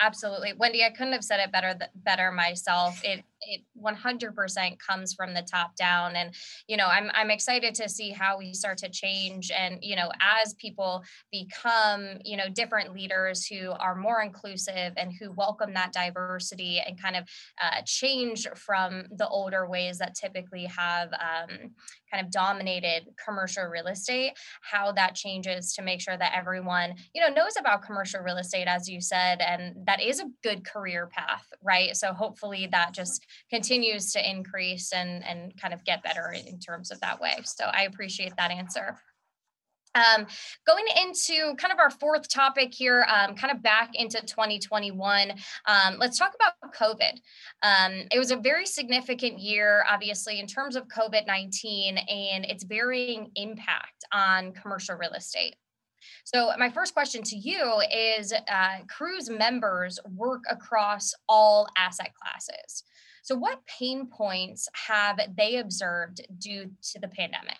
Absolutely. 0.00 0.54
Wendy, 0.54 0.82
I 0.82 0.90
couldn't 0.90 1.12
have 1.12 1.24
said 1.24 1.40
it 1.40 1.52
better 1.52 1.78
better 1.94 2.32
myself. 2.32 3.04
It 3.04 3.22
it 3.42 3.62
100% 3.80 4.78
comes 4.78 5.14
from 5.14 5.34
the 5.34 5.42
top 5.42 5.76
down. 5.76 6.16
And 6.16 6.34
you 6.66 6.76
know 6.76 6.86
i'm 6.86 7.10
i'm 7.14 7.30
excited 7.30 7.74
to 7.74 7.88
see 7.88 8.10
how 8.10 8.38
we 8.38 8.52
start 8.52 8.78
to 8.78 8.88
change 8.88 9.50
and 9.50 9.78
you 9.82 9.96
know 9.96 10.10
as 10.20 10.54
people 10.54 11.02
become 11.32 12.18
you 12.24 12.36
know 12.36 12.48
different 12.48 12.94
leaders 12.94 13.46
who 13.46 13.70
are 13.72 13.94
more 13.94 14.22
inclusive 14.22 14.92
and 14.96 15.12
who 15.18 15.32
welcome 15.32 15.74
that 15.74 15.92
diversity 15.92 16.80
and 16.86 17.00
kind 17.00 17.16
of 17.16 17.24
uh, 17.62 17.82
change 17.84 18.46
from 18.54 19.04
the 19.16 19.28
older 19.28 19.68
ways 19.68 19.98
that 19.98 20.14
typically 20.14 20.64
have 20.64 21.08
um, 21.14 21.70
kind 22.10 22.24
of 22.24 22.30
dominated 22.30 23.04
commercial 23.22 23.64
real 23.64 23.86
estate 23.86 24.32
how 24.62 24.92
that 24.92 25.14
changes 25.14 25.72
to 25.72 25.82
make 25.82 26.00
sure 26.00 26.16
that 26.16 26.32
everyone 26.36 26.94
you 27.14 27.20
know 27.20 27.32
knows 27.34 27.54
about 27.58 27.82
commercial 27.82 28.20
real 28.20 28.36
estate 28.36 28.66
as 28.66 28.88
you 28.88 29.00
said 29.00 29.40
and 29.40 29.74
that 29.86 30.00
is 30.00 30.20
a 30.20 30.30
good 30.42 30.64
career 30.64 31.08
path 31.12 31.46
right? 31.62 31.96
So 31.96 32.12
hopefully 32.12 32.68
that 32.72 32.92
just 32.92 33.26
continues 33.50 34.12
to 34.12 34.30
increase 34.30 34.92
and 34.92 35.24
and 35.24 35.56
kind 35.60 35.74
of 35.74 35.84
get 35.84 36.02
better 36.02 36.32
in 36.32 36.58
terms 36.58 36.90
of 36.90 37.00
that 37.00 37.20
way. 37.20 37.36
So 37.44 37.64
I 37.64 37.82
appreciate 37.82 38.34
that 38.36 38.50
answer. 38.50 38.98
Um, 39.94 40.26
going 40.66 40.84
into 41.04 41.54
kind 41.56 41.72
of 41.72 41.78
our 41.80 41.90
fourth 41.90 42.28
topic 42.28 42.72
here, 42.72 43.04
um, 43.08 43.34
kind 43.34 43.52
of 43.52 43.62
back 43.62 43.90
into 43.94 44.20
2021, 44.20 45.32
um, 45.66 45.96
let's 45.98 46.16
talk 46.16 46.32
about 46.34 46.72
COVID. 46.72 47.18
Um, 47.62 48.06
it 48.12 48.18
was 48.18 48.30
a 48.30 48.36
very 48.36 48.66
significant 48.66 49.40
year, 49.40 49.84
obviously, 49.88 50.38
in 50.38 50.46
terms 50.46 50.76
of 50.76 50.86
COVID 50.88 51.26
19 51.26 51.98
and 51.98 52.44
its 52.44 52.62
varying 52.64 53.30
impact 53.34 54.04
on 54.12 54.52
commercial 54.52 54.96
real 54.96 55.12
estate. 55.12 55.56
So, 56.24 56.52
my 56.58 56.70
first 56.70 56.94
question 56.94 57.22
to 57.24 57.36
you 57.36 57.82
is 57.92 58.32
uh, 58.32 58.78
Crew's 58.88 59.28
members 59.28 59.98
work 60.16 60.44
across 60.48 61.12
all 61.28 61.66
asset 61.76 62.12
classes. 62.14 62.84
So, 63.22 63.36
what 63.36 63.66
pain 63.66 64.06
points 64.06 64.68
have 64.86 65.20
they 65.36 65.56
observed 65.56 66.22
due 66.38 66.70
to 66.92 66.98
the 66.98 67.08
pandemic? 67.08 67.58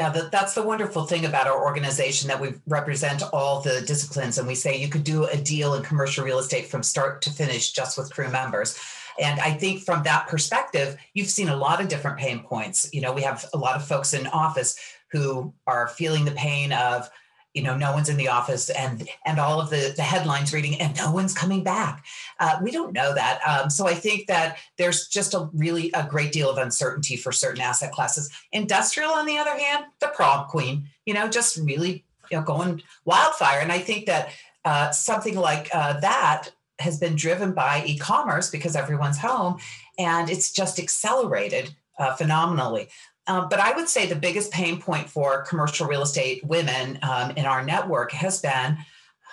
Yeah, 0.00 0.28
that's 0.32 0.54
the 0.54 0.62
wonderful 0.62 1.04
thing 1.04 1.26
about 1.26 1.46
our 1.46 1.62
organization 1.62 2.28
that 2.28 2.40
we 2.40 2.54
represent 2.66 3.22
all 3.34 3.60
the 3.60 3.82
disciplines. 3.82 4.38
And 4.38 4.48
we 4.48 4.54
say 4.54 4.78
you 4.78 4.88
could 4.88 5.04
do 5.04 5.26
a 5.26 5.36
deal 5.36 5.74
in 5.74 5.82
commercial 5.82 6.24
real 6.24 6.38
estate 6.38 6.68
from 6.68 6.82
start 6.82 7.20
to 7.22 7.30
finish 7.30 7.72
just 7.72 7.98
with 7.98 8.10
crew 8.10 8.30
members. 8.30 8.78
And 9.20 9.38
I 9.40 9.52
think 9.52 9.82
from 9.82 10.02
that 10.04 10.26
perspective, 10.28 10.96
you've 11.12 11.28
seen 11.28 11.50
a 11.50 11.56
lot 11.56 11.82
of 11.82 11.88
different 11.88 12.16
pain 12.16 12.40
points. 12.42 12.88
You 12.94 13.02
know, 13.02 13.12
we 13.12 13.20
have 13.22 13.44
a 13.52 13.58
lot 13.58 13.76
of 13.76 13.86
folks 13.86 14.14
in 14.14 14.26
office 14.28 14.78
who 15.12 15.52
are 15.66 15.88
feeling 15.88 16.24
the 16.24 16.30
pain 16.30 16.72
of 16.72 17.10
you 17.54 17.62
know 17.62 17.76
no 17.76 17.92
one's 17.92 18.08
in 18.08 18.16
the 18.16 18.28
office 18.28 18.70
and 18.70 19.08
and 19.26 19.38
all 19.38 19.60
of 19.60 19.70
the 19.70 19.92
the 19.96 20.02
headlines 20.02 20.52
reading 20.52 20.80
and 20.80 20.96
no 20.96 21.10
one's 21.10 21.34
coming 21.34 21.64
back. 21.64 22.04
Uh, 22.38 22.58
we 22.62 22.70
don't 22.70 22.92
know 22.92 23.14
that. 23.14 23.40
Um, 23.46 23.70
so 23.70 23.86
i 23.86 23.94
think 23.94 24.26
that 24.28 24.58
there's 24.76 25.08
just 25.08 25.34
a 25.34 25.48
really 25.52 25.90
a 25.94 26.06
great 26.06 26.32
deal 26.32 26.50
of 26.50 26.58
uncertainty 26.58 27.16
for 27.16 27.32
certain 27.32 27.60
asset 27.60 27.92
classes. 27.92 28.30
Industrial 28.52 29.10
on 29.10 29.26
the 29.26 29.38
other 29.38 29.56
hand 29.56 29.86
the 30.00 30.08
prom 30.08 30.46
queen 30.48 30.86
you 31.06 31.14
know 31.14 31.28
just 31.28 31.56
really 31.56 32.04
you 32.30 32.38
know 32.38 32.44
going 32.44 32.82
wildfire. 33.04 33.60
And 33.60 33.72
i 33.72 33.78
think 33.78 34.06
that 34.06 34.30
uh, 34.64 34.90
something 34.90 35.36
like 35.36 35.70
uh, 35.72 35.98
that 36.00 36.50
has 36.78 36.98
been 36.98 37.16
driven 37.16 37.52
by 37.52 37.82
e-commerce 37.86 38.50
because 38.50 38.76
everyone's 38.76 39.18
home 39.18 39.58
and 39.98 40.30
it's 40.30 40.52
just 40.52 40.78
accelerated 40.78 41.74
uh, 41.98 42.14
phenomenally 42.14 42.88
um, 43.30 43.48
but 43.48 43.60
I 43.60 43.72
would 43.76 43.88
say 43.88 44.06
the 44.06 44.16
biggest 44.16 44.50
pain 44.50 44.82
point 44.82 45.08
for 45.08 45.42
commercial 45.42 45.86
real 45.86 46.02
estate 46.02 46.42
women 46.44 46.98
um, 47.02 47.30
in 47.32 47.46
our 47.46 47.64
network 47.64 48.10
has 48.10 48.42
been 48.42 48.76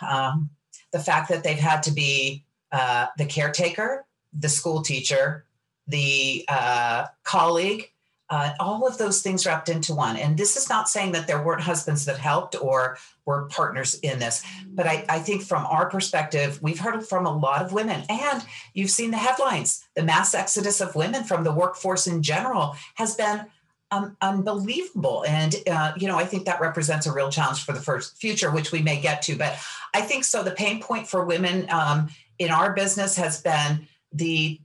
um, 0.07 0.51
the 0.91 0.99
fact 0.99 1.29
that 1.29 1.43
they've 1.43 1.57
had 1.57 1.81
to 1.83 1.91
be 1.91 2.45
uh, 2.71 3.07
the 3.17 3.25
caretaker, 3.25 4.05
the 4.37 4.49
school 4.49 4.83
teacher, 4.83 5.45
the 5.87 6.45
uh, 6.47 7.07
colleague, 7.23 7.91
uh, 8.29 8.51
all 8.59 8.85
of 8.85 8.99
those 8.99 9.23
things 9.23 9.47
wrapped 9.47 9.67
into 9.67 9.95
one. 9.95 10.15
And 10.15 10.37
this 10.37 10.57
is 10.57 10.69
not 10.69 10.89
saying 10.89 11.13
that 11.13 11.25
there 11.25 11.41
weren't 11.41 11.61
husbands 11.61 12.05
that 12.05 12.19
helped 12.19 12.55
or 12.61 12.99
were 13.25 13.47
partners 13.47 13.95
in 13.95 14.19
this, 14.19 14.45
but 14.67 14.85
I, 14.85 15.05
I, 15.09 15.19
think 15.19 15.41
from 15.41 15.65
our 15.65 15.89
perspective, 15.89 16.61
we've 16.61 16.79
heard 16.79 17.07
from 17.07 17.25
a 17.25 17.35
lot 17.35 17.61
of 17.61 17.73
women, 17.73 18.03
and 18.09 18.43
you've 18.73 18.91
seen 18.91 19.11
the 19.11 19.17
headlines. 19.17 19.85
The 19.95 20.03
mass 20.03 20.33
exodus 20.33 20.81
of 20.81 20.95
women 20.95 21.23
from 21.23 21.43
the 21.43 21.53
workforce 21.53 22.05
in 22.05 22.21
general 22.21 22.75
has 22.95 23.15
been 23.15 23.45
um, 23.91 24.17
unbelievable. 24.21 25.23
And, 25.27 25.55
uh, 25.69 25.93
you 25.97 26.07
know, 26.07 26.17
I 26.17 26.25
think 26.25 26.45
that 26.45 26.59
represents 26.59 27.05
a 27.05 27.13
real 27.13 27.29
challenge 27.29 27.63
for 27.63 27.71
the 27.71 27.79
first 27.79 28.17
future, 28.17 28.51
which 28.51 28.71
we 28.71 28.81
may 28.81 28.99
get 28.99 29.21
to. 29.23 29.37
But 29.37 29.57
I 29.93 30.01
think 30.01 30.23
so. 30.23 30.43
The 30.43 30.51
pain 30.51 30.81
point 30.81 31.07
for 31.07 31.23
women 31.23 31.69
um, 31.69 32.09
in 32.37 32.51
our 32.51 32.73
business 32.73 33.15
has 33.15 33.41
been 33.41 33.87
the 34.11 34.59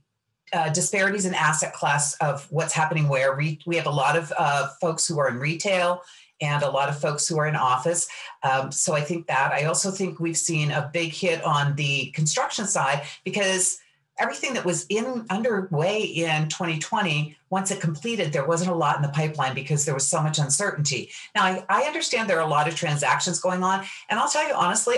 uh, 0.51 0.69
disparities 0.69 1.25
in 1.25 1.33
asset 1.33 1.73
class 1.73 2.15
of 2.15 2.45
what's 2.51 2.73
happening 2.73 3.07
where. 3.07 3.35
We, 3.35 3.59
we 3.65 3.75
have 3.77 3.87
a 3.87 3.91
lot 3.91 4.15
of 4.15 4.31
uh, 4.37 4.69
folks 4.79 5.07
who 5.07 5.19
are 5.19 5.29
in 5.29 5.39
retail 5.39 6.03
and 6.41 6.61
a 6.61 6.69
lot 6.69 6.89
of 6.89 6.99
folks 6.99 7.27
who 7.27 7.39
are 7.39 7.47
in 7.47 7.55
office. 7.55 8.07
Um, 8.43 8.71
so 8.71 8.93
I 8.93 9.01
think 9.01 9.27
that. 9.27 9.51
I 9.53 9.63
also 9.63 9.89
think 9.89 10.19
we've 10.19 10.37
seen 10.37 10.71
a 10.71 10.89
big 10.93 11.13
hit 11.13 11.43
on 11.43 11.75
the 11.75 12.07
construction 12.07 12.67
side 12.67 13.03
because 13.23 13.79
everything 14.19 14.53
that 14.53 14.65
was 14.65 14.85
in 14.89 15.25
underway 15.29 16.01
in 16.01 16.47
2020 16.47 17.35
once 17.49 17.71
it 17.71 17.79
completed 17.79 18.31
there 18.31 18.47
wasn't 18.47 18.69
a 18.69 18.75
lot 18.75 18.95
in 18.95 19.01
the 19.01 19.09
pipeline 19.09 19.53
because 19.53 19.85
there 19.85 19.93
was 19.93 20.07
so 20.07 20.21
much 20.21 20.39
uncertainty. 20.39 21.09
Now 21.35 21.43
i, 21.43 21.65
I 21.69 21.81
understand 21.83 22.29
there 22.29 22.37
are 22.37 22.47
a 22.47 22.49
lot 22.49 22.67
of 22.67 22.75
transactions 22.75 23.39
going 23.39 23.63
on 23.63 23.85
and 24.09 24.19
i'll 24.19 24.29
tell 24.29 24.47
you 24.47 24.53
honestly 24.53 24.97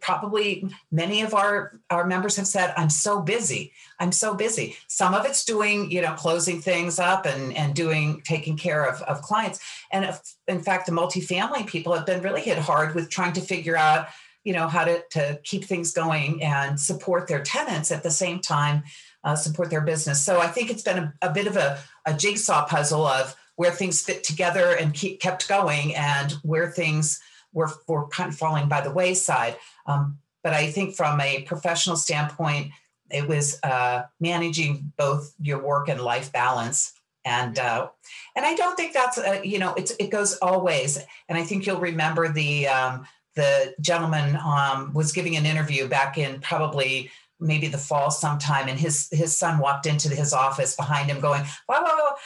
probably 0.00 0.68
many 0.90 1.22
of 1.22 1.34
our 1.34 1.78
our 1.90 2.06
members 2.06 2.36
have 2.36 2.46
said 2.46 2.72
i'm 2.76 2.90
so 2.90 3.20
busy. 3.20 3.72
I'm 4.00 4.12
so 4.12 4.34
busy. 4.34 4.76
Some 4.88 5.14
of 5.14 5.24
it's 5.24 5.44
doing 5.44 5.90
you 5.90 6.02
know 6.02 6.14
closing 6.14 6.60
things 6.60 6.98
up 6.98 7.26
and 7.26 7.56
and 7.56 7.74
doing 7.74 8.22
taking 8.24 8.56
care 8.56 8.84
of, 8.84 9.00
of 9.02 9.22
clients. 9.22 9.60
And 9.92 10.04
if, 10.04 10.20
in 10.48 10.60
fact 10.60 10.86
the 10.86 10.92
multifamily 10.92 11.66
people 11.66 11.94
have 11.94 12.06
been 12.06 12.22
really 12.22 12.40
hit 12.40 12.58
hard 12.58 12.94
with 12.94 13.08
trying 13.10 13.32
to 13.34 13.40
figure 13.40 13.76
out 13.76 14.08
you 14.44 14.52
know 14.52 14.68
how 14.68 14.84
to, 14.84 15.02
to 15.10 15.40
keep 15.42 15.64
things 15.64 15.92
going 15.92 16.42
and 16.42 16.78
support 16.78 17.26
their 17.28 17.42
tenants 17.42 17.90
at 17.90 18.02
the 18.02 18.10
same 18.10 18.40
time 18.40 18.82
uh, 19.24 19.34
support 19.34 19.70
their 19.70 19.80
business. 19.80 20.24
So 20.24 20.40
i 20.40 20.46
think 20.46 20.70
it's 20.70 20.82
been 20.82 20.98
a, 20.98 21.14
a 21.22 21.32
bit 21.32 21.46
of 21.46 21.56
a, 21.56 21.78
a, 22.06 22.14
jigsaw 22.14 22.66
puzzle 22.66 23.06
of 23.06 23.34
where 23.56 23.70
things 23.70 24.02
fit 24.02 24.24
together 24.24 24.76
and 24.76 24.92
keep 24.92 25.20
kept 25.20 25.48
going 25.48 25.94
and 25.94 26.32
where 26.42 26.70
things 26.70 27.20
were, 27.52 27.70
were 27.88 28.08
kind 28.08 28.30
of 28.32 28.38
falling 28.38 28.68
by 28.68 28.80
the 28.80 28.90
wayside. 28.90 29.56
Um, 29.86 30.18
but 30.42 30.52
i 30.52 30.70
think 30.70 30.94
from 30.94 31.20
a 31.20 31.42
professional 31.42 31.96
standpoint 31.96 32.70
it 33.10 33.28
was 33.28 33.58
uh, 33.62 34.02
managing 34.20 34.92
both 34.96 35.34
your 35.40 35.58
work 35.58 35.88
and 35.88 36.00
life 36.00 36.32
balance. 36.32 36.92
And 37.24 37.58
uh, 37.58 37.88
and 38.36 38.44
I 38.44 38.54
don't 38.54 38.76
think 38.76 38.92
that's 38.92 39.16
uh, 39.16 39.40
you 39.42 39.58
know 39.58 39.72
it's 39.74 39.92
it 39.98 40.10
goes 40.10 40.36
always. 40.42 40.98
And 41.28 41.38
I 41.38 41.42
think 41.42 41.64
you'll 41.64 41.80
remember 41.80 42.28
the 42.28 42.68
um, 42.68 43.06
the 43.34 43.74
gentleman 43.80 44.36
um, 44.36 44.92
was 44.92 45.12
giving 45.12 45.36
an 45.36 45.46
interview 45.46 45.88
back 45.88 46.18
in 46.18 46.40
probably 46.40 47.10
maybe 47.40 47.66
the 47.66 47.78
fall 47.78 48.10
sometime, 48.10 48.68
and 48.68 48.78
his 48.78 49.08
his 49.10 49.36
son 49.36 49.58
walked 49.58 49.86
into 49.86 50.08
his 50.08 50.32
office 50.32 50.76
behind 50.76 51.10
him, 51.10 51.20
going, 51.20 51.42
"Wow, 51.68 51.82
wow, 51.82 51.96
wow." 51.98 52.16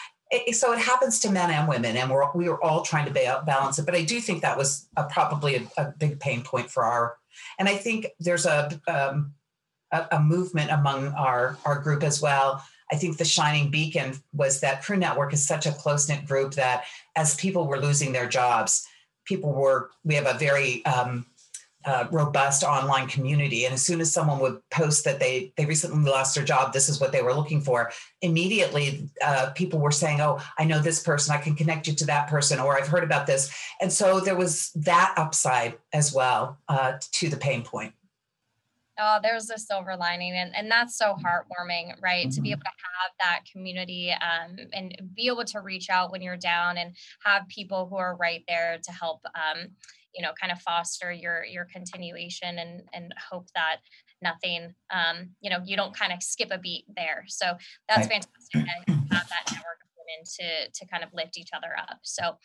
So 0.53 0.73
it 0.73 0.79
happens 0.79 1.21
to 1.21 1.31
men 1.31 1.51
and 1.51 1.69
women, 1.69 1.97
and 1.97 2.11
we're 2.11 2.31
we 2.33 2.49
were 2.49 2.63
all 2.63 2.83
trying 2.83 3.13
to 3.13 3.43
balance 3.47 3.79
it. 3.79 3.87
But 3.87 3.95
I 3.95 4.05
do 4.05 4.21
think 4.21 4.43
that 4.43 4.59
was 4.59 4.89
a, 4.97 5.05
probably 5.05 5.57
a, 5.57 5.83
a, 5.83 5.93
big 5.97 6.21
pain 6.21 6.43
point 6.43 6.71
for 6.71 6.85
our. 6.85 7.17
And 7.59 7.69
I 7.69 7.77
think 7.77 8.09
there's 8.21 8.45
a 8.45 8.79
um, 8.87 9.33
a, 9.93 10.07
a 10.13 10.21
movement 10.21 10.71
among 10.71 11.09
our, 11.09 11.57
our 11.65 11.81
group 11.81 12.03
as 12.03 12.21
well. 12.21 12.63
I 12.91 12.97
think 12.97 13.17
the 13.19 13.25
shining 13.25 13.71
beacon 13.71 14.15
was 14.33 14.61
that 14.61 14.83
Crew 14.83 14.97
Network 14.97 15.33
is 15.33 15.47
such 15.47 15.67
a 15.67 15.73
close 15.73 16.09
knit 16.09 16.27
group 16.27 16.55
that 16.55 16.85
as 17.17 17.35
people 17.35 17.67
were 17.67 17.81
losing 17.81 18.13
their 18.13 18.29
jobs, 18.29 18.87
people 19.29 19.53
were, 19.53 19.91
we 20.05 20.15
have 20.15 20.27
a 20.27 20.39
very 20.39 20.85
um, 20.87 21.27
uh, 21.85 22.07
robust 22.11 22.65
online 22.65 23.07
community. 23.07 23.65
And 23.65 23.73
as 23.73 23.83
soon 23.83 24.01
as 24.01 24.13
someone 24.13 24.41
would 24.41 24.61
post 24.71 25.05
that 25.05 25.21
they 25.21 25.53
they 25.57 25.65
recently 25.65 26.11
lost 26.11 26.35
their 26.35 26.45
job, 26.45 26.73
this 26.73 26.89
is 26.89 27.01
what 27.01 27.13
they 27.13 27.23
were 27.23 27.33
looking 27.33 27.61
for. 27.61 27.91
Immediately, 28.21 29.09
uh, 29.25 29.51
people 29.55 29.79
were 29.79 29.91
saying, 29.93 30.21
"Oh, 30.21 30.39
I 30.59 30.65
know 30.65 30.81
this 30.81 31.03
person. 31.03 31.35
I 31.35 31.39
can 31.39 31.55
connect 31.55 31.87
you 31.87 31.95
to 31.95 32.07
that 32.07 32.29
person," 32.29 32.59
or 32.59 32.77
"I've 32.77 32.89
heard 32.89 33.05
about 33.05 33.27
this." 33.27 33.51
And 33.81 33.93
so 33.93 34.21
there 34.21 34.37
was 34.37 34.71
that 34.75 35.15
upside 35.17 35.79
as 35.93 36.13
well 36.13 36.59
uh, 36.69 36.95
to 37.13 37.29
the 37.29 37.37
pain 37.37 37.63
point. 37.63 37.95
Oh, 38.99 39.19
there's 39.23 39.51
a 39.51 39.59
silver 39.59 39.97
lining, 39.97 40.35
and, 40.35 40.55
and 40.57 40.71
that's 40.71 40.97
so 40.97 41.15
heartwarming, 41.15 41.95
right? 42.01 42.27
Mm-hmm. 42.27 42.31
To 42.31 42.41
be 42.41 42.49
mm-hmm. 42.49 42.53
able 42.53 42.63
to 42.63 42.67
have 42.67 43.13
that 43.21 43.41
community 43.51 44.13
um, 44.13 44.57
and 44.73 45.01
be 45.15 45.29
able 45.29 45.45
to 45.45 45.61
reach 45.61 45.89
out 45.91 46.11
when 46.11 46.23
you're 46.23 46.37
down 46.37 46.79
and 46.79 46.95
have 47.25 47.47
people 47.49 47.87
who 47.89 47.97
are 47.97 48.17
right 48.17 48.43
there 48.49 48.79
to 48.83 48.93
help 48.93 49.21
um, 49.35 49.69
you 50.15 50.23
know 50.23 50.33
kind 50.41 50.53
of 50.53 50.61
foster 50.61 51.13
your 51.13 51.45
your 51.45 51.67
continuation 51.73 52.59
and 52.59 52.83
and 52.93 53.15
hope 53.31 53.47
that 53.55 53.77
nothing 54.23 54.75
um 54.91 55.31
you 55.41 55.49
know 55.49 55.59
you 55.65 55.77
don't 55.77 55.97
kind 55.97 56.13
of 56.13 56.23
skip 56.23 56.49
a 56.51 56.59
beat 56.59 56.85
there 56.97 57.25
so 57.29 57.57
that's 57.89 58.09
right. 58.09 58.25
fantastic 58.25 58.65
that 58.89 58.95
have 59.13 59.29
that 59.29 59.53
network 59.53 59.79
of 59.83 59.91
women 59.97 60.25
to 60.25 60.71
to 60.75 60.87
kind 60.91 61.05
of 61.05 61.11
lift 61.13 61.39
each 61.39 61.51
other 61.55 61.77
up 61.79 61.99
so 62.03 62.37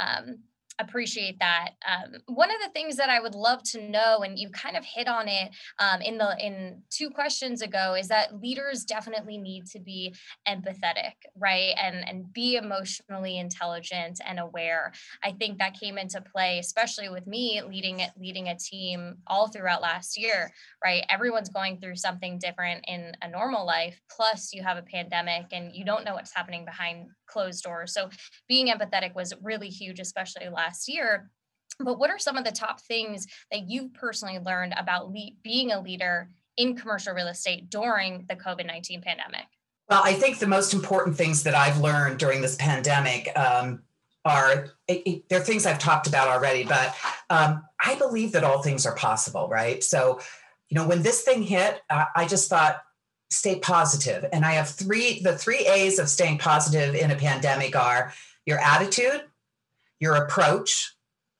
um 0.00 0.38
appreciate 0.80 1.38
that. 1.40 1.70
Um, 1.86 2.20
one 2.26 2.50
of 2.50 2.56
the 2.64 2.70
things 2.72 2.96
that 2.96 3.10
I 3.10 3.20
would 3.20 3.34
love 3.34 3.62
to 3.72 3.88
know, 3.88 4.18
and 4.18 4.38
you 4.38 4.50
kind 4.50 4.76
of 4.76 4.84
hit 4.84 5.08
on 5.08 5.28
it 5.28 5.50
um, 5.78 6.00
in 6.02 6.18
the 6.18 6.36
in 6.38 6.82
two 6.90 7.10
questions 7.10 7.62
ago, 7.62 7.94
is 7.94 8.08
that 8.08 8.40
leaders 8.40 8.84
definitely 8.84 9.38
need 9.38 9.66
to 9.66 9.80
be 9.80 10.14
empathetic, 10.48 11.14
right, 11.36 11.74
and 11.80 12.08
and 12.08 12.32
be 12.32 12.56
emotionally 12.56 13.38
intelligent 13.38 14.20
and 14.26 14.38
aware. 14.38 14.92
I 15.22 15.32
think 15.32 15.58
that 15.58 15.78
came 15.78 15.98
into 15.98 16.20
play, 16.20 16.58
especially 16.58 17.08
with 17.08 17.26
me 17.26 17.62
leading 17.66 18.02
leading 18.18 18.48
a 18.48 18.56
team 18.56 19.16
all 19.26 19.48
throughout 19.48 19.82
last 19.82 20.18
year, 20.18 20.52
right. 20.84 21.04
Everyone's 21.08 21.48
going 21.48 21.80
through 21.80 21.96
something 21.96 22.38
different 22.38 22.84
in 22.88 23.12
a 23.22 23.28
normal 23.28 23.66
life. 23.66 24.00
Plus, 24.10 24.52
you 24.52 24.62
have 24.62 24.76
a 24.76 24.82
pandemic, 24.82 25.46
and 25.52 25.74
you 25.74 25.84
don't 25.84 26.04
know 26.04 26.14
what's 26.14 26.34
happening 26.34 26.64
behind 26.64 27.08
closed 27.30 27.64
doors. 27.64 27.92
So, 27.92 28.10
being 28.48 28.68
empathetic 28.68 29.14
was 29.14 29.32
really 29.42 29.68
huge, 29.68 30.00
especially 30.00 30.48
last 30.48 30.88
year. 30.88 31.30
But 31.78 31.98
what 31.98 32.10
are 32.10 32.18
some 32.18 32.36
of 32.36 32.44
the 32.44 32.52
top 32.52 32.80
things 32.80 33.26
that 33.50 33.68
you've 33.68 33.94
personally 33.94 34.38
learned 34.38 34.74
about 34.76 35.10
le- 35.10 35.30
being 35.42 35.72
a 35.72 35.80
leader 35.80 36.28
in 36.56 36.76
commercial 36.76 37.14
real 37.14 37.28
estate 37.28 37.70
during 37.70 38.26
the 38.28 38.36
COVID 38.36 38.66
19 38.66 39.00
pandemic? 39.00 39.46
Well, 39.88 40.02
I 40.04 40.12
think 40.12 40.38
the 40.38 40.46
most 40.46 40.72
important 40.72 41.16
things 41.16 41.42
that 41.42 41.54
I've 41.54 41.80
learned 41.80 42.18
during 42.18 42.40
this 42.40 42.54
pandemic 42.56 43.28
um, 43.36 43.82
are 44.24 44.68
it, 44.86 45.28
they're 45.28 45.40
things 45.40 45.66
I've 45.66 45.78
talked 45.78 46.06
about 46.06 46.28
already, 46.28 46.64
but 46.64 46.94
um, 47.28 47.64
I 47.82 47.96
believe 47.96 48.32
that 48.32 48.44
all 48.44 48.62
things 48.62 48.86
are 48.86 48.94
possible, 48.94 49.48
right? 49.48 49.82
So, 49.82 50.20
you 50.68 50.76
know, 50.76 50.86
when 50.86 51.02
this 51.02 51.22
thing 51.22 51.42
hit, 51.42 51.80
uh, 51.90 52.04
I 52.14 52.26
just 52.26 52.48
thought, 52.48 52.82
stay 53.30 53.58
positive. 53.58 54.26
And 54.32 54.44
I 54.44 54.52
have 54.52 54.68
three, 54.68 55.20
the 55.20 55.36
three 55.36 55.66
A's 55.66 55.98
of 55.98 56.08
staying 56.08 56.38
positive 56.38 56.94
in 56.94 57.10
a 57.10 57.16
pandemic 57.16 57.76
are 57.76 58.12
your 58.44 58.58
attitude, 58.58 59.22
your 60.00 60.16
approach, 60.16 60.94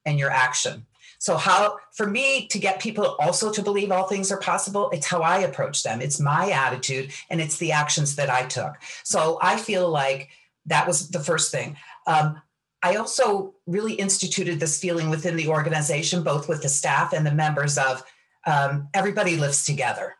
and 0.07 0.19
your 0.19 0.31
action. 0.31 0.87
So, 1.19 1.37
how 1.37 1.77
for 1.93 2.07
me 2.07 2.47
to 2.47 2.59
get 2.59 2.81
people 2.81 3.17
also 3.19 3.53
to 3.53 3.63
believe 3.63 3.93
all 3.93 4.07
things 4.07 4.33
are 4.33 4.41
possible, 4.41 4.89
it's 4.91 5.07
how 5.07 5.21
I 5.21 5.41
approach 5.41 5.83
them. 5.83 6.01
It's 6.01 6.19
my 6.19 6.51
attitude 6.51 7.13
and 7.29 7.43
it's 7.43 7.59
the 7.59 7.73
actions 7.73 8.17
that 8.17 8.31
I 8.31 8.45
took. 8.45 8.77
So, 9.05 9.39
I 9.43 9.59
feel 9.59 9.91
like 9.91 10.31
that 10.67 10.87
was 10.87 11.11
the 11.11 11.21
first 11.21 11.51
thing. 11.51 11.77
Um, 12.07 12.41
I 12.83 12.97
also 12.97 13.55
really 13.67 13.93
instituted 13.95 14.59
this 14.59 14.81
feeling 14.81 15.11
within 15.11 15.37
the 15.37 15.49
organization, 15.49 16.23
both 16.23 16.49
with 16.49 16.63
the 16.63 16.69
staff 16.71 17.13
and 17.13 17.27
the 17.27 17.35
members, 17.35 17.77
of 17.77 18.03
um, 18.47 18.89
everybody 18.95 19.37
lives 19.37 19.65
together. 19.65 20.17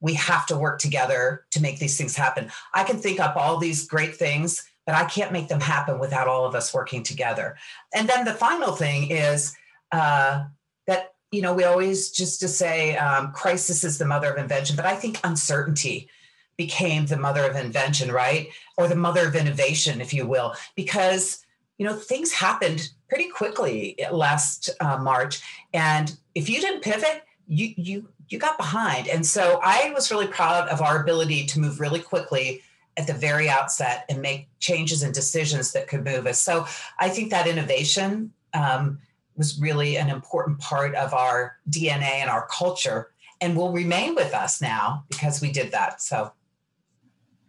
We 0.00 0.14
have 0.14 0.46
to 0.46 0.56
work 0.56 0.78
together 0.78 1.44
to 1.50 1.62
make 1.62 1.78
these 1.78 1.96
things 1.96 2.16
happen. 2.16 2.50
I 2.74 2.84
can 2.84 2.98
think 2.98 3.20
up 3.20 3.36
all 3.36 3.58
these 3.58 3.86
great 3.86 4.16
things, 4.16 4.64
but 4.86 4.94
I 4.94 5.04
can't 5.04 5.32
make 5.32 5.48
them 5.48 5.60
happen 5.60 5.98
without 5.98 6.28
all 6.28 6.46
of 6.46 6.54
us 6.54 6.72
working 6.72 7.02
together. 7.02 7.56
And 7.94 8.08
then 8.08 8.24
the 8.24 8.32
final 8.32 8.72
thing 8.72 9.10
is 9.10 9.54
uh, 9.92 10.44
that 10.86 11.14
you 11.30 11.42
know 11.42 11.52
we 11.52 11.64
always 11.64 12.10
just 12.10 12.40
to 12.40 12.48
say 12.48 12.96
um, 12.96 13.32
crisis 13.32 13.84
is 13.84 13.98
the 13.98 14.06
mother 14.06 14.32
of 14.32 14.38
invention, 14.38 14.76
but 14.76 14.86
I 14.86 14.96
think 14.96 15.20
uncertainty 15.24 16.08
became 16.56 17.06
the 17.06 17.16
mother 17.16 17.44
of 17.44 17.56
invention, 17.56 18.10
right? 18.10 18.48
Or 18.76 18.88
the 18.88 18.96
mother 18.96 19.28
of 19.28 19.36
innovation, 19.36 20.00
if 20.00 20.12
you 20.12 20.26
will, 20.26 20.54
because 20.74 21.44
you 21.76 21.86
know 21.86 21.94
things 21.94 22.32
happened 22.32 22.88
pretty 23.08 23.28
quickly 23.28 23.98
last 24.10 24.70
uh, 24.80 24.96
March, 24.96 25.40
and 25.74 26.16
if 26.34 26.48
you 26.48 26.60
didn't 26.60 26.82
pivot, 26.82 27.24
you 27.46 27.74
you 27.76 28.08
you 28.28 28.38
got 28.38 28.56
behind. 28.56 29.08
And 29.08 29.24
so 29.24 29.60
I 29.62 29.92
was 29.94 30.10
really 30.10 30.26
proud 30.26 30.68
of 30.68 30.80
our 30.80 31.02
ability 31.02 31.46
to 31.46 31.60
move 31.60 31.80
really 31.80 32.00
quickly 32.00 32.62
at 32.96 33.06
the 33.06 33.14
very 33.14 33.48
outset 33.48 34.04
and 34.08 34.20
make 34.20 34.48
changes 34.58 35.02
and 35.02 35.14
decisions 35.14 35.72
that 35.72 35.88
could 35.88 36.04
move 36.04 36.26
us. 36.26 36.40
So 36.40 36.66
I 36.98 37.08
think 37.08 37.30
that 37.30 37.46
innovation 37.46 38.32
um, 38.54 38.98
was 39.36 39.58
really 39.60 39.96
an 39.96 40.10
important 40.10 40.58
part 40.58 40.94
of 40.94 41.14
our 41.14 41.56
DNA 41.70 42.20
and 42.20 42.28
our 42.28 42.46
culture 42.48 43.10
and 43.40 43.56
will 43.56 43.72
remain 43.72 44.16
with 44.16 44.34
us 44.34 44.60
now 44.60 45.04
because 45.08 45.40
we 45.40 45.52
did 45.52 45.70
that. 45.70 46.02
So 46.02 46.32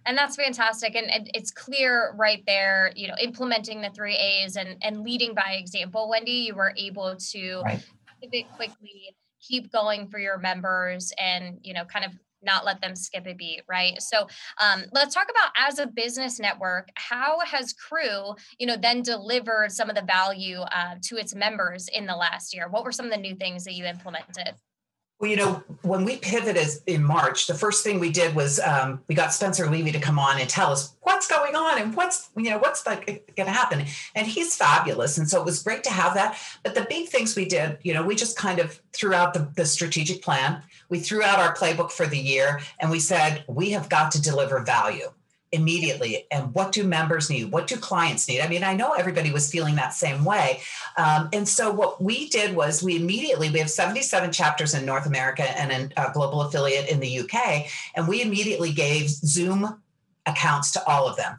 and 0.06 0.18
that's 0.18 0.36
fantastic 0.36 0.96
and, 0.96 1.30
it's 1.34 1.52
clear 1.52 2.14
right 2.18 2.44
there 2.48 2.92
you 2.96 3.08
know 3.08 3.14
implementing 3.22 3.82
the 3.82 3.90
three 3.90 4.16
a's 4.16 4.56
and 4.56 4.78
and 4.82 5.02
leading 5.02 5.36
by 5.36 5.58
example 5.60 6.10
wendy 6.10 6.32
you 6.32 6.56
were 6.56 6.74
able 6.78 7.16
to 7.16 7.62
right. 7.64 7.86
pivot 8.22 8.50
quickly 8.56 9.14
keep 9.46 9.72
going 9.72 10.08
for 10.08 10.20
your 10.20 10.38
members 10.38 11.12
and 11.18 11.60
you 11.62 11.74
know 11.74 11.86
kind 11.86 12.06
of 12.06 12.12
not 12.42 12.64
let 12.64 12.80
them 12.80 12.96
skip 12.96 13.28
a 13.28 13.34
beat 13.34 13.62
right? 13.68 14.02
So 14.02 14.28
um, 14.62 14.84
let's 14.94 15.14
talk 15.14 15.28
about 15.30 15.52
as 15.58 15.78
a 15.80 15.88
business 15.88 16.40
network 16.40 16.88
how 16.96 17.40
has 17.42 17.74
crew 17.74 18.34
you 18.58 18.68
know 18.68 18.78
then 18.78 19.02
delivered 19.02 19.72
some 19.72 19.90
of 19.90 19.96
the 19.96 20.04
value 20.04 20.60
uh, 20.60 20.96
to 21.04 21.18
its 21.18 21.36
members 21.36 21.90
in 21.90 22.06
the 22.06 22.16
last 22.16 22.56
year? 22.56 22.70
What 22.70 22.84
were 22.84 22.92
some 22.92 23.06
of 23.06 23.12
the 23.12 23.18
new 23.18 23.36
things 23.36 23.64
that 23.66 23.74
you 23.74 23.86
implemented 23.86 24.56
well, 25.20 25.30
you 25.30 25.36
know, 25.36 25.62
when 25.82 26.06
we 26.06 26.16
pivoted 26.16 26.70
in 26.88 27.04
March, 27.04 27.48
the 27.48 27.54
first 27.54 27.84
thing 27.84 28.00
we 28.00 28.10
did 28.10 28.34
was 28.36 28.58
um, 28.62 29.02
we 29.10 29.16
got 29.16 29.34
Spencer 29.34 29.70
Levy 29.70 29.92
to 29.92 30.00
come 30.00 30.18
on 30.18 30.40
and 30.40 30.50
tell 30.50 30.72
us 30.72 30.96
what's 31.02 31.28
going 31.28 31.56
on 31.56 31.82
and 31.82 31.94
what's 31.94 32.30
you 32.38 32.50
know 32.50 32.58
what's 32.58 32.86
like 32.86 33.06
going 33.36 33.48
to 33.48 33.52
happen. 33.52 33.86
And 34.16 34.26
he's 34.26 34.56
fabulous, 34.56 35.18
and 35.18 35.30
so 35.30 35.40
it 35.40 35.46
was 35.46 35.62
great 35.62 35.84
to 35.84 35.90
have 35.90 36.14
that. 36.14 36.38
But 36.64 36.74
the 36.74 36.88
big 36.90 37.10
things 37.10 37.36
we 37.36 37.46
did, 37.46 37.80
you 37.84 37.94
know, 37.94 38.02
we 38.02 38.16
just 38.16 38.38
kind 38.38 38.60
of 38.60 38.80
threw 38.94 39.14
out 39.14 39.34
the, 39.34 39.50
the 39.58 39.66
strategic 39.66 40.22
plan. 40.22 40.64
We 40.88 41.00
threw 41.00 41.22
out 41.22 41.40
our 41.40 41.54
playbook 41.54 41.92
for 41.92 42.06
the 42.06 42.18
year, 42.18 42.62
and 42.80 42.90
we 42.90 43.02
said 43.02 43.44
we 43.48 43.72
have 43.72 43.90
got 43.90 44.12
to 44.12 44.22
deliver 44.22 44.62
value 44.62 45.12
immediately 45.52 46.28
and 46.32 46.54
what 46.54 46.72
do 46.72 46.84
members 46.84 47.30
need 47.30 47.52
what 47.52 47.66
do 47.66 47.76
clients 47.76 48.28
need 48.28 48.40
i 48.40 48.48
mean 48.48 48.64
i 48.64 48.76
know 48.76 48.92
everybody 48.92 49.32
was 49.32 49.52
feeling 49.52 49.76
that 49.76 49.94
same 49.94 50.24
way 50.24 50.60
um, 50.98 51.28
and 51.34 51.48
so 51.48 51.72
what 51.72 52.02
we 52.02 52.30
did 52.30 52.56
was 52.56 52.84
we 52.84 52.96
immediately 52.98 53.50
we 53.50 53.58
have 53.58 53.70
77 53.70 54.32
chapters 54.32 54.76
in 54.76 54.86
north 54.86 55.08
america 55.08 55.44
and 55.60 55.92
a 55.98 56.12
global 56.14 56.42
affiliate 56.42 56.88
in 56.90 57.00
the 57.00 57.20
uk 57.20 57.66
and 57.96 58.08
we 58.08 58.22
immediately 58.22 58.72
gave 58.72 59.10
zoom 59.10 59.82
accounts 60.28 60.72
to 60.72 60.86
all 60.86 61.08
of 61.08 61.18
them 61.18 61.36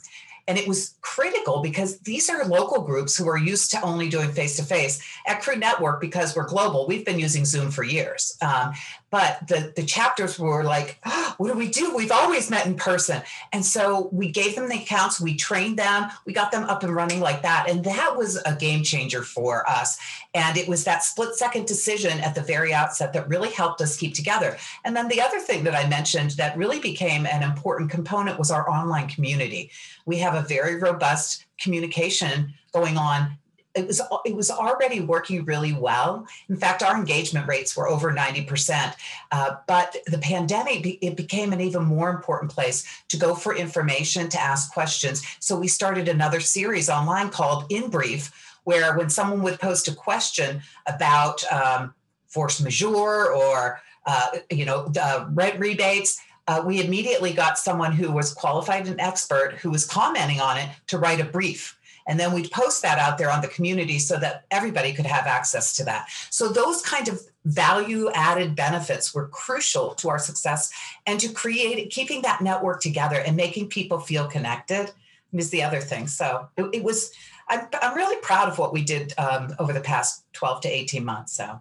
and 0.50 0.58
it 0.58 0.66
was 0.66 0.96
critical 1.00 1.62
because 1.62 2.00
these 2.00 2.28
are 2.28 2.44
local 2.44 2.82
groups 2.82 3.16
who 3.16 3.28
are 3.28 3.38
used 3.38 3.70
to 3.70 3.80
only 3.82 4.08
doing 4.08 4.32
face 4.32 4.56
to 4.56 4.64
face. 4.64 5.00
At 5.28 5.42
Crew 5.42 5.54
Network, 5.54 6.00
because 6.00 6.34
we're 6.34 6.48
global, 6.48 6.88
we've 6.88 7.04
been 7.04 7.20
using 7.20 7.44
Zoom 7.44 7.70
for 7.70 7.84
years. 7.84 8.36
Um, 8.42 8.72
but 9.10 9.46
the, 9.48 9.72
the 9.74 9.84
chapters 9.84 10.38
were 10.38 10.62
like, 10.62 10.98
what 11.36 11.52
do 11.52 11.58
we 11.58 11.68
do? 11.68 11.94
We've 11.94 12.12
always 12.12 12.50
met 12.50 12.66
in 12.66 12.76
person. 12.76 13.22
And 13.52 13.64
so 13.64 14.08
we 14.12 14.30
gave 14.30 14.54
them 14.54 14.68
the 14.68 14.76
accounts, 14.76 15.20
we 15.20 15.36
trained 15.36 15.78
them, 15.78 16.10
we 16.24 16.32
got 16.32 16.52
them 16.52 16.64
up 16.64 16.82
and 16.82 16.94
running 16.94 17.20
like 17.20 17.42
that. 17.42 17.68
And 17.68 17.84
that 17.84 18.16
was 18.16 18.36
a 18.46 18.54
game 18.54 18.82
changer 18.82 19.22
for 19.22 19.68
us. 19.68 19.98
And 20.34 20.56
it 20.56 20.68
was 20.68 20.84
that 20.84 21.02
split 21.02 21.34
second 21.34 21.66
decision 21.66 22.20
at 22.20 22.34
the 22.34 22.42
very 22.42 22.72
outset 22.72 23.12
that 23.12 23.28
really 23.28 23.50
helped 23.50 23.80
us 23.80 23.96
keep 23.96 24.14
together. 24.14 24.56
And 24.84 24.94
then 24.94 25.08
the 25.08 25.20
other 25.20 25.40
thing 25.40 25.64
that 25.64 25.74
I 25.74 25.88
mentioned 25.88 26.32
that 26.32 26.56
really 26.56 26.78
became 26.78 27.26
an 27.26 27.42
important 27.42 27.90
component 27.90 28.38
was 28.38 28.50
our 28.50 28.68
online 28.70 29.08
community. 29.08 29.70
We 30.06 30.18
have 30.18 30.34
a 30.34 30.46
very 30.46 30.76
robust 30.76 31.46
communication 31.58 32.54
going 32.72 32.96
on 32.96 33.36
it 33.74 33.86
was 33.86 34.00
it 34.24 34.34
was 34.34 34.50
already 34.50 35.00
working 35.00 35.44
really 35.44 35.72
well. 35.72 36.26
In 36.48 36.56
fact, 36.56 36.82
our 36.82 36.96
engagement 36.96 37.46
rates 37.46 37.76
were 37.76 37.88
over 37.88 38.12
ninety 38.12 38.42
percent. 38.42 38.96
Uh, 39.30 39.56
but 39.66 39.96
the 40.06 40.18
pandemic 40.18 40.98
it 41.00 41.16
became 41.16 41.52
an 41.52 41.60
even 41.60 41.84
more 41.84 42.10
important 42.10 42.50
place 42.50 42.84
to 43.08 43.16
go 43.16 43.34
for 43.34 43.54
information, 43.54 44.28
to 44.28 44.40
ask 44.40 44.72
questions. 44.72 45.22
So 45.40 45.58
we 45.58 45.68
started 45.68 46.08
another 46.08 46.40
series 46.40 46.88
online 46.88 47.30
called 47.30 47.66
In 47.70 47.90
Brief, 47.90 48.32
where 48.64 48.96
when 48.96 49.10
someone 49.10 49.42
would 49.42 49.60
post 49.60 49.88
a 49.88 49.94
question 49.94 50.62
about 50.86 51.44
um, 51.52 51.94
force 52.26 52.60
majeure 52.60 53.32
or 53.32 53.80
uh, 54.06 54.38
you 54.50 54.64
know, 54.64 54.92
rent 55.32 55.58
rebates. 55.58 56.20
Uh, 56.48 56.62
we 56.66 56.84
immediately 56.84 57.32
got 57.32 57.58
someone 57.58 57.92
who 57.92 58.10
was 58.10 58.34
qualified 58.34 58.88
and 58.88 59.00
expert 59.00 59.52
who 59.60 59.70
was 59.70 59.86
commenting 59.86 60.40
on 60.40 60.56
it 60.56 60.68
to 60.88 60.98
write 60.98 61.20
a 61.20 61.24
brief. 61.24 61.78
And 62.06 62.18
then 62.18 62.32
we'd 62.32 62.50
post 62.50 62.82
that 62.82 62.98
out 62.98 63.18
there 63.18 63.30
on 63.30 63.40
the 63.40 63.48
community 63.48 63.98
so 63.98 64.18
that 64.18 64.44
everybody 64.50 64.92
could 64.92 65.06
have 65.06 65.26
access 65.26 65.74
to 65.76 65.84
that. 65.84 66.08
So 66.30 66.48
those 66.48 66.82
kind 66.82 67.08
of 67.08 67.20
value 67.44 68.10
added 68.14 68.54
benefits 68.54 69.14
were 69.14 69.28
crucial 69.28 69.94
to 69.94 70.08
our 70.08 70.18
success 70.18 70.70
and 71.06 71.18
to 71.20 71.32
create 71.32 71.90
keeping 71.90 72.22
that 72.22 72.40
network 72.40 72.80
together 72.80 73.16
and 73.16 73.36
making 73.36 73.68
people 73.68 73.98
feel 73.98 74.26
connected 74.26 74.92
is 75.32 75.50
the 75.50 75.62
other 75.62 75.80
thing. 75.80 76.06
So 76.06 76.48
it, 76.56 76.66
it 76.74 76.82
was, 76.82 77.12
I'm, 77.48 77.66
I'm 77.80 77.96
really 77.96 78.20
proud 78.22 78.48
of 78.48 78.58
what 78.58 78.72
we 78.72 78.82
did 78.82 79.14
um, 79.16 79.54
over 79.58 79.72
the 79.72 79.80
past 79.80 80.24
12 80.32 80.62
to 80.62 80.68
18 80.68 81.04
months. 81.04 81.32
So 81.32 81.60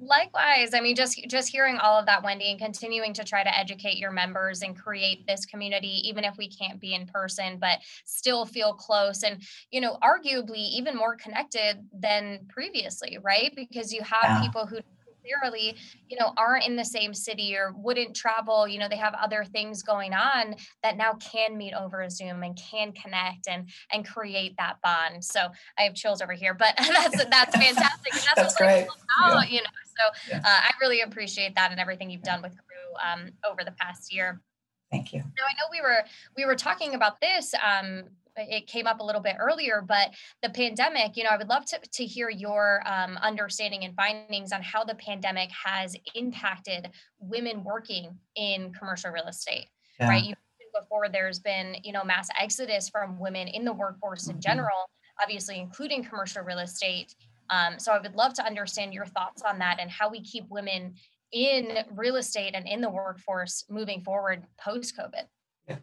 likewise 0.00 0.74
i 0.74 0.80
mean 0.80 0.94
just 0.94 1.18
just 1.28 1.48
hearing 1.48 1.78
all 1.78 1.98
of 1.98 2.06
that 2.06 2.22
wendy 2.22 2.50
and 2.50 2.58
continuing 2.58 3.14
to 3.14 3.24
try 3.24 3.42
to 3.42 3.58
educate 3.58 3.96
your 3.96 4.10
members 4.10 4.62
and 4.62 4.76
create 4.78 5.26
this 5.26 5.46
community 5.46 6.00
even 6.08 6.24
if 6.24 6.36
we 6.36 6.48
can't 6.48 6.80
be 6.80 6.94
in 6.94 7.06
person 7.06 7.58
but 7.58 7.78
still 8.04 8.44
feel 8.44 8.74
close 8.74 9.22
and 9.22 9.42
you 9.70 9.80
know 9.80 9.98
arguably 10.02 10.56
even 10.56 10.94
more 10.96 11.16
connected 11.16 11.78
than 11.92 12.40
previously 12.48 13.18
right 13.22 13.52
because 13.56 13.92
you 13.92 14.02
have 14.02 14.24
yeah. 14.24 14.40
people 14.42 14.66
who 14.66 14.78
necessarily, 15.26 15.76
you 16.08 16.16
know, 16.18 16.32
aren't 16.36 16.66
in 16.66 16.76
the 16.76 16.84
same 16.84 17.14
city 17.14 17.56
or 17.56 17.72
wouldn't 17.76 18.14
travel, 18.14 18.66
you 18.66 18.78
know, 18.78 18.88
they 18.88 18.96
have 18.96 19.14
other 19.14 19.44
things 19.44 19.82
going 19.82 20.12
on 20.12 20.54
that 20.82 20.96
now 20.96 21.14
can 21.14 21.56
meet 21.56 21.74
over 21.74 22.08
Zoom 22.08 22.42
and 22.42 22.56
can 22.56 22.92
connect 22.92 23.48
and 23.48 23.68
and 23.92 24.06
create 24.06 24.54
that 24.58 24.76
bond. 24.82 25.24
So 25.24 25.48
I 25.78 25.82
have 25.82 25.94
chills 25.94 26.22
over 26.22 26.32
here, 26.32 26.54
but 26.54 26.74
that's 26.78 27.24
that's 27.24 27.56
fantastic. 27.56 28.12
That's, 28.12 28.34
that's 28.36 28.56
great. 28.56 28.86
About, 29.20 29.50
yeah. 29.50 29.56
you 29.56 29.62
know. 29.62 29.70
So 29.84 30.30
yeah. 30.30 30.38
uh, 30.38 30.42
I 30.44 30.70
really 30.80 31.00
appreciate 31.00 31.54
that 31.54 31.70
and 31.70 31.80
everything 31.80 32.10
you've 32.10 32.22
done 32.22 32.42
with 32.42 32.52
Crew 32.52 33.12
um, 33.12 33.30
over 33.48 33.64
the 33.64 33.72
past 33.72 34.12
year. 34.12 34.42
Thank 34.90 35.12
you. 35.12 35.20
Now 35.20 35.44
I 35.48 35.54
know 35.54 35.68
we 35.70 35.80
were 35.80 36.04
we 36.36 36.44
were 36.44 36.54
talking 36.54 36.94
about 36.94 37.20
this 37.20 37.54
um, 37.54 38.04
it 38.36 38.66
came 38.66 38.86
up 38.86 39.00
a 39.00 39.04
little 39.04 39.20
bit 39.20 39.36
earlier, 39.40 39.82
but 39.86 40.10
the 40.42 40.50
pandemic, 40.50 41.16
you 41.16 41.24
know, 41.24 41.30
I 41.30 41.36
would 41.36 41.48
love 41.48 41.64
to, 41.66 41.80
to 41.92 42.04
hear 42.04 42.30
your 42.30 42.82
um, 42.86 43.16
understanding 43.18 43.84
and 43.84 43.94
findings 43.94 44.52
on 44.52 44.62
how 44.62 44.84
the 44.84 44.94
pandemic 44.94 45.50
has 45.64 45.96
impacted 46.14 46.90
women 47.18 47.64
working 47.64 48.18
in 48.34 48.72
commercial 48.72 49.10
real 49.10 49.26
estate, 49.26 49.66
yeah. 49.98 50.08
right? 50.08 50.24
You 50.24 50.34
before 50.78 51.08
there's 51.08 51.38
been, 51.38 51.76
you 51.82 51.92
know, 51.92 52.04
mass 52.04 52.28
exodus 52.38 52.88
from 52.88 53.18
women 53.18 53.48
in 53.48 53.64
the 53.64 53.72
workforce 53.72 54.26
in 54.26 54.34
mm-hmm. 54.34 54.40
general, 54.40 54.90
obviously 55.22 55.58
including 55.58 56.04
commercial 56.04 56.42
real 56.42 56.58
estate. 56.58 57.14
Um, 57.50 57.78
so 57.78 57.92
I 57.92 58.00
would 58.00 58.14
love 58.14 58.34
to 58.34 58.44
understand 58.44 58.92
your 58.92 59.06
thoughts 59.06 59.42
on 59.42 59.58
that 59.60 59.78
and 59.80 59.90
how 59.90 60.10
we 60.10 60.20
keep 60.20 60.44
women 60.50 60.94
in 61.32 61.78
real 61.92 62.16
estate 62.16 62.54
and 62.54 62.66
in 62.68 62.80
the 62.80 62.90
workforce 62.90 63.64
moving 63.68 64.02
forward 64.02 64.44
post 64.60 64.96
COVID. 64.96 65.24
Yeah. 65.68 65.76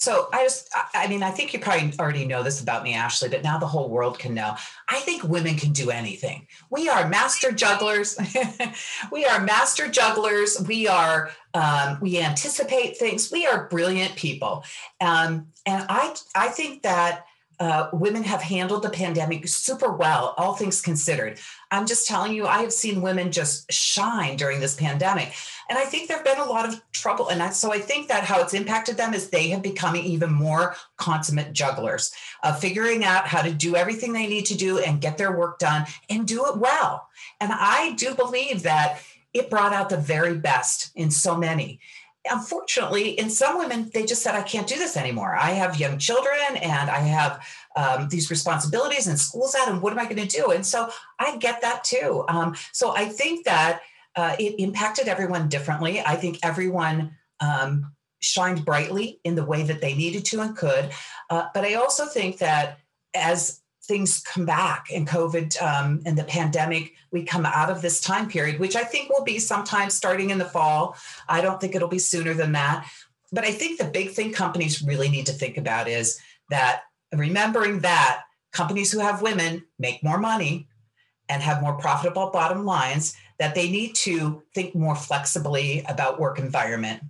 So 0.00 0.30
I 0.32 0.44
just, 0.44 0.70
I 0.94 1.08
mean, 1.08 1.22
I 1.22 1.30
think 1.30 1.52
you 1.52 1.60
probably 1.60 1.92
already 2.00 2.24
know 2.24 2.42
this 2.42 2.62
about 2.62 2.82
me, 2.82 2.94
Ashley, 2.94 3.28
but 3.28 3.44
now 3.44 3.58
the 3.58 3.66
whole 3.66 3.90
world 3.90 4.18
can 4.18 4.32
know. 4.32 4.56
I 4.88 4.98
think 5.00 5.22
women 5.22 5.56
can 5.56 5.72
do 5.72 5.90
anything. 5.90 6.46
We 6.70 6.88
are 6.88 7.06
master 7.06 7.52
jugglers. 7.52 8.18
we 9.12 9.26
are 9.26 9.40
master 9.42 9.88
jugglers. 9.88 10.58
We 10.66 10.88
are, 10.88 11.30
um, 11.52 11.98
we 12.00 12.18
anticipate 12.18 12.96
things. 12.96 13.30
We 13.30 13.46
are 13.46 13.68
brilliant 13.68 14.16
people. 14.16 14.64
Um, 15.02 15.48
and 15.66 15.84
I, 15.90 16.14
I 16.34 16.48
think 16.48 16.82
that 16.82 17.26
uh, 17.60 17.90
women 17.92 18.22
have 18.22 18.40
handled 18.40 18.82
the 18.82 18.88
pandemic 18.88 19.46
super 19.46 19.92
well, 19.92 20.34
all 20.38 20.54
things 20.54 20.80
considered. 20.80 21.38
I'm 21.70 21.86
just 21.86 22.08
telling 22.08 22.32
you, 22.32 22.46
I 22.46 22.62
have 22.62 22.72
seen 22.72 23.02
women 23.02 23.30
just 23.30 23.70
shine 23.70 24.36
during 24.36 24.60
this 24.60 24.74
pandemic. 24.74 25.34
And 25.68 25.78
I 25.78 25.84
think 25.84 26.08
there 26.08 26.16
have 26.16 26.24
been 26.24 26.38
a 26.38 26.48
lot 26.48 26.66
of 26.66 26.80
trouble. 26.92 27.28
And 27.28 27.42
I, 27.42 27.50
so 27.50 27.70
I 27.70 27.78
think 27.78 28.08
that 28.08 28.24
how 28.24 28.40
it's 28.40 28.54
impacted 28.54 28.96
them 28.96 29.12
is 29.12 29.28
they 29.28 29.48
have 29.50 29.62
become 29.62 29.94
even 29.94 30.32
more 30.32 30.74
consummate 30.96 31.52
jugglers, 31.52 32.12
uh, 32.42 32.54
figuring 32.54 33.04
out 33.04 33.26
how 33.26 33.42
to 33.42 33.52
do 33.52 33.76
everything 33.76 34.14
they 34.14 34.26
need 34.26 34.46
to 34.46 34.56
do 34.56 34.78
and 34.78 35.02
get 35.02 35.18
their 35.18 35.36
work 35.36 35.58
done 35.58 35.84
and 36.08 36.26
do 36.26 36.46
it 36.46 36.56
well. 36.56 37.08
And 37.40 37.52
I 37.52 37.92
do 37.92 38.14
believe 38.14 38.62
that 38.62 39.02
it 39.34 39.50
brought 39.50 39.74
out 39.74 39.90
the 39.90 39.96
very 39.96 40.34
best 40.34 40.90
in 40.96 41.10
so 41.10 41.36
many 41.36 41.78
unfortunately, 42.28 43.10
in 43.10 43.30
some 43.30 43.58
women, 43.58 43.90
they 43.92 44.04
just 44.04 44.22
said, 44.22 44.34
I 44.34 44.42
can't 44.42 44.66
do 44.66 44.76
this 44.76 44.96
anymore. 44.96 45.36
I 45.36 45.50
have 45.52 45.80
young 45.80 45.98
children 45.98 46.56
and 46.56 46.90
I 46.90 46.98
have 46.98 47.44
um, 47.76 48.08
these 48.08 48.30
responsibilities 48.30 49.06
and 49.06 49.18
school's 49.18 49.54
out, 49.54 49.68
and 49.68 49.80
what 49.80 49.92
am 49.92 49.98
I 49.98 50.04
going 50.04 50.26
to 50.26 50.26
do? 50.26 50.50
And 50.50 50.66
so 50.66 50.90
I 51.18 51.36
get 51.36 51.62
that 51.62 51.84
too. 51.84 52.24
Um, 52.28 52.56
so 52.72 52.94
I 52.94 53.06
think 53.06 53.44
that 53.46 53.80
uh, 54.16 54.36
it 54.38 54.58
impacted 54.58 55.08
everyone 55.08 55.48
differently. 55.48 56.00
I 56.00 56.16
think 56.16 56.38
everyone 56.42 57.12
um, 57.40 57.92
shined 58.20 58.64
brightly 58.64 59.20
in 59.24 59.34
the 59.34 59.44
way 59.44 59.62
that 59.62 59.80
they 59.80 59.94
needed 59.94 60.24
to 60.26 60.40
and 60.40 60.56
could. 60.56 60.90
Uh, 61.30 61.46
but 61.54 61.64
I 61.64 61.74
also 61.74 62.06
think 62.06 62.38
that 62.38 62.78
as 63.14 63.60
things 63.90 64.20
come 64.20 64.46
back 64.46 64.88
in 64.88 65.04
COVID 65.04 65.60
um, 65.60 66.00
and 66.06 66.16
the 66.16 66.22
pandemic, 66.22 66.94
we 67.10 67.24
come 67.24 67.44
out 67.44 67.70
of 67.70 67.82
this 67.82 68.00
time 68.00 68.28
period, 68.28 68.60
which 68.60 68.76
I 68.76 68.84
think 68.84 69.10
will 69.10 69.24
be 69.24 69.40
sometime 69.40 69.90
starting 69.90 70.30
in 70.30 70.38
the 70.38 70.44
fall. 70.44 70.96
I 71.28 71.40
don't 71.40 71.60
think 71.60 71.74
it'll 71.74 71.88
be 71.88 71.98
sooner 71.98 72.32
than 72.32 72.52
that. 72.52 72.88
But 73.32 73.44
I 73.44 73.50
think 73.50 73.78
the 73.78 73.86
big 73.86 74.10
thing 74.10 74.32
companies 74.32 74.80
really 74.80 75.08
need 75.08 75.26
to 75.26 75.32
think 75.32 75.56
about 75.56 75.88
is 75.88 76.20
that 76.50 76.82
remembering 77.12 77.80
that 77.80 78.22
companies 78.52 78.92
who 78.92 79.00
have 79.00 79.22
women 79.22 79.64
make 79.80 80.04
more 80.04 80.18
money 80.18 80.68
and 81.28 81.42
have 81.42 81.60
more 81.60 81.74
profitable 81.74 82.30
bottom 82.30 82.64
lines, 82.64 83.16
that 83.40 83.56
they 83.56 83.68
need 83.68 83.96
to 83.96 84.42
think 84.54 84.76
more 84.76 84.94
flexibly 84.94 85.84
about 85.88 86.20
work 86.20 86.38
environment. 86.38 87.02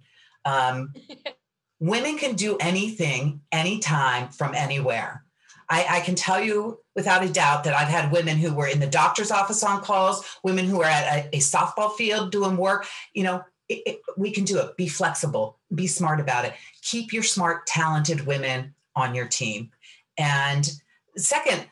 Um, 0.46 0.94
women 1.78 2.16
can 2.16 2.36
do 2.36 2.56
anything, 2.58 3.42
anytime, 3.52 4.28
from 4.28 4.54
anywhere. 4.54 5.24
I, 5.70 5.86
I, 5.88 6.00
can 6.00 6.16
tell 6.16 6.42
you 6.42 6.80
without 6.96 7.24
a 7.24 7.32
doubt 7.32 7.64
that 7.64 7.74
I've 7.74 7.88
had 7.88 8.10
women 8.10 8.36
who 8.36 8.52
were 8.52 8.66
in 8.66 8.80
the 8.80 8.88
doctor's 8.88 9.30
office 9.30 9.62
on 9.62 9.80
calls, 9.82 10.24
women 10.42 10.66
who 10.66 10.82
are 10.82 10.90
at 10.90 11.26
a, 11.26 11.36
a 11.36 11.38
softball 11.38 11.94
field 11.94 12.32
doing 12.32 12.56
work. 12.56 12.86
You 13.14 13.22
know, 13.22 13.44
it, 13.68 13.82
it, 13.86 14.00
we 14.16 14.32
can 14.32 14.44
do 14.44 14.58
it. 14.58 14.76
Be 14.76 14.88
flexible, 14.88 15.58
be 15.74 15.86
smart 15.86 16.18
about 16.18 16.44
it. 16.44 16.54
Keep 16.82 17.12
your 17.12 17.22
smart, 17.22 17.66
talented 17.66 18.26
women 18.26 18.74
on 18.96 19.14
your 19.14 19.28
team. 19.28 19.70
And 20.18 20.70
second, 21.16 21.66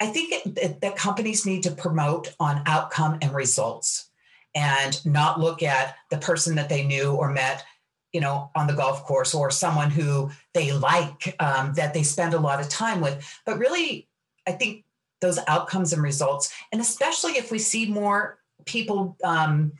I 0.00 0.06
think 0.06 0.32
it, 0.32 0.80
that 0.80 0.96
companies 0.96 1.46
need 1.46 1.62
to 1.62 1.70
promote 1.70 2.34
on 2.40 2.62
outcome 2.66 3.18
and 3.22 3.32
results 3.32 4.10
and 4.54 5.04
not 5.06 5.38
look 5.38 5.62
at 5.62 5.94
the 6.10 6.18
person 6.18 6.56
that 6.56 6.68
they 6.68 6.84
knew 6.84 7.12
or 7.12 7.30
met 7.30 7.64
you 8.12 8.20
know, 8.20 8.50
on 8.54 8.66
the 8.66 8.72
golf 8.72 9.04
course 9.04 9.34
or 9.34 9.50
someone 9.50 9.90
who 9.90 10.30
they 10.54 10.72
like 10.72 11.34
um, 11.38 11.72
that 11.74 11.94
they 11.94 12.02
spend 12.02 12.34
a 12.34 12.40
lot 12.40 12.60
of 12.60 12.68
time 12.68 13.00
with. 13.00 13.24
But 13.46 13.58
really, 13.58 14.08
I 14.46 14.52
think 14.52 14.84
those 15.20 15.38
outcomes 15.46 15.92
and 15.92 16.02
results, 16.02 16.52
and 16.72 16.80
especially 16.80 17.32
if 17.32 17.50
we 17.50 17.58
see 17.58 17.86
more 17.86 18.38
people 18.64 19.16
um, 19.22 19.72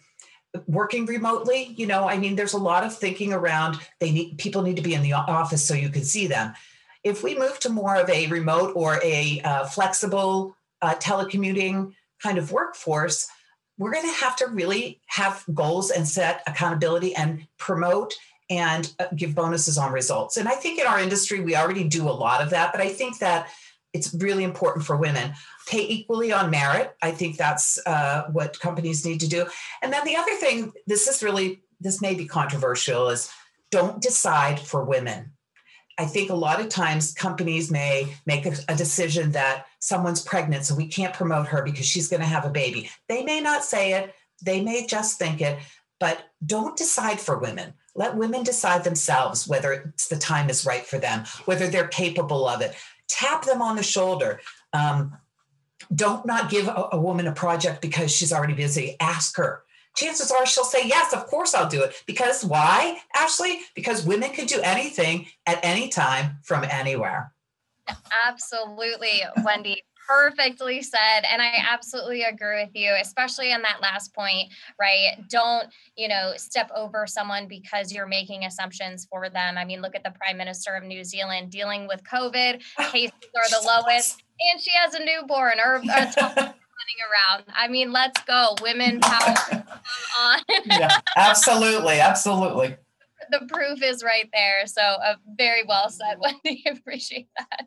working 0.67 1.07
remotely, 1.07 1.75
you 1.77 1.87
know, 1.87 2.09
I 2.09 2.19
mean, 2.19 2.37
there's 2.37 2.53
a 2.53 2.59
lot 2.59 2.85
of 2.85 2.97
thinking 2.97 3.33
around 3.33 3.79
they 3.99 4.11
need 4.11 4.39
people 4.39 4.63
need 4.63 4.77
to 4.77 4.83
be 4.83 4.95
in 4.95 5.03
the 5.03 5.13
office 5.13 5.65
so 5.65 5.75
you 5.75 5.89
can 5.89 6.05
see 6.05 6.27
them. 6.27 6.55
If 7.03 7.23
we 7.23 7.39
move 7.39 7.59
to 7.61 7.71
more 7.71 7.97
of 7.97 8.11
a 8.11 8.27
remote 8.27 8.73
or 8.77 9.01
a 9.03 9.41
uh, 9.43 9.65
flexible 9.67 10.57
uh, 10.83 10.95
telecommuting 10.97 11.93
kind 12.23 12.39
of 12.39 12.53
workforce, 12.53 13.29
we're 13.81 13.93
going 13.93 14.07
to 14.07 14.21
have 14.21 14.37
to 14.37 14.47
really 14.47 15.01
have 15.07 15.43
goals 15.55 15.91
and 15.91 16.07
set 16.07 16.43
accountability 16.47 17.17
and 17.17 17.47
promote 17.57 18.13
and 18.51 18.93
uh, 18.99 19.07
give 19.17 19.35
bonuses 19.35 19.79
on 19.79 19.91
results. 19.91 20.37
And 20.37 20.47
I 20.47 20.53
think 20.53 20.79
in 20.79 20.87
our 20.87 21.01
industry, 21.01 21.41
we 21.41 21.57
already 21.57 21.85
do 21.85 22.07
a 22.07 22.13
lot 22.13 22.43
of 22.43 22.51
that, 22.51 22.73
but 22.73 22.83
I 22.83 22.91
think 22.91 23.21
that 23.21 23.49
it's 23.95 24.13
really 24.13 24.45
important 24.45 24.85
for 24.85 24.99
women. 24.99 25.33
Pay 25.67 25.89
equally 25.89 26.31
on 26.31 26.51
merit. 26.51 26.95
I 27.01 27.11
think 27.13 27.39
that's 27.39 27.79
uh, 27.87 28.29
what 28.31 28.61
companies 28.61 29.07
need 29.07 29.21
to 29.21 29.29
do. 29.29 29.47
And 29.83 29.91
then 29.91 30.05
the 30.05 30.17
other 30.17 30.35
thing, 30.35 30.73
this 30.87 31.09
is 31.09 31.23
really, 31.23 31.63
this 31.81 32.03
may 32.03 32.15
be 32.15 32.27
controversial, 32.27 33.09
is 33.09 33.31
don't 33.71 34.03
decide 34.03 34.61
for 34.61 34.85
women. 34.85 35.33
I 36.01 36.07
think 36.07 36.31
a 36.31 36.35
lot 36.35 36.63
of 36.63 36.71
times 36.71 37.13
companies 37.13 37.71
may 37.71 38.09
make 38.25 38.47
a, 38.47 38.55
a, 38.71 38.75
decision 38.75 39.33
that 39.33 39.67
someone's 39.81 40.23
pregnant, 40.23 40.65
so 40.65 40.75
we 40.75 40.87
can't 40.87 41.13
promote 41.13 41.47
her 41.49 41.63
because 41.63 41.85
she's 41.85 42.09
going 42.09 42.23
to 42.23 42.27
have 42.27 42.47
a 42.47 42.51
baby. 42.51 42.89
They 43.07 43.23
may 43.23 43.43
not 43.43 43.65
say 43.65 43.93
it, 43.93 44.15
they 44.43 44.63
may 44.63 44.87
just 44.87 45.19
think 45.19 45.43
it, 45.43 45.59
but 45.99 46.23
don't 46.47 46.75
decide 46.75 47.21
for 47.21 47.37
women. 47.37 47.75
Let 47.95 48.17
women 48.17 48.45
decide 48.45 48.83
themselves 48.83 49.47
whether 49.47 49.73
it's 49.73 50.09
the 50.09 50.17
time 50.17 50.49
is 50.49 50.65
right 50.65 50.87
for 50.87 50.97
them, 50.97 51.27
whether 51.45 51.67
they're 51.69 51.89
capable 51.89 52.49
of 52.49 52.63
it. 52.63 52.75
Tap 53.07 53.45
them 53.45 53.61
on 53.61 53.77
the 53.77 53.83
shoulder. 53.83 54.41
Um, 54.73 55.19
don't 55.95 56.25
not 56.25 56.49
give 56.49 56.67
a, 56.67 56.89
a 56.93 56.99
woman 56.99 57.27
a 57.27 57.33
project 57.33 57.83
because 57.83 58.11
she's 58.11 58.33
already 58.33 58.55
busy. 58.55 58.97
Ask 59.01 59.37
her 59.37 59.65
chances 60.01 60.31
are 60.31 60.47
she'll 60.47 60.65
say, 60.65 60.87
Yes, 60.87 61.13
of 61.13 61.27
course 61.27 61.55
I'll 61.55 61.69
do 61.69 61.83
it. 61.83 61.95
Because 62.07 62.45
why, 62.45 62.99
Ashley? 63.15 63.61
Because 63.75 64.05
women 64.05 64.31
can 64.31 64.47
do 64.47 64.61
anything 64.63 65.27
at 65.47 65.61
any 65.63 65.89
time 65.89 66.39
from 66.43 66.65
anywhere. 66.65 67.33
Absolutely, 68.27 69.23
Wendy. 69.45 69.83
perfectly 70.09 70.83
said 70.83 71.21
and 71.31 71.41
i 71.41 71.53
absolutely 71.71 72.23
agree 72.23 72.65
with 72.65 72.75
you 72.75 72.93
especially 73.01 73.53
on 73.53 73.63
that 73.63 73.81
last 73.81 74.13
point 74.13 74.49
right 74.81 75.13
don't 75.29 75.69
you 75.95 76.09
know 76.09 76.33
step 76.37 76.69
over 76.75 77.07
someone 77.07 77.47
because 77.47 77.93
you're 77.93 78.09
making 78.09 78.45
assumptions 78.45 79.07
for 79.09 79.29
them 79.29 79.57
i 79.57 79.65
mean 79.65 79.81
look 79.81 79.95
at 79.95 80.03
the 80.03 80.11
prime 80.11 80.37
minister 80.37 80.75
of 80.75 80.83
new 80.83 81.05
zealand 81.05 81.49
dealing 81.51 81.87
with 81.87 82.03
covid 82.03 82.61
oh, 82.81 82.91
cases 82.91 83.13
are 83.37 83.61
the 83.61 83.65
lowest 83.65 84.25
and 84.53 84.61
she 84.61 84.73
has 84.75 84.95
a 84.95 85.05
newborn 85.05 85.61
or 85.65 85.77
a 85.77 86.55
around. 87.11 87.45
I 87.55 87.69
mean 87.69 87.93
let's 87.93 88.23
go. 88.25 88.55
Women 88.63 89.01
power 89.01 89.65
on. 90.19 90.41
Yeah 90.67 90.99
absolutely 91.17 92.01
absolutely. 92.01 92.77
The 93.31 93.47
proof 93.47 93.83
is 93.83 94.03
right 94.03 94.29
there. 94.33 94.67
So 94.67 94.83
uh, 94.83 95.15
very 95.37 95.63
well 95.67 95.89
said 95.91 96.19
wendy. 96.21 96.65
Appreciate 96.67 97.29
that. 97.39 97.67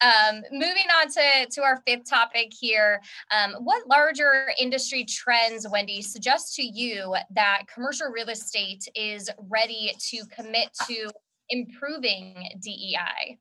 Um, 0.00 0.42
moving 0.50 0.86
on 1.00 1.08
to, 1.10 1.46
to 1.52 1.62
our 1.62 1.82
fifth 1.86 2.08
topic 2.08 2.52
here, 2.58 3.00
um, 3.30 3.54
what 3.60 3.86
larger 3.86 4.50
industry 4.58 5.04
trends, 5.04 5.66
Wendy, 5.70 6.02
suggest 6.02 6.54
to 6.56 6.62
you 6.62 7.14
that 7.34 7.62
commercial 7.72 8.08
real 8.08 8.28
estate 8.28 8.86
is 8.94 9.30
ready 9.48 9.94
to 10.10 10.24
commit 10.26 10.70
to 10.86 11.10
improving 11.50 12.48
DEI? 12.60 13.38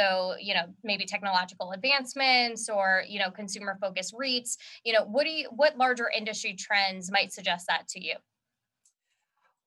So, 0.00 0.34
you 0.40 0.54
know, 0.54 0.64
maybe 0.82 1.04
technological 1.04 1.72
advancements 1.72 2.70
or, 2.70 3.04
you 3.06 3.18
know, 3.18 3.30
consumer 3.30 3.76
focused 3.80 4.14
REITs, 4.14 4.56
you 4.82 4.94
know, 4.94 5.04
what 5.04 5.24
do 5.24 5.30
you, 5.30 5.48
what 5.54 5.76
larger 5.76 6.10
industry 6.16 6.54
trends 6.54 7.10
might 7.10 7.34
suggest 7.34 7.66
that 7.68 7.86
to 7.88 8.02
you? 8.02 8.14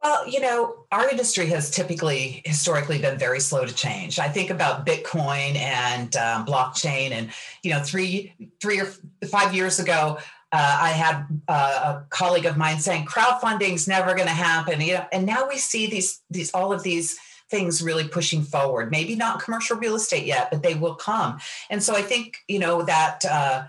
Well, 0.01 0.27
you 0.27 0.39
know, 0.41 0.86
our 0.91 1.07
industry 1.07 1.45
has 1.47 1.69
typically 1.69 2.41
historically 2.45 2.97
been 2.99 3.17
very 3.17 3.39
slow 3.39 3.63
to 3.63 3.73
change. 3.73 4.17
I 4.17 4.27
think 4.27 4.49
about 4.49 4.88
Bitcoin 4.88 5.55
and 5.55 6.13
um, 6.15 6.45
blockchain, 6.45 7.11
and 7.11 7.29
you 7.61 7.71
know, 7.71 7.81
three, 7.81 8.34
three 8.59 8.81
or 8.81 8.91
five 9.27 9.53
years 9.53 9.79
ago, 9.79 10.17
uh, 10.51 10.77
I 10.81 10.89
had 10.89 11.25
uh, 11.47 12.01
a 12.01 12.05
colleague 12.09 12.45
of 12.45 12.57
mine 12.57 12.79
saying 12.79 13.05
crowdfunding 13.05 13.73
is 13.73 13.88
never 13.88 14.13
going 14.13 14.27
to 14.27 14.34
happen. 14.34 14.81
You 14.81 14.95
know, 14.95 15.05
and 15.13 15.25
now 15.25 15.47
we 15.47 15.57
see 15.57 15.88
these 15.88 16.21
these 16.29 16.51
all 16.53 16.73
of 16.73 16.84
these 16.84 17.17
things 17.53 17.83
really 17.83 18.07
pushing 18.07 18.41
forward. 18.41 18.89
Maybe 18.89 19.15
not 19.15 19.43
commercial 19.43 19.77
real 19.77 19.93
estate 19.93 20.25
yet, 20.25 20.49
but 20.49 20.63
they 20.63 20.73
will 20.73 20.95
come. 20.95 21.37
And 21.69 21.83
so 21.83 21.95
I 21.95 22.01
think 22.01 22.37
you 22.47 22.57
know 22.57 22.81
that 22.81 23.23
uh, 23.23 23.65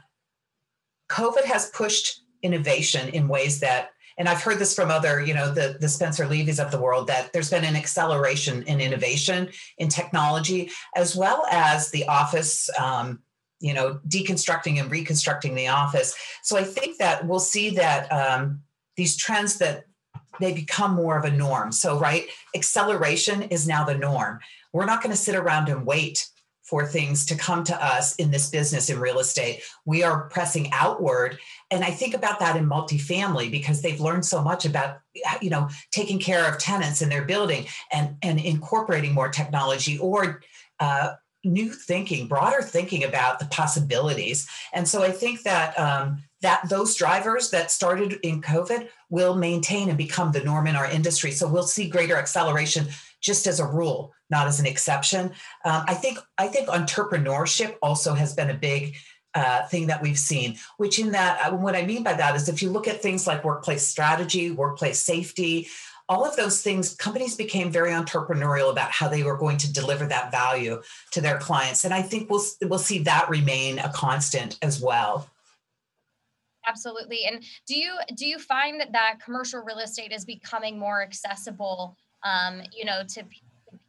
COVID 1.11 1.45
has 1.45 1.70
pushed 1.70 2.22
innovation 2.43 3.11
in 3.11 3.28
ways 3.28 3.61
that 3.61 3.91
and 4.16 4.28
I've 4.28 4.43
heard 4.43 4.61
this 4.61 4.76
from 4.76 4.93
other, 4.93 5.20
you 5.20 5.35
know, 5.35 5.53
the, 5.53 5.76
the 5.80 5.89
Spencer 5.89 6.24
Levy's 6.28 6.61
of 6.61 6.70
the 6.70 6.80
world, 6.80 7.09
that 7.09 7.32
there's 7.32 7.51
been 7.51 7.64
an 7.64 7.74
acceleration 7.74 8.62
in 8.62 8.80
innovation 8.80 9.49
in 9.78 9.89
technology, 9.89 10.70
as 10.95 11.16
well 11.16 11.45
as 11.51 11.91
the 11.91 12.07
office, 12.07 12.70
um, 12.78 13.20
you 13.59 13.74
know, 13.74 13.99
deconstructing 14.07 14.78
and 14.80 14.89
reconstructing 14.89 15.57
the 15.57 15.66
office. 15.66 16.14
So 16.45 16.57
I 16.57 16.62
think 16.62 16.99
that 16.99 17.26
we'll 17.26 17.41
see 17.41 17.70
that 17.70 18.07
um, 18.12 18.61
these 18.97 19.16
trends 19.16 19.59
that 19.59 19.87
they 20.41 20.53
become 20.53 20.95
more 20.95 21.18
of 21.18 21.24
a 21.24 21.30
norm. 21.30 21.72
So, 21.72 21.99
right, 21.99 22.26
acceleration 22.55 23.43
is 23.43 23.66
now 23.66 23.85
the 23.85 23.97
norm. 23.97 24.41
We're 24.72 24.87
not 24.87 25.03
going 25.03 25.14
to 25.14 25.20
sit 25.20 25.37
around 25.37 25.68
and 25.68 25.87
wait 25.87 26.28
for 26.64 26.87
things 26.87 27.26
to 27.26 27.37
come 27.37 27.62
to 27.62 27.85
us 27.85 28.16
in 28.16 28.30
this 28.30 28.49
business 28.49 28.89
in 28.89 28.99
real 28.99 29.18
estate. 29.18 29.62
We 29.85 30.03
are 30.03 30.28
pressing 30.30 30.70
outward. 30.72 31.39
And 31.70 31.85
I 31.85 31.91
think 31.91 32.14
about 32.14 32.41
that 32.41 32.57
in 32.57 32.66
multifamily 32.66 33.51
because 33.51 33.82
they've 33.82 34.01
learned 34.01 34.24
so 34.24 34.43
much 34.43 34.64
about, 34.64 35.01
you 35.43 35.51
know, 35.51 35.68
taking 35.91 36.18
care 36.18 36.49
of 36.51 36.59
tenants 36.59 37.03
in 37.03 37.11
their 37.11 37.24
building 37.24 37.66
and, 37.93 38.16
and 38.22 38.41
incorporating 38.41 39.12
more 39.12 39.28
technology 39.28 39.99
or 39.99 40.41
uh, 40.80 41.12
new 41.45 41.70
thinking, 41.70 42.26
broader 42.26 42.62
thinking 42.62 43.05
about 43.05 43.39
the 43.39 43.47
possibilities. 43.47 44.49
And 44.72 44.89
so 44.89 45.03
I 45.03 45.11
think 45.11 45.43
that 45.43 45.78
um, 45.78 46.22
that 46.41 46.68
those 46.68 46.95
drivers 46.95 47.51
that 47.51 47.70
started 47.70 48.18
in 48.22 48.41
COVID 48.41 48.89
will 49.15 49.37
maintain 49.37 49.89
and 49.89 49.97
become 49.97 50.33
the 50.33 50.43
norm 50.43 50.67
in 50.67 50.75
our 50.75 50.91
industry. 50.91 51.31
So 51.31 51.47
we'll 51.47 51.62
see 51.62 51.89
greater 51.89 52.17
acceleration 52.17 52.89
just 53.21 53.47
as 53.47 53.61
a 53.61 53.67
rule, 53.67 54.12
not 54.29 54.49
as 54.49 54.59
an 54.59 54.67
exception. 54.67 55.27
Um, 55.65 55.85
I 55.87 55.95
think 55.95 56.19
I 56.37 56.49
think 56.49 56.69
entrepreneurship 56.69 57.77
also 57.81 58.15
has 58.15 58.35
been 58.35 58.51
a 58.51 58.55
big 58.71 58.97
uh, 59.35 59.67
thing 59.69 59.87
that 59.87 60.03
we've 60.03 60.19
seen. 60.19 60.57
Which 60.79 60.99
in 60.99 61.12
that, 61.12 61.33
uh, 61.41 61.57
what 61.57 61.77
I 61.77 61.87
mean 61.87 62.03
by 62.03 62.15
that 62.15 62.35
is 62.35 62.49
if 62.49 62.61
you 62.61 62.71
look 62.71 62.89
at 62.89 63.03
things 63.03 63.27
like 63.27 63.45
workplace 63.45 63.87
strategy, 63.87 64.51
workplace 64.51 64.99
safety. 64.99 65.69
All 66.07 66.27
of 66.27 66.37
those 66.37 66.61
things, 66.61 66.95
companies 66.95 67.35
became 67.35 67.71
very 67.71 67.91
entrepreneurial 67.91 68.71
about 68.71 68.91
how 68.91 69.09
they 69.09 69.23
were 69.23 69.39
going 69.39 69.57
to 69.57 69.73
deliver 69.73 70.05
that 70.05 70.31
value 70.31 70.83
to 71.12 71.23
their 71.23 71.39
clients, 71.39 71.85
and 71.85 71.95
I 71.95 72.03
think 72.03 72.29
we'll 72.29 72.45
we'll 72.69 72.79
see 72.91 72.99
that 73.05 73.31
remain 73.31 73.79
a 73.79 73.91
constant 73.91 74.59
as 74.61 74.83
well 74.83 75.31
absolutely 76.67 77.25
and 77.25 77.43
do 77.67 77.79
you 77.79 77.95
do 78.17 78.27
you 78.27 78.39
find 78.39 78.83
that 78.93 79.21
commercial 79.25 79.62
real 79.62 79.79
estate 79.79 80.12
is 80.12 80.25
becoming 80.25 80.79
more 80.79 81.03
accessible 81.03 81.97
um, 82.25 82.62
you 82.75 82.85
know, 82.85 83.03
to 83.09 83.25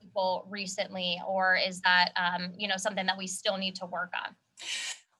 people 0.01 0.45
recently, 0.49 1.19
or 1.27 1.57
is 1.57 1.81
that, 1.81 2.11
um, 2.15 2.51
you 2.57 2.67
know, 2.67 2.77
something 2.77 3.05
that 3.05 3.17
we 3.17 3.27
still 3.27 3.57
need 3.57 3.75
to 3.75 3.85
work 3.85 4.11
on? 4.23 4.35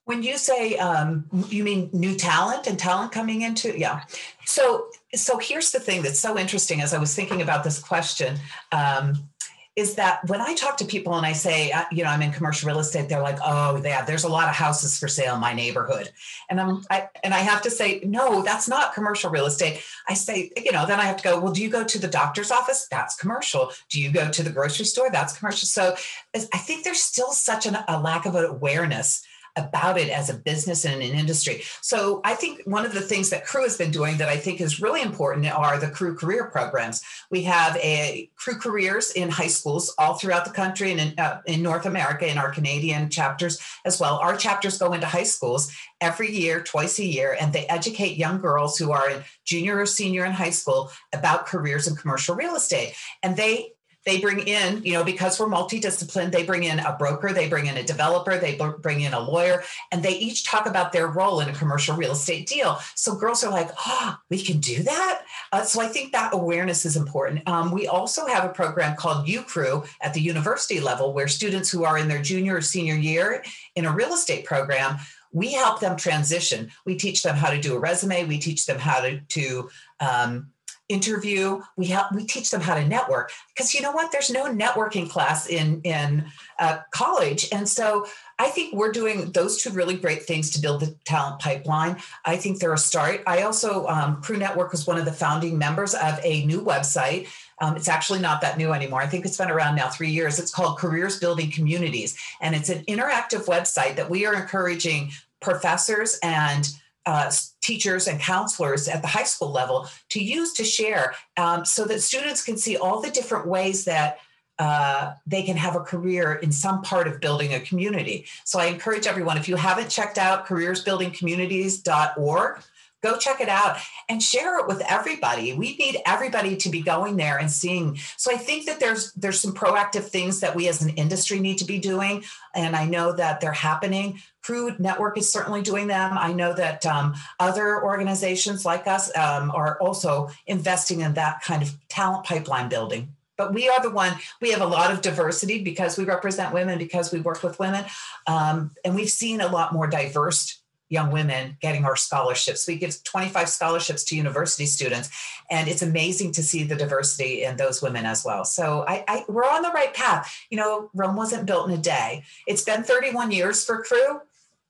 When 0.04 0.22
you 0.22 0.38
say, 0.38 0.78
um, 0.78 1.26
you 1.50 1.64
mean 1.64 1.90
new 1.92 2.16
talent 2.16 2.68
and 2.68 2.78
talent 2.78 3.12
coming 3.12 3.42
into, 3.42 3.78
yeah. 3.78 4.04
So, 4.46 4.88
so 5.16 5.40
here's 5.40 5.72
the 5.72 5.80
thing 5.80 6.04
that's 6.04 6.20
so 6.20 6.38
interesting 6.38 6.82
as 6.82 6.94
I 6.94 7.00
was 7.00 7.16
thinking 7.16 7.42
about 7.42 7.64
this 7.64 7.80
question. 7.80 8.38
Um, 8.72 9.30
is 9.76 9.96
that 9.96 10.20
when 10.28 10.42
I 10.42 10.54
talk 10.54 10.78
to 10.78 10.86
people 10.86 11.16
and 11.16 11.26
I 11.26 11.34
say, 11.34 11.72
uh, 11.72 11.84
you 11.92 12.04
know, 12.04 12.10
I'm 12.10 12.22
in 12.22 12.32
commercial 12.32 12.68
real 12.68 12.80
estate, 12.80 13.10
they're 13.10 13.22
like, 13.22 13.40
oh, 13.44 13.82
yeah, 13.84 14.06
there's 14.06 14.24
a 14.24 14.30
lot 14.30 14.48
of 14.48 14.56
houses 14.56 14.98
for 14.98 15.08
sale 15.08 15.36
in 15.36 15.42
my 15.42 15.54
neighborhood, 15.54 16.10
and 16.50 16.62
I'm, 16.62 16.86
I, 16.90 17.10
and 17.24 17.34
I 17.34 17.40
have 17.40 17.62
to 17.64 17.70
say, 17.70 18.02
no, 18.04 18.42
that's 18.42 18.68
not 18.68 18.94
commercial 18.94 19.30
real 19.30 19.46
estate. 19.46 19.82
I 20.08 20.14
say, 20.14 20.52
you 20.56 20.72
know, 20.72 20.86
then 20.86 21.00
I 21.00 21.04
have 21.04 21.18
to 21.18 21.24
go, 21.24 21.40
well, 21.40 21.52
do 21.52 21.62
you 21.62 21.70
go 21.70 21.84
to 21.84 22.00
the 22.00 22.08
doctor's 22.08 22.52
office? 22.52 22.88
That's 22.90 23.16
commercial. 23.16 23.72
Do 23.90 24.02
you 24.02 24.12
go 24.12 24.30
to 24.30 24.44
the 24.44 24.50
grocery 24.50 24.86
store? 24.86 25.10
That's 25.12 25.38
commercial. 25.38 25.68
So 25.68 25.96
I 26.36 26.58
think 26.58 26.84
there's 26.84 27.02
still 27.02 27.32
such 27.32 27.66
an, 27.66 27.78
a 27.88 28.00
lack 28.00 28.26
of 28.26 28.36
awareness 28.36 29.26
about 29.56 29.98
it 29.98 30.10
as 30.10 30.30
a 30.30 30.34
business 30.34 30.86
and 30.86 31.02
an 31.02 31.02
industry. 31.02 31.64
So 31.82 32.22
I 32.24 32.34
think 32.34 32.62
one 32.66 32.86
of 32.86 32.94
the 32.94 33.02
things 33.02 33.30
that 33.30 33.46
Crew 33.46 33.64
has 33.64 33.78
been 33.78 33.92
doing 33.92 34.18
that 34.18 34.30
I 34.30 34.38
think 34.38 34.62
is 34.62 34.82
really 34.82 35.02
important 35.02 35.46
are 35.48 35.80
the 35.80 35.90
Crew 35.90 36.16
career 36.16 36.46
programs. 36.46 37.04
We 37.32 37.44
have 37.44 37.78
a 37.78 38.30
Crew 38.36 38.56
careers 38.56 39.12
in 39.12 39.30
high 39.30 39.48
schools 39.48 39.94
all 39.98 40.16
throughout 40.16 40.46
the 40.46 40.52
country 40.52 40.92
and 40.92 41.00
in, 41.00 41.20
uh, 41.20 41.42
in 41.46 41.62
North 41.62 41.86
America 41.86 42.30
in 42.30 42.38
our 42.38 42.52
Canadian 42.52 43.10
chapters 43.10 43.60
as 43.86 44.00
well. 44.00 44.18
Our 44.18 44.36
chapters 44.36 44.78
go 44.78 44.94
into 44.94 45.08
high 45.08 45.24
schools 45.24 45.72
every 46.02 46.32
year, 46.32 46.62
twice 46.62 47.00
a 47.00 47.06
year, 47.06 47.38
and 47.40 47.54
they 47.54 47.66
educate 47.68 48.18
young 48.18 48.40
girls 48.40 48.78
who 48.78 48.92
are 48.92 49.10
in 49.10 49.24
junior 49.46 49.80
or 49.80 49.86
senior 49.86 50.26
in 50.26 50.32
high 50.34 50.50
school 50.50 50.92
about 51.14 51.46
careers 51.46 51.88
in 51.88 51.96
commercial 51.96 52.36
real 52.36 52.56
estate. 52.56 52.94
And 53.24 53.38
they 53.38 53.75
they 54.06 54.20
bring 54.20 54.40
in, 54.48 54.84
you 54.84 54.94
know, 54.94 55.04
because 55.04 55.40
we're 55.40 55.48
multidisciplined, 55.48 56.32
they 56.32 56.44
bring 56.44 56.64
in 56.64 56.80
a 56.80 56.96
broker, 56.98 57.34
they 57.34 57.50
bring 57.50 57.66
in 57.66 57.78
a 57.78 57.84
developer, 57.84 58.38
they 58.38 58.60
bring 58.82 59.02
in 59.02 59.14
a 59.14 59.20
lawyer, 59.20 59.64
and 59.92 60.04
they 60.04 60.18
each 60.18 60.46
talk 60.46 60.68
about 60.68 60.92
their 60.92 61.08
role 61.08 61.40
in 61.40 61.50
a 61.50 61.54
commercial 61.54 61.96
real 61.96 62.12
estate 62.12 62.48
deal. 62.48 62.80
So 62.94 63.16
girls 63.16 63.44
are 63.44 63.52
like, 63.52 63.70
oh, 63.86 64.18
we 64.30 64.42
can 64.42 64.60
do 64.60 64.84
that. 64.84 65.22
Uh, 65.52 65.64
so 65.64 65.82
I 65.82 65.88
think 65.88 66.12
that 66.12 66.34
awareness 66.34 66.86
is 66.86 66.96
important. 66.96 67.48
Um, 67.48 67.72
we 67.72 67.88
also 67.88 68.28
have 68.28 68.46
a 68.46 68.54
program 68.54 68.96
called 68.96 69.28
UCREW 69.28 69.88
at 70.02 70.14
the 70.14 70.22
university 70.22 70.80
level 70.80 71.14
where 71.14 71.28
students 71.28 71.72
who 71.72 71.84
are 71.84 71.98
in 71.98 72.08
their 72.08 72.22
junior 72.22 72.58
or 72.58 72.62
senior 72.62 72.96
year 72.96 73.44
in 73.76 73.86
a 73.86 73.92
real 73.92 74.14
estate 74.14 74.46
program 74.46 74.98
we 75.36 75.52
help 75.52 75.82
them 75.82 75.98
transition. 75.98 76.72
We 76.86 76.96
teach 76.96 77.22
them 77.22 77.36
how 77.36 77.50
to 77.50 77.60
do 77.60 77.76
a 77.76 77.80
resume. 77.80 78.24
We 78.24 78.38
teach 78.38 78.66
them 78.66 78.80
how 78.80 79.02
to, 79.02 79.20
to 79.20 79.70
um, 80.00 80.48
interview. 80.88 81.62
We 81.78 81.88
help 81.88 82.14
we 82.14 82.26
teach 82.26 82.52
them 82.52 82.62
how 82.62 82.76
to 82.76 82.88
network. 82.88 83.32
Because 83.56 83.74
you 83.74 83.82
know 83.82 83.92
what? 83.92 84.12
There's 84.12 84.30
no 84.30 84.46
networking 84.46 85.10
class 85.10 85.48
in 85.48 85.82
in 85.82 86.26
uh, 86.60 86.80
college. 86.92 87.48
And 87.52 87.68
so 87.68 88.06
i 88.38 88.48
think 88.48 88.74
we're 88.74 88.92
doing 88.92 89.32
those 89.32 89.62
two 89.62 89.70
really 89.70 89.96
great 89.96 90.24
things 90.24 90.52
to 90.52 90.62
build 90.62 90.82
the 90.82 90.96
talent 91.06 91.40
pipeline. 91.40 91.98
I 92.26 92.36
think 92.36 92.60
they're 92.60 92.74
a 92.74 92.78
start. 92.78 93.24
I 93.26 93.44
also 93.44 93.88
um, 93.88 94.22
Crew 94.22 94.38
network 94.38 94.72
was 94.72 94.86
one 94.86 94.98
of 94.98 95.06
the 95.06 95.14
founding 95.14 95.58
members 95.58 95.94
of 95.94 96.20
a 96.24 96.46
new 96.46 96.62
website. 96.62 97.28
Um, 97.62 97.78
it's 97.78 97.88
actually 97.88 98.20
not 98.20 98.42
that 98.42 98.58
new 98.58 98.74
anymore. 98.74 99.02
I 99.02 99.08
think 99.08 99.26
it's 99.26 99.38
been 99.38 99.52
around 99.52 99.76
now 99.76 99.90
three 99.90 100.10
years. 100.10 100.40
It's 100.40 100.54
called 100.54 100.78
Careers 100.78 101.20
Building 101.20 101.52
Communities. 101.52 102.18
And 102.42 102.54
it's 102.54 102.70
an 102.70 102.84
interactive 102.86 103.46
website 103.46 103.96
that 103.96 104.10
we 104.10 104.26
are 104.26 104.36
encouraging 104.36 105.12
professors 105.42 106.20
and 106.22 106.68
uh, 107.06 107.32
teachers 107.66 108.08
and 108.08 108.20
counselors 108.20 108.88
at 108.88 109.02
the 109.02 109.08
high 109.08 109.24
school 109.24 109.52
level 109.52 109.90
to 110.10 110.24
use 110.24 110.54
to 110.54 110.64
share 110.64 111.16
um, 111.38 111.66
so 111.66 111.86
that 111.86 112.02
students 112.02 112.44
can 112.44 112.58
see 112.58 112.78
all 112.78 113.02
the 113.02 113.10
different 113.10 113.48
ways 113.48 113.86
that 113.86 114.20
uh, 114.60 115.14
they 115.26 115.42
can 115.44 115.58
have 115.58 115.76
a 115.76 115.82
career 115.82 116.36
in 116.36 116.52
some 116.52 116.84
part 116.84 117.08
of 117.08 117.20
building 117.20 117.56
a 117.56 117.60
community. 117.60 118.28
So 118.46 118.60
I 118.60 118.68
encourage 118.68 119.08
everyone, 119.08 119.38
if 119.38 119.50
you 119.50 119.56
haven't 119.56 119.90
checked 119.90 120.20
out 120.20 120.46
careersbuildingcommunities.org, 120.48 122.64
go 123.06 123.18
check 123.18 123.40
it 123.40 123.50
out 123.50 123.78
and 124.10 124.24
share 124.24 124.60
it 124.60 124.68
with 124.68 124.82
everybody 124.90 125.54
we 125.54 125.78
need 125.78 126.02
everybody 126.08 126.58
to 126.58 126.70
be 126.70 126.82
going 126.82 127.18
there 127.18 127.38
and 127.38 127.52
seeing 127.52 127.96
so 128.18 128.34
i 128.34 128.38
think 128.38 128.66
that 128.66 128.80
there's 128.80 129.14
there's 129.14 129.40
some 129.40 129.54
proactive 129.54 130.06
things 130.06 130.40
that 130.40 130.56
we 130.56 130.68
as 130.68 130.82
an 130.82 130.90
industry 130.90 131.40
need 131.40 131.60
to 131.60 131.66
be 131.66 131.78
doing 131.78 132.24
and 132.56 132.76
i 132.76 132.84
know 132.84 133.14
that 133.14 133.40
they're 133.40 133.52
happening 133.52 134.20
crew 134.46 134.76
network 134.78 135.18
is 135.18 135.32
certainly 135.32 135.64
doing 135.64 135.88
them. 135.88 136.16
I 136.18 136.32
know 136.32 136.54
that 136.54 136.86
um, 136.86 137.16
other 137.40 137.84
organizations 137.84 138.64
like 138.64 138.86
us 138.86 139.16
um, 139.18 139.50
are 139.52 139.80
also 139.82 140.30
investing 140.46 141.02
in 141.02 141.16
that 141.16 141.42
kind 141.42 141.64
of 141.64 141.76
talent 141.90 142.26
pipeline 142.26 142.70
building. 142.70 143.10
But 143.38 143.56
we 143.56 143.68
are 143.68 143.82
the 143.82 143.90
one 143.90 144.14
we 144.42 144.52
have 144.52 144.62
a 144.62 144.68
lot 144.68 144.92
of 144.92 145.02
diversity 145.02 145.64
because 145.64 145.98
we 145.98 146.06
represent 146.06 146.54
women 146.54 146.78
because 146.78 147.12
we 147.12 147.22
work 147.22 147.42
with 147.42 147.60
women 147.60 147.86
um, 148.28 148.72
and 148.86 148.96
we've 148.96 149.10
seen 149.10 149.42
a 149.42 149.48
lot 149.48 149.74
more 149.74 149.88
diverse 149.88 150.62
young 150.90 151.12
women 151.12 151.58
getting 151.60 151.84
our 151.84 151.96
scholarships. 151.96 152.68
We 152.68 152.78
give 152.78 153.04
25 153.04 153.50
scholarships 153.50 154.04
to 154.06 154.16
university 154.16 154.68
students 154.68 155.10
and 155.50 155.68
it's 155.68 155.82
amazing 155.82 156.34
to 156.34 156.44
see 156.44 156.64
the 156.64 156.76
diversity 156.76 157.44
in 157.44 157.58
those 157.58 157.82
women 157.82 158.06
as 158.06 158.24
well. 158.24 158.46
So 158.46 158.86
I, 158.88 159.04
I 159.08 159.26
we're 159.28 159.44
on 159.44 159.64
the 159.64 159.72
right 159.72 159.94
path. 159.94 160.32
You 160.52 160.58
know 160.58 160.92
rome 160.94 161.16
wasn't 161.16 161.48
built 161.48 161.68
in 161.68 161.74
a 161.74 161.82
day. 161.82 162.24
It's 162.46 162.64
been 162.64 162.84
31 162.84 163.32
years 163.32 163.66
for 163.66 163.82
crew 163.82 164.22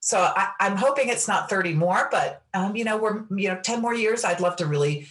so 0.06 0.18
I, 0.18 0.50
am 0.60 0.76
hoping 0.76 1.08
it's 1.08 1.26
not 1.26 1.50
30 1.50 1.74
more 1.74 2.08
but 2.10 2.42
um, 2.54 2.76
you 2.76 2.84
know 2.84 2.96
we're 2.96 3.24
you 3.36 3.48
know 3.48 3.58
10 3.60 3.82
more 3.82 3.94
years 3.94 4.24
i'd 4.24 4.40
love 4.40 4.56
to 4.56 4.66
really 4.66 5.06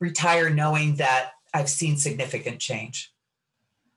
retire 0.00 0.50
knowing 0.50 0.96
that 0.96 1.32
I've 1.52 1.68
seen 1.68 1.96
significant 1.96 2.58
change. 2.58 3.12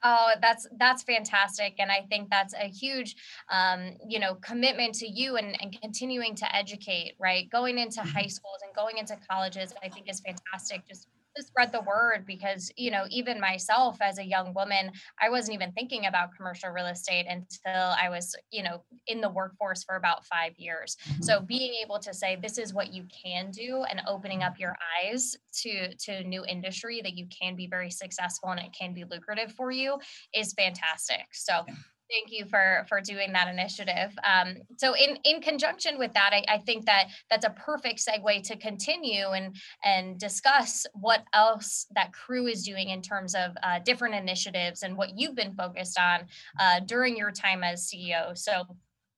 Oh, 0.06 0.34
that's 0.42 0.68
that's 0.78 1.02
fantastic, 1.04 1.76
and 1.80 1.90
I 1.90 2.02
think 2.10 2.30
that's 2.30 2.54
a 2.54 2.68
huge, 2.68 3.16
um, 3.50 3.92
you 4.06 4.20
know, 4.20 4.36
commitment 4.36 4.96
to 4.96 5.08
you 5.08 5.38
and, 5.38 5.56
and 5.62 5.80
continuing 5.82 6.36
to 6.36 6.56
educate. 6.56 7.14
Right, 7.20 7.50
going 7.50 7.78
into 7.78 8.02
high 8.02 8.24
mm-hmm. 8.24 8.30
schools 8.30 8.58
and 8.66 8.76
going 8.76 8.98
into 8.98 9.18
colleges, 9.30 9.74
I 9.82 9.88
think 9.88 10.10
is 10.10 10.20
fantastic. 10.20 10.86
Just 10.90 11.08
to 11.36 11.44
spread 11.44 11.72
the 11.72 11.82
word 11.82 12.26
because 12.26 12.72
you 12.78 12.92
know 12.92 13.06
even 13.10 13.40
myself 13.40 13.98
as 14.02 14.18
a 14.18 14.26
young 14.26 14.54
woman 14.54 14.92
i 15.22 15.30
wasn't 15.30 15.54
even 15.54 15.72
thinking 15.72 16.06
about 16.06 16.30
commercial 16.36 16.70
real 16.70 16.88
estate 16.88 17.26
until 17.30 17.94
i 18.02 18.10
was 18.10 18.36
you 18.52 18.64
know 18.64 18.84
in 19.08 19.22
the 19.22 19.30
workforce 19.30 19.84
for 19.84 19.96
about 19.96 20.26
five 20.26 20.54
years. 20.58 20.96
Mm-hmm. 21.08 21.24
so 21.24 21.40
being 21.42 21.74
able 21.84 22.00
to 22.00 22.14
say 22.14 22.38
this 22.42 22.58
is 22.58 22.74
what 22.74 22.94
you 22.94 23.06
can 23.24 23.52
do 23.52 23.84
and 23.90 24.02
opening 24.08 24.44
up 24.44 24.60
your 24.60 24.76
eyes 25.02 25.36
to 25.62 25.94
to 25.96 26.24
new 26.24 26.44
industry 26.46 27.02
that 27.04 27.18
you 27.18 27.28
can 27.28 27.56
be 27.56 27.68
very 27.68 27.90
successful 27.90 28.50
and 28.50 28.60
it 28.60 28.76
can 28.78 28.94
be 28.94 29.04
lucrative 29.04 29.52
for 29.54 29.72
you 29.72 29.98
is 30.34 30.54
fantastic. 30.54 31.26
So 31.32 31.66
Thank 32.14 32.32
you 32.32 32.46
for 32.46 32.86
for 32.88 33.02
doing 33.02 33.34
that 33.34 33.48
initiative. 33.48 34.16
Um, 34.24 34.58
so 34.78 34.94
in 34.96 35.18
in 35.24 35.42
conjunction 35.42 35.98
with 35.98 36.14
that, 36.14 36.30
I, 36.32 36.44
I, 36.48 36.58
think 36.60 36.86
that 36.86 37.08
that's 37.32 37.44
a 37.44 37.50
perfect 37.50 38.06
segue 38.06 38.44
to 38.44 38.56
continue 38.56 39.30
and 39.30 39.56
and 39.84 40.20
discuss 40.20 40.86
what 40.94 41.24
else 41.34 41.88
that 41.96 42.14
crew 42.14 42.46
is 42.46 42.64
doing 42.64 42.90
in 42.90 43.02
terms 43.02 43.34
of 43.34 43.58
uh, 43.64 43.80
different 43.80 44.14
initiatives 44.14 44.84
and 44.84 44.96
what 44.96 45.18
you've 45.18 45.36
been 45.36 45.56
focused 45.56 46.00
on 46.00 46.28
uh, 46.60 46.82
during 46.82 47.18
your 47.18 47.32
time 47.32 47.64
as 47.64 47.90
CEO. 47.90 48.38
So 48.38 48.64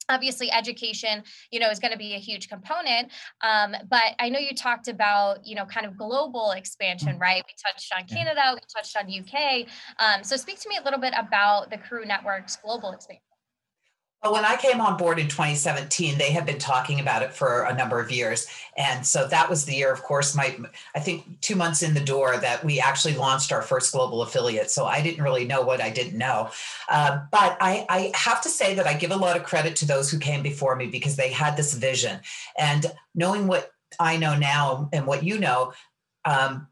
obviously 0.09 0.51
education 0.51 1.23
you 1.51 1.59
know 1.59 1.69
is 1.69 1.79
going 1.79 1.91
to 1.91 1.97
be 1.97 2.13
a 2.13 2.19
huge 2.19 2.49
component 2.49 3.11
um, 3.41 3.75
but 3.89 4.15
i 4.19 4.29
know 4.29 4.39
you 4.39 4.53
talked 4.53 4.87
about 4.87 5.45
you 5.45 5.55
know 5.55 5.65
kind 5.65 5.85
of 5.85 5.97
global 5.97 6.51
expansion 6.51 7.17
right? 7.19 7.43
We 7.45 7.53
touched 7.71 7.93
on 7.97 8.05
canada 8.05 8.41
we 8.53 8.59
touched 8.75 8.95
on 8.97 9.05
uk 9.05 9.67
um, 9.99 10.23
so 10.23 10.35
speak 10.35 10.59
to 10.59 10.69
me 10.69 10.77
a 10.77 10.83
little 10.83 10.99
bit 10.99 11.13
about 11.17 11.69
the 11.69 11.77
crew 11.77 12.05
network's 12.05 12.55
global 12.57 12.91
expansion 12.91 13.34
when 14.31 14.45
I 14.45 14.55
came 14.55 14.81
on 14.81 14.97
board 14.97 15.19
in 15.19 15.27
2017, 15.27 16.17
they 16.17 16.31
had 16.31 16.45
been 16.45 16.57
talking 16.57 16.99
about 16.99 17.21
it 17.21 17.33
for 17.33 17.63
a 17.63 17.75
number 17.75 17.99
of 17.99 18.11
years. 18.11 18.47
And 18.77 19.05
so 19.05 19.27
that 19.27 19.49
was 19.49 19.65
the 19.65 19.75
year, 19.75 19.91
of 19.91 20.03
course, 20.03 20.35
my 20.35 20.57
I 20.95 20.99
think 20.99 21.41
two 21.41 21.55
months 21.55 21.83
in 21.83 21.93
the 21.93 21.99
door 21.99 22.37
that 22.37 22.63
we 22.63 22.79
actually 22.79 23.15
launched 23.15 23.51
our 23.51 23.61
first 23.61 23.91
global 23.91 24.21
affiliate. 24.21 24.71
So 24.71 24.85
I 24.85 25.01
didn't 25.01 25.23
really 25.23 25.45
know 25.45 25.61
what 25.61 25.81
I 25.81 25.89
didn't 25.89 26.17
know. 26.17 26.49
Uh, 26.89 27.19
but 27.31 27.57
I, 27.59 27.85
I 27.89 28.11
have 28.15 28.41
to 28.41 28.49
say 28.49 28.75
that 28.75 28.87
I 28.87 28.93
give 28.93 29.11
a 29.11 29.17
lot 29.17 29.37
of 29.37 29.43
credit 29.43 29.75
to 29.77 29.85
those 29.85 30.09
who 30.09 30.19
came 30.19 30.41
before 30.41 30.75
me 30.75 30.87
because 30.87 31.15
they 31.15 31.29
had 31.29 31.57
this 31.57 31.73
vision. 31.73 32.19
And 32.57 32.85
knowing 33.13 33.47
what 33.47 33.71
I 33.99 34.17
know 34.17 34.35
now 34.35 34.89
and 34.91 35.05
what 35.07 35.23
you 35.23 35.39
know, 35.39 35.73
um, 36.25 36.67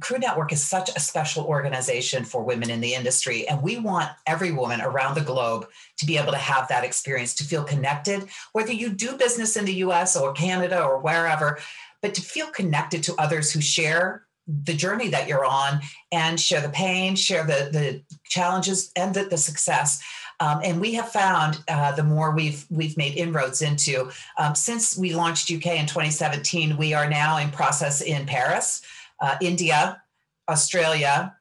Crew 0.00 0.18
Network 0.18 0.52
is 0.52 0.64
such 0.64 0.88
a 0.94 1.00
special 1.00 1.44
organization 1.44 2.24
for 2.24 2.42
women 2.42 2.70
in 2.70 2.80
the 2.80 2.94
industry, 2.94 3.46
and 3.46 3.62
we 3.62 3.78
want 3.78 4.08
every 4.26 4.50
woman 4.50 4.80
around 4.80 5.14
the 5.14 5.20
globe 5.20 5.66
to 5.98 6.06
be 6.06 6.16
able 6.16 6.32
to 6.32 6.38
have 6.38 6.66
that 6.68 6.84
experience, 6.84 7.34
to 7.34 7.44
feel 7.44 7.62
connected, 7.62 8.28
whether 8.52 8.72
you 8.72 8.90
do 8.90 9.16
business 9.16 9.56
in 9.56 9.66
the 9.66 9.74
US 9.74 10.16
or 10.16 10.32
Canada 10.32 10.82
or 10.82 10.98
wherever, 10.98 11.58
but 12.00 12.14
to 12.14 12.22
feel 12.22 12.46
connected 12.46 13.02
to 13.04 13.14
others 13.16 13.52
who 13.52 13.60
share 13.60 14.26
the 14.46 14.74
journey 14.74 15.08
that 15.08 15.28
you're 15.28 15.44
on 15.44 15.80
and 16.10 16.40
share 16.40 16.60
the 16.60 16.68
pain, 16.70 17.14
share 17.14 17.44
the, 17.44 17.70
the 17.70 18.02
challenges 18.24 18.90
and 18.96 19.14
the, 19.14 19.24
the 19.24 19.36
success. 19.36 20.02
Um, 20.40 20.60
and 20.64 20.80
we 20.80 20.94
have 20.94 21.10
found 21.10 21.62
uh, 21.68 21.92
the 21.92 22.02
more 22.02 22.32
we've 22.32 22.66
we've 22.68 22.96
made 22.96 23.16
inroads 23.16 23.62
into 23.62 24.10
um, 24.38 24.56
since 24.56 24.98
we 24.98 25.14
launched 25.14 25.52
UK 25.52 25.66
in 25.66 25.86
2017, 25.86 26.76
we 26.76 26.94
are 26.94 27.08
now 27.08 27.36
in 27.36 27.50
process 27.50 28.00
in 28.00 28.26
Paris 28.26 28.82
uh, 29.22 29.36
India, 29.40 30.02
Australia, 30.48 31.34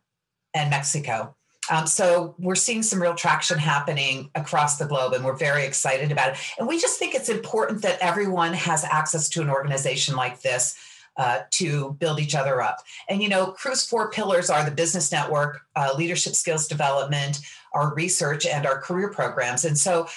and 0.54 0.70
Mexico. 0.70 1.36
Um, 1.70 1.86
so 1.86 2.36
we're 2.40 2.56
seeing 2.56 2.84
some 2.84 3.02
real 3.02 3.14
traction 3.14 3.58
happening 3.58 4.30
across 4.36 4.78
the 4.78 4.86
globe, 4.86 5.14
and 5.14 5.24
we're 5.26 5.36
very 5.36 5.66
excited 5.66 6.12
about 6.12 6.32
it. 6.32 6.38
And 6.58 6.68
we 6.68 6.80
just 6.80 6.98
think 6.98 7.14
it's 7.14 7.30
important 7.30 7.82
that 7.82 7.98
everyone 8.02 8.54
has 8.54 8.84
access 8.84 9.28
to 9.30 9.42
an 9.42 9.50
organization 9.50 10.16
like 10.16 10.42
this 10.42 10.78
uh, 11.18 11.42
to 11.52 11.94
build 12.00 12.20
each 12.20 12.36
other 12.36 12.62
up. 12.62 12.78
And 13.10 13.22
you 13.22 13.30
know, 13.30 13.48
Crew's 13.48 13.86
four 13.86 14.10
pillars 14.12 14.50
are 14.50 14.64
the 14.64 14.72
business 14.72 15.12
network, 15.12 15.62
uh, 15.76 15.94
leadership 15.98 16.36
skills 16.36 16.68
development, 16.68 17.42
our 17.74 17.94
research, 17.94 18.46
and 18.46 18.66
our 18.66 18.80
career 18.80 19.10
programs. 19.10 19.66
And 19.66 19.78
so 19.78 20.08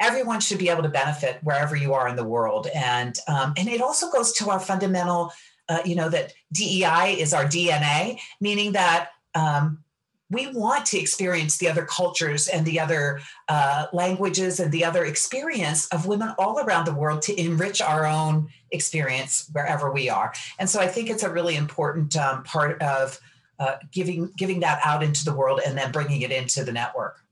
everyone 0.00 0.40
should 0.40 0.58
be 0.58 0.68
able 0.68 0.82
to 0.82 0.88
benefit 0.88 1.40
wherever 1.42 1.74
you 1.74 1.94
are 1.94 2.08
in 2.08 2.16
the 2.16 2.24
world. 2.24 2.68
And 2.74 3.18
um, 3.28 3.54
and 3.56 3.68
it 3.68 3.80
also 3.80 4.10
goes 4.10 4.32
to 4.34 4.50
our 4.50 4.60
fundamental 4.60 5.32
uh, 5.68 5.80
you 5.84 5.94
know, 5.94 6.08
that 6.08 6.32
DEI 6.52 7.16
is 7.18 7.32
our 7.32 7.44
DNA, 7.44 8.18
meaning 8.40 8.72
that 8.72 9.10
um, 9.34 9.84
we 10.30 10.48
want 10.48 10.86
to 10.86 10.98
experience 10.98 11.58
the 11.58 11.68
other 11.68 11.84
cultures 11.84 12.48
and 12.48 12.66
the 12.66 12.80
other 12.80 13.20
uh, 13.48 13.86
languages 13.92 14.58
and 14.58 14.72
the 14.72 14.84
other 14.84 15.04
experience 15.04 15.86
of 15.88 16.06
women 16.06 16.34
all 16.38 16.58
around 16.58 16.84
the 16.84 16.94
world 16.94 17.22
to 17.22 17.40
enrich 17.40 17.80
our 17.80 18.06
own 18.06 18.48
experience 18.72 19.48
wherever 19.52 19.90
we 19.90 20.08
are. 20.08 20.32
And 20.58 20.68
so 20.68 20.80
I 20.80 20.88
think 20.88 21.10
it's 21.10 21.22
a 21.22 21.30
really 21.30 21.54
important 21.54 22.16
um, 22.16 22.42
part 22.42 22.82
of 22.82 23.20
uh, 23.58 23.76
giving 23.90 24.30
giving 24.36 24.60
that 24.60 24.80
out 24.84 25.02
into 25.02 25.24
the 25.24 25.34
world 25.34 25.60
and 25.64 25.78
then 25.78 25.90
bringing 25.90 26.22
it 26.22 26.30
into 26.30 26.64
the 26.64 26.72
network. 26.72 27.22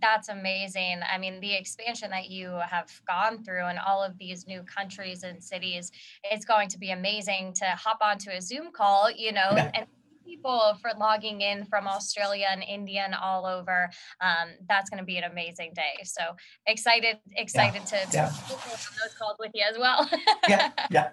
That's 0.00 0.28
amazing. 0.28 1.00
I 1.10 1.18
mean, 1.18 1.40
the 1.40 1.54
expansion 1.54 2.10
that 2.10 2.30
you 2.30 2.58
have 2.68 2.90
gone 3.06 3.42
through 3.44 3.68
in 3.68 3.78
all 3.78 4.02
of 4.02 4.16
these 4.18 4.46
new 4.46 4.62
countries 4.62 5.22
and 5.22 5.42
cities, 5.42 5.92
it's 6.24 6.44
going 6.44 6.68
to 6.70 6.78
be 6.78 6.90
amazing 6.90 7.52
to 7.54 7.66
hop 7.66 7.98
onto 8.00 8.30
a 8.30 8.40
Zoom 8.40 8.72
call, 8.72 9.10
you 9.10 9.32
know, 9.32 9.50
yeah. 9.52 9.70
and 9.74 9.86
people 10.24 10.76
for 10.80 10.90
logging 10.98 11.40
in 11.40 11.64
from 11.64 11.86
Australia 11.86 12.46
and 12.50 12.62
India 12.62 13.02
and 13.04 13.14
all 13.14 13.46
over. 13.46 13.88
Um, 14.20 14.50
that's 14.68 14.90
going 14.90 14.98
to 14.98 15.06
be 15.06 15.16
an 15.16 15.24
amazing 15.24 15.72
day. 15.74 16.02
So 16.04 16.22
excited, 16.66 17.18
excited 17.36 17.82
yeah. 17.92 18.04
to, 18.04 18.10
to 18.10 18.16
yeah. 18.16 18.30
those 18.30 19.14
calls 19.18 19.36
with 19.38 19.52
you 19.54 19.64
as 19.70 19.78
well. 19.78 20.08
yeah, 20.48 20.72
yeah, 20.90 21.10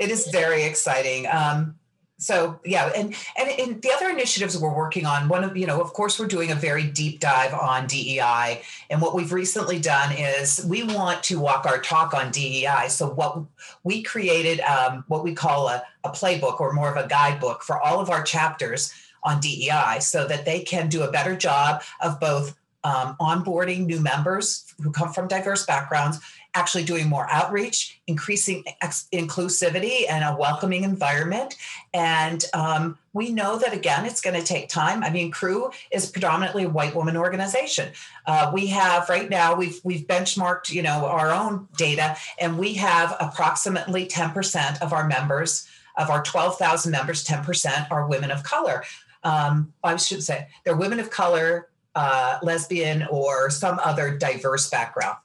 it 0.00 0.10
is 0.10 0.28
very 0.28 0.64
exciting. 0.64 1.26
Um, 1.26 1.76
so 2.18 2.58
yeah 2.64 2.90
and, 2.96 3.14
and 3.36 3.60
and 3.60 3.82
the 3.82 3.90
other 3.90 4.08
initiatives 4.08 4.58
we're 4.58 4.74
working 4.74 5.04
on 5.04 5.28
one 5.28 5.44
of 5.44 5.54
you 5.56 5.66
know 5.66 5.80
of 5.80 5.92
course 5.92 6.18
we're 6.18 6.26
doing 6.26 6.50
a 6.50 6.54
very 6.54 6.84
deep 6.84 7.20
dive 7.20 7.52
on 7.52 7.86
dei 7.86 8.62
and 8.88 9.02
what 9.02 9.14
we've 9.14 9.32
recently 9.32 9.78
done 9.78 10.12
is 10.12 10.64
we 10.66 10.82
want 10.82 11.22
to 11.22 11.38
walk 11.38 11.66
our 11.66 11.78
talk 11.78 12.14
on 12.14 12.30
dei 12.30 12.86
so 12.88 13.10
what 13.10 13.42
we 13.84 14.02
created 14.02 14.60
um, 14.60 15.04
what 15.08 15.22
we 15.22 15.34
call 15.34 15.68
a, 15.68 15.82
a 16.04 16.10
playbook 16.10 16.58
or 16.58 16.72
more 16.72 16.90
of 16.90 17.02
a 17.02 17.06
guidebook 17.08 17.62
for 17.62 17.80
all 17.82 18.00
of 18.00 18.08
our 18.08 18.22
chapters 18.22 18.94
on 19.22 19.38
dei 19.40 19.98
so 20.00 20.26
that 20.26 20.46
they 20.46 20.60
can 20.60 20.88
do 20.88 21.02
a 21.02 21.10
better 21.10 21.36
job 21.36 21.82
of 22.00 22.18
both 22.18 22.56
um, 22.84 23.16
onboarding 23.20 23.84
new 23.84 24.00
members 24.00 24.72
who 24.80 24.90
come 24.90 25.12
from 25.12 25.26
diverse 25.26 25.66
backgrounds 25.66 26.20
actually 26.56 26.84
doing 26.84 27.06
more 27.06 27.28
outreach, 27.30 28.00
increasing 28.06 28.64
ex- 28.80 29.06
inclusivity 29.12 30.04
and 30.08 30.24
a 30.24 30.34
welcoming 30.36 30.84
environment. 30.84 31.54
And 31.92 32.42
um, 32.54 32.98
we 33.12 33.30
know 33.30 33.58
that 33.58 33.74
again, 33.74 34.06
it's 34.06 34.22
going 34.22 34.40
to 34.40 34.44
take 34.44 34.68
time. 34.68 35.04
I 35.04 35.10
mean, 35.10 35.30
Crew 35.30 35.70
is 35.92 36.10
predominantly 36.10 36.64
a 36.64 36.68
white 36.68 36.94
woman 36.94 37.16
organization. 37.16 37.92
Uh, 38.26 38.50
we 38.52 38.68
have 38.68 39.08
right 39.08 39.28
now 39.28 39.54
we've 39.54 39.80
we've 39.84 40.06
benchmarked 40.06 40.70
you 40.70 40.82
know 40.82 41.04
our 41.04 41.30
own 41.30 41.68
data, 41.76 42.16
and 42.40 42.58
we 42.58 42.74
have 42.74 43.14
approximately 43.20 44.06
ten 44.06 44.30
percent 44.30 44.82
of 44.82 44.92
our 44.92 45.06
members 45.06 45.68
of 45.96 46.08
our 46.10 46.22
twelve 46.22 46.58
thousand 46.58 46.90
members, 46.90 47.22
ten 47.22 47.44
percent 47.44 47.90
are 47.90 48.08
women 48.08 48.30
of 48.30 48.42
color. 48.42 48.82
Um, 49.22 49.72
I 49.84 49.96
should 49.96 50.22
say 50.22 50.48
they're 50.64 50.76
women 50.76 51.00
of 51.00 51.10
color, 51.10 51.68
uh, 51.94 52.38
lesbian, 52.42 53.06
or 53.10 53.50
some 53.50 53.78
other 53.84 54.16
diverse 54.16 54.70
background 54.70 55.18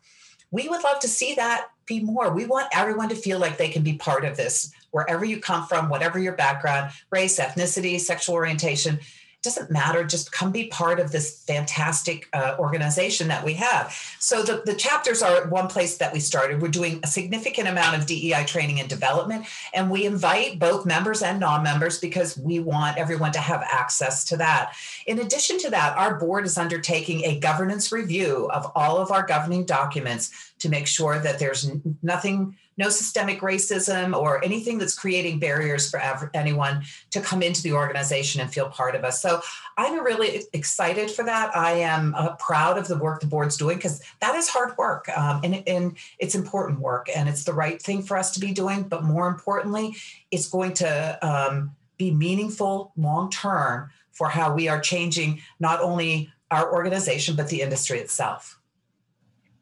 we 0.52 0.68
would 0.68 0.84
love 0.84 1.00
to 1.00 1.08
see 1.08 1.36
that 1.36 1.68
be 1.86 2.02
more. 2.02 2.34
We 2.34 2.46
want 2.46 2.68
everyone 2.74 3.10
to 3.10 3.16
feel 3.16 3.40
like 3.40 3.58
they 3.58 3.70
can 3.70 3.84
be 3.84 3.94
part 3.94 4.24
of 4.26 4.38
this, 4.38 4.72
wherever 4.92 5.26
you 5.26 5.40
come 5.40 5.66
from, 5.66 5.90
whatever 5.90 6.20
your 6.20 6.34
background, 6.34 6.92
race, 7.10 7.40
ethnicity, 7.40 8.00
sexual 8.00 8.36
orientation 8.36 9.00
doesn't 9.44 9.72
matter. 9.72 10.04
Just 10.04 10.32
come 10.32 10.52
be 10.52 10.68
part 10.68 11.00
of 11.00 11.12
this 11.12 11.44
fantastic 11.44 12.30
uh, 12.34 12.56
organization 12.60 13.28
that 13.30 13.44
we 13.44 13.56
have. 13.56 13.92
So 14.20 14.44
the, 14.44 14.62
the 14.66 14.76
chapters 14.76 15.24
are 15.24 15.48
one 15.48 15.68
place 15.68 15.98
that 15.98 16.14
we 16.14 16.20
started. 16.20 16.62
We're 16.62 16.68
doing 16.68 17.00
a 17.04 17.08
significant 17.08 17.68
amount 17.68 17.98
of 17.98 18.06
DEI 18.06 18.46
training 18.46 18.80
and 18.80 18.88
development, 18.88 19.48
and 19.74 19.90
we 19.90 20.06
invite 20.06 20.60
both 20.60 20.86
members 20.86 21.24
and 21.24 21.40
non-members 21.40 22.00
because 22.00 22.38
we 22.38 22.60
want 22.60 22.98
everyone 22.98 23.32
to 23.32 23.40
have 23.40 23.64
access 23.70 24.24
to 24.26 24.38
that. 24.38 24.74
In 25.08 25.20
addition 25.20 25.58
to 25.60 25.72
that, 25.72 25.98
our 25.98 26.20
board 26.20 26.46
is 26.46 26.58
undertaking 26.58 27.26
a 27.26 27.40
governance 27.40 27.92
review 27.92 28.50
of 28.52 28.72
all 28.76 28.98
of 28.98 29.12
our 29.12 29.26
governing 29.26 29.66
documents 29.66 30.52
to 30.60 30.70
make 30.70 30.86
sure 30.86 31.18
that 31.18 31.40
there's 31.40 31.72
nothing 32.04 32.56
no 32.82 32.90
systemic 32.90 33.42
racism 33.42 34.18
or 34.18 34.44
anything 34.44 34.80
that's 34.80 34.96
creating 34.96 35.38
barriers 35.40 35.90
for 35.90 36.02
anyone 36.34 36.84
to 37.12 37.22
come 37.22 37.44
into 37.44 37.62
the 37.62 37.72
organization 37.72 38.42
and 38.42 38.52
feel 38.52 38.70
part 38.70 38.96
of 38.96 39.04
us. 39.04 39.22
So 39.22 39.40
I'm 39.78 40.04
really 40.04 40.44
excited 40.52 41.12
for 41.12 41.24
that. 41.26 41.56
I 41.56 41.74
am 41.74 42.16
uh, 42.18 42.36
proud 42.38 42.80
of 42.80 42.88
the 42.88 42.98
work 42.98 43.22
the 43.22 43.28
board's 43.28 43.56
doing 43.56 43.78
because 43.78 44.02
that 44.20 44.34
is 44.34 44.50
hard 44.50 44.76
work 44.78 45.08
um, 45.16 45.42
and, 45.44 45.64
and 45.68 45.96
it's 46.18 46.34
important 46.34 46.80
work 46.80 47.08
and 47.16 47.30
it's 47.30 47.44
the 47.44 47.54
right 47.54 47.80
thing 47.80 48.02
for 48.02 48.18
us 48.18 48.32
to 48.32 48.40
be 48.40 48.52
doing. 48.52 48.84
But 48.84 49.04
more 49.04 49.28
importantly, 49.28 49.96
it's 50.32 50.50
going 50.50 50.74
to 50.74 51.20
um, 51.22 51.76
be 51.98 52.10
meaningful 52.10 52.94
long 52.98 53.30
term 53.30 53.92
for 54.12 54.28
how 54.28 54.54
we 54.54 54.68
are 54.68 54.82
changing 54.82 55.42
not 55.60 55.82
only 55.82 56.32
our 56.50 56.74
organization, 56.74 57.36
but 57.36 57.48
the 57.48 57.62
industry 57.62 58.00
itself. 58.00 58.60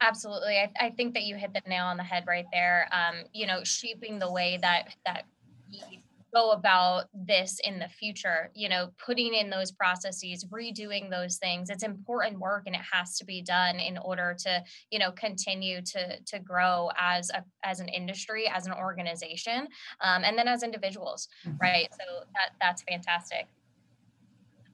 Absolutely. 0.00 0.58
I, 0.58 0.70
I 0.80 0.90
think 0.90 1.14
that 1.14 1.24
you 1.24 1.36
hit 1.36 1.52
the 1.52 1.62
nail 1.68 1.84
on 1.84 1.96
the 1.96 2.02
head 2.02 2.24
right 2.26 2.46
there. 2.52 2.88
Um, 2.92 3.24
you 3.32 3.46
know, 3.46 3.62
shaping 3.64 4.18
the 4.18 4.30
way 4.30 4.58
that 4.62 4.94
that 5.04 5.24
we 5.70 6.02
go 6.32 6.52
about 6.52 7.06
this 7.12 7.60
in 7.64 7.78
the 7.78 7.88
future, 7.88 8.50
you 8.54 8.68
know, 8.68 8.90
putting 9.04 9.34
in 9.34 9.50
those 9.50 9.72
processes, 9.72 10.44
redoing 10.44 11.10
those 11.10 11.36
things. 11.38 11.70
It's 11.70 11.82
important 11.82 12.38
work 12.38 12.64
and 12.66 12.74
it 12.74 12.82
has 12.92 13.16
to 13.18 13.24
be 13.24 13.42
done 13.42 13.80
in 13.80 13.98
order 13.98 14.36
to, 14.40 14.62
you 14.90 14.98
know, 14.98 15.10
continue 15.12 15.82
to 15.82 16.20
to 16.20 16.38
grow 16.38 16.90
as 16.98 17.30
a 17.30 17.44
as 17.64 17.80
an 17.80 17.88
industry, 17.88 18.48
as 18.48 18.66
an 18.66 18.72
organization, 18.72 19.68
um, 20.00 20.24
and 20.24 20.38
then 20.38 20.48
as 20.48 20.62
individuals, 20.62 21.28
mm-hmm. 21.46 21.56
right? 21.60 21.88
So 21.92 22.24
that 22.34 22.52
that's 22.60 22.82
fantastic. 22.82 23.48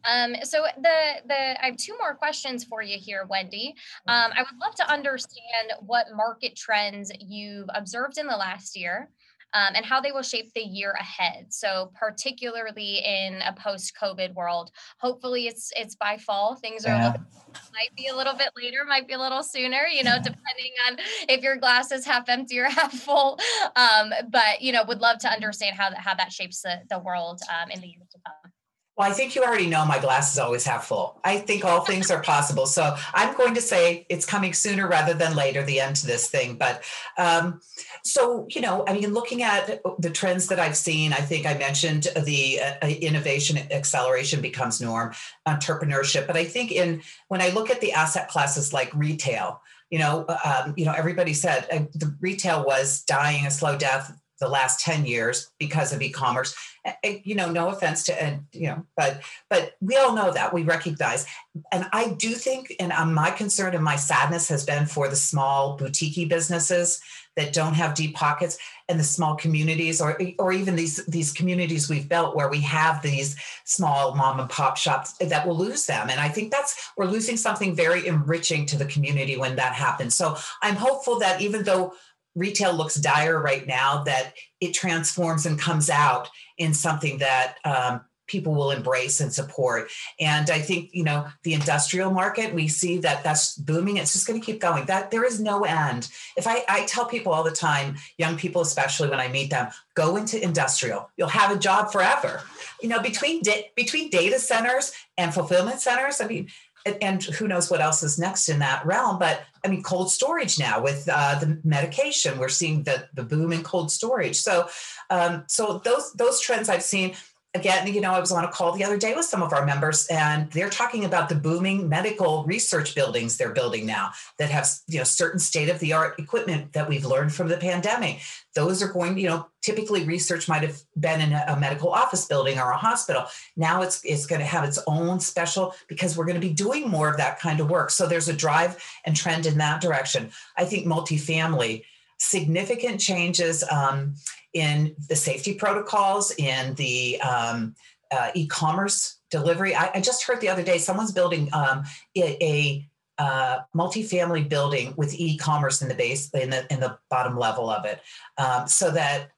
Um, 0.06 0.36
so 0.42 0.64
the 0.76 0.98
the 1.26 1.62
I 1.62 1.66
have 1.66 1.76
two 1.76 1.96
more 1.98 2.14
questions 2.14 2.64
for 2.64 2.82
you 2.82 2.98
here, 2.98 3.26
Wendy. 3.28 3.74
Um, 4.08 4.32
I 4.34 4.42
would 4.42 4.60
love 4.60 4.74
to 4.76 4.90
understand 4.90 5.72
what 5.80 6.06
market 6.14 6.56
trends 6.56 7.10
you've 7.20 7.68
observed 7.74 8.18
in 8.18 8.26
the 8.26 8.36
last 8.36 8.76
year. 8.76 9.10
Um, 9.54 9.74
and 9.74 9.86
how 9.86 10.02
they 10.02 10.12
will 10.12 10.24
shape 10.24 10.52
the 10.54 10.60
year 10.60 10.92
ahead. 11.00 11.46
So, 11.50 11.90
particularly 11.98 12.98
in 12.98 13.40
a 13.42 13.54
post-COVID 13.54 14.34
world, 14.34 14.70
hopefully 14.98 15.46
it's 15.46 15.72
it's 15.76 15.94
by 15.94 16.18
fall. 16.18 16.56
Things 16.56 16.84
are 16.84 16.88
yeah. 16.88 17.06
little, 17.12 17.26
might 17.72 17.94
be 17.96 18.08
a 18.08 18.14
little 18.14 18.34
bit 18.34 18.50
later, 18.56 18.84
might 18.84 19.06
be 19.06 19.14
a 19.14 19.18
little 19.18 19.44
sooner. 19.44 19.86
You 19.86 20.02
know, 20.02 20.16
depending 20.16 20.72
on 20.88 20.98
if 21.28 21.42
your 21.42 21.56
glass 21.56 21.90
is 21.92 22.04
half 22.04 22.28
empty 22.28 22.58
or 22.58 22.64
half 22.68 22.92
full. 22.92 23.38
Um, 23.76 24.12
but 24.28 24.60
you 24.60 24.72
know, 24.72 24.84
would 24.86 25.00
love 25.00 25.20
to 25.20 25.28
understand 25.28 25.76
how 25.76 25.90
that 25.90 26.00
how 26.00 26.14
that 26.16 26.32
shapes 26.32 26.60
the 26.60 26.80
the 26.90 26.98
world 26.98 27.40
um, 27.48 27.70
in 27.70 27.80
the 27.80 27.86
years 27.86 28.08
to 28.10 28.18
come. 28.26 28.52
Well, 28.96 29.10
I 29.10 29.12
think 29.12 29.34
you 29.34 29.42
already 29.42 29.66
know 29.66 29.84
my 29.84 29.98
glass 29.98 30.32
is 30.32 30.38
always 30.38 30.64
half 30.64 30.86
full. 30.86 31.20
I 31.22 31.36
think 31.36 31.66
all 31.66 31.80
things 31.80 32.10
are 32.10 32.22
possible. 32.22 32.66
So 32.66 32.96
I'm 33.12 33.36
going 33.36 33.54
to 33.54 33.60
say 33.60 34.06
it's 34.08 34.24
coming 34.24 34.54
sooner 34.54 34.88
rather 34.88 35.12
than 35.12 35.36
later, 35.36 35.62
the 35.62 35.80
end 35.80 35.96
to 35.96 36.06
this 36.06 36.30
thing. 36.30 36.56
But 36.56 36.82
um, 37.18 37.60
so, 38.02 38.46
you 38.48 38.62
know, 38.62 38.84
I 38.88 38.94
mean, 38.94 39.12
looking 39.12 39.42
at 39.42 39.82
the 39.98 40.08
trends 40.08 40.46
that 40.46 40.58
I've 40.58 40.78
seen, 40.78 41.12
I 41.12 41.16
think 41.16 41.44
I 41.44 41.58
mentioned 41.58 42.08
the 42.24 42.60
uh, 42.60 42.86
innovation 42.86 43.58
acceleration 43.70 44.40
becomes 44.40 44.80
norm, 44.80 45.12
entrepreneurship. 45.46 46.26
But 46.26 46.36
I 46.36 46.44
think 46.44 46.72
in 46.72 47.02
when 47.28 47.42
I 47.42 47.50
look 47.50 47.70
at 47.70 47.82
the 47.82 47.92
asset 47.92 48.28
classes 48.28 48.72
like 48.72 48.94
retail, 48.94 49.60
you 49.90 49.98
know, 49.98 50.24
um, 50.42 50.72
you 50.76 50.86
know, 50.86 50.92
everybody 50.92 51.34
said 51.34 51.66
uh, 51.70 51.84
the 51.92 52.16
retail 52.20 52.64
was 52.64 53.02
dying 53.02 53.44
a 53.44 53.50
slow 53.50 53.76
death 53.76 54.10
the 54.40 54.48
last 54.48 54.80
10 54.80 55.06
years 55.06 55.50
because 55.58 55.92
of 55.92 56.02
e-commerce. 56.02 56.54
You 57.02 57.34
know 57.34 57.50
no 57.50 57.68
offense 57.68 58.04
to 58.04 58.22
and 58.22 58.44
you 58.52 58.68
know 58.68 58.86
but 58.96 59.20
but 59.50 59.74
we 59.80 59.96
all 59.96 60.14
know 60.14 60.32
that 60.32 60.52
we 60.52 60.62
recognize. 60.62 61.26
And 61.72 61.86
i 61.92 62.10
do 62.10 62.30
think 62.30 62.74
and 62.78 62.92
um, 62.92 63.12
my 63.12 63.30
concern 63.30 63.74
and 63.74 63.82
my 63.82 63.96
sadness 63.96 64.48
has 64.48 64.64
been 64.64 64.86
for 64.86 65.08
the 65.08 65.16
small 65.16 65.76
boutique 65.76 66.28
businesses 66.28 67.00
that 67.36 67.52
don't 67.52 67.74
have 67.74 67.94
deep 67.94 68.14
pockets 68.14 68.58
and 68.88 68.98
the 68.98 69.04
small 69.04 69.36
communities 69.36 70.00
or 70.00 70.18
or 70.38 70.52
even 70.52 70.74
these 70.74 71.04
these 71.06 71.32
communities 71.32 71.88
we've 71.88 72.08
built 72.08 72.34
where 72.34 72.48
we 72.48 72.60
have 72.60 73.02
these 73.02 73.36
small 73.64 74.14
mom 74.14 74.40
and 74.40 74.48
pop 74.48 74.76
shops 74.76 75.12
that 75.18 75.46
will 75.46 75.56
lose 75.56 75.86
them. 75.86 76.08
And 76.10 76.20
i 76.20 76.28
think 76.28 76.50
that's 76.50 76.90
we're 76.96 77.06
losing 77.06 77.36
something 77.36 77.74
very 77.74 78.06
enriching 78.06 78.66
to 78.66 78.78
the 78.78 78.86
community 78.86 79.36
when 79.36 79.56
that 79.56 79.74
happens. 79.74 80.14
So 80.14 80.36
i'm 80.62 80.76
hopeful 80.76 81.18
that 81.20 81.40
even 81.40 81.62
though 81.62 81.92
retail 82.36 82.72
looks 82.72 82.94
dire 82.94 83.40
right 83.40 83.66
now, 83.66 84.04
that 84.04 84.34
it 84.60 84.72
transforms 84.72 85.46
and 85.46 85.58
comes 85.58 85.90
out 85.90 86.28
in 86.58 86.72
something 86.74 87.18
that 87.18 87.56
um, 87.64 88.02
people 88.26 88.54
will 88.54 88.70
embrace 88.70 89.20
and 89.20 89.32
support. 89.32 89.88
And 90.18 90.50
I 90.50 90.58
think, 90.58 90.90
you 90.92 91.04
know, 91.04 91.26
the 91.44 91.54
industrial 91.54 92.10
market, 92.10 92.54
we 92.54 92.68
see 92.68 92.98
that 92.98 93.22
that's 93.22 93.56
booming. 93.56 93.96
It's 93.96 94.12
just 94.12 94.26
going 94.26 94.40
to 94.40 94.44
keep 94.44 94.60
going. 94.60 94.86
That 94.86 95.10
there 95.10 95.24
is 95.24 95.40
no 95.40 95.64
end. 95.64 96.08
If 96.36 96.46
I, 96.46 96.64
I 96.68 96.86
tell 96.86 97.06
people 97.06 97.32
all 97.32 97.44
the 97.44 97.50
time, 97.50 97.96
young 98.18 98.36
people, 98.36 98.62
especially 98.62 99.08
when 99.08 99.20
I 99.20 99.28
meet 99.28 99.50
them, 99.50 99.68
go 99.94 100.16
into 100.16 100.42
industrial, 100.42 101.08
you'll 101.16 101.28
have 101.28 101.54
a 101.54 101.58
job 101.58 101.92
forever. 101.92 102.42
You 102.82 102.88
know, 102.88 103.00
between, 103.00 103.42
between 103.74 104.10
data 104.10 104.38
centers 104.38 104.92
and 105.16 105.32
fulfillment 105.32 105.80
centers, 105.80 106.20
I 106.20 106.26
mean, 106.26 106.48
and, 106.86 107.22
who 107.22 107.48
knows 107.48 107.70
what 107.70 107.80
else 107.80 108.02
is 108.02 108.18
next 108.18 108.48
in 108.48 108.58
that 108.60 108.84
realm. 108.86 109.18
But 109.18 109.42
I 109.64 109.68
mean, 109.68 109.82
cold 109.82 110.10
storage 110.10 110.58
now 110.58 110.82
with 110.82 111.08
uh, 111.12 111.38
the 111.38 111.58
medication, 111.64 112.38
we're 112.38 112.48
seeing 112.48 112.84
the 112.84 113.08
the 113.14 113.22
boom 113.22 113.52
in 113.52 113.62
cold 113.62 113.90
storage. 113.90 114.36
So, 114.36 114.68
um, 115.10 115.44
so 115.48 115.78
those 115.84 116.12
those 116.12 116.40
trends 116.40 116.68
I've 116.68 116.82
seen 116.82 117.14
again, 117.56 117.92
you 117.92 118.00
know, 118.00 118.12
I 118.12 118.20
was 118.20 118.30
on 118.30 118.44
a 118.44 118.48
call 118.48 118.72
the 118.72 118.84
other 118.84 118.96
day 118.96 119.14
with 119.14 119.24
some 119.24 119.42
of 119.42 119.52
our 119.52 119.64
members, 119.64 120.06
and 120.06 120.50
they're 120.52 120.70
talking 120.70 121.04
about 121.04 121.28
the 121.28 121.34
booming 121.34 121.88
medical 121.88 122.44
research 122.44 122.94
buildings 122.94 123.36
they're 123.36 123.52
building 123.52 123.86
now 123.86 124.10
that 124.38 124.50
have, 124.50 124.68
you 124.86 124.98
know, 124.98 125.04
certain 125.04 125.38
state 125.38 125.68
of 125.68 125.78
the 125.80 125.92
art 125.92 126.18
equipment 126.18 126.72
that 126.74 126.88
we've 126.88 127.04
learned 127.04 127.32
from 127.32 127.48
the 127.48 127.56
pandemic. 127.56 128.20
Those 128.54 128.82
are 128.82 128.88
going, 128.88 129.18
you 129.18 129.28
know, 129.28 129.48
typically 129.62 130.04
research 130.04 130.48
might 130.48 130.62
have 130.62 130.80
been 130.98 131.20
in 131.20 131.32
a, 131.32 131.56
medical 131.58 131.90
office 131.90 132.24
building 132.26 132.58
or 132.58 132.70
a 132.70 132.76
hospital. 132.76 133.24
Now 133.56 133.82
it's 133.82 134.04
it's 134.04 134.26
going 134.26 134.40
to 134.40 134.46
have 134.46 134.64
its 134.64 134.78
own 134.86 135.18
special 135.20 135.74
because 135.88 136.16
we're 136.16 136.26
going 136.26 136.40
to 136.40 136.46
be 136.46 136.54
doing 136.54 136.88
more 136.88 137.08
of 137.08 137.16
that 137.16 137.40
kind 137.40 137.60
of 137.60 137.68
work. 137.68 137.90
So 137.90 138.06
there's 138.06 138.28
a 138.28 138.32
drive 138.32 138.82
and 139.04 139.16
trend 139.16 139.46
in 139.46 139.58
that 139.58 139.80
direction. 139.80 140.30
I 140.56 140.64
think 140.66 140.86
multifamily 140.86 141.82
significant 142.18 143.00
changes 143.00 143.64
um, 143.70 144.14
in 144.52 144.94
the 145.08 145.16
safety 145.16 145.54
protocols, 145.54 146.32
in 146.38 146.74
the 146.74 147.20
um, 147.20 147.74
uh, 148.10 148.30
e-commerce 148.34 149.18
delivery. 149.30 149.74
I, 149.74 149.90
I, 149.94 150.00
just 150.00 150.24
heard 150.24 150.40
the 150.40 150.48
other 150.48 150.62
day 150.62 150.78
someone's 150.78 151.12
building 151.12 151.48
um, 151.52 151.84
a, 152.16 152.44
a 152.44 152.88
uh, 153.18 153.58
multifamily 153.74 154.48
building 154.48 154.94
with 154.96 155.14
e-commerce 155.14 155.82
in 155.82 155.88
the 155.88 155.94
base 155.94 156.30
in 156.30 156.50
the 156.50 156.66
in 156.72 156.80
the 156.80 156.98
bottom 157.10 157.36
level 157.36 157.70
of 157.70 157.84
it, 157.84 158.00
um, 158.38 158.68
so 158.68 158.90
that 158.90 159.30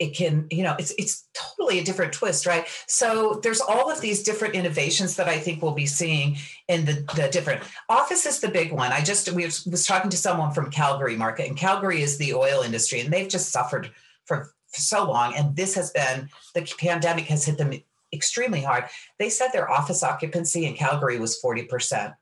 it 0.00 0.16
can 0.16 0.46
you 0.50 0.64
know 0.64 0.74
it's 0.78 0.92
it's 0.98 1.28
totally 1.34 1.78
a 1.78 1.84
different 1.84 2.12
twist 2.12 2.46
right? 2.46 2.66
So 2.86 3.38
there's 3.42 3.60
all 3.60 3.90
of 3.90 4.00
these 4.00 4.22
different 4.22 4.54
innovations 4.54 5.16
that 5.16 5.28
i 5.28 5.38
think 5.38 5.62
we'll 5.62 5.72
be 5.72 5.86
seeing 5.86 6.38
in 6.68 6.86
the, 6.86 7.04
the 7.14 7.28
different. 7.30 7.62
Office 7.88 8.26
is 8.26 8.40
the 8.40 8.48
big 8.48 8.72
one. 8.72 8.92
I 8.92 9.02
just 9.02 9.30
we 9.32 9.44
was 9.44 9.86
talking 9.86 10.10
to 10.10 10.16
someone 10.16 10.52
from 10.52 10.70
calgary 10.70 11.16
market 11.16 11.48
and 11.48 11.56
calgary 11.56 12.02
is 12.02 12.18
the 12.18 12.34
oil 12.34 12.62
industry 12.62 13.00
and 13.00 13.12
they've 13.12 13.28
just 13.28 13.52
suffered 13.52 13.90
for, 14.24 14.52
for 14.68 14.80
so 14.80 15.04
long 15.04 15.34
and 15.36 15.54
this 15.54 15.74
has 15.74 15.90
been 15.90 16.28
the 16.54 16.62
pandemic 16.78 17.26
has 17.26 17.44
hit 17.44 17.58
them 17.58 17.72
extremely 18.12 18.62
hard. 18.62 18.84
They 19.18 19.28
said 19.28 19.48
their 19.52 19.70
office 19.70 20.02
occupancy 20.02 20.66
in 20.66 20.74
calgary 20.74 21.18
was 21.18 21.40
40% 21.44 22.14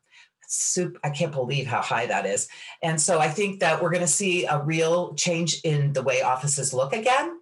Soup, 0.50 0.98
I 1.04 1.10
can't 1.10 1.32
believe 1.32 1.66
how 1.66 1.82
high 1.82 2.06
that 2.06 2.24
is. 2.24 2.48
And 2.82 2.98
so 2.98 3.18
I 3.20 3.28
think 3.28 3.60
that 3.60 3.82
we're 3.82 3.90
going 3.90 4.00
to 4.00 4.06
see 4.06 4.46
a 4.46 4.62
real 4.62 5.14
change 5.14 5.60
in 5.62 5.92
the 5.92 6.02
way 6.02 6.22
offices 6.22 6.72
look 6.72 6.94
again. 6.94 7.38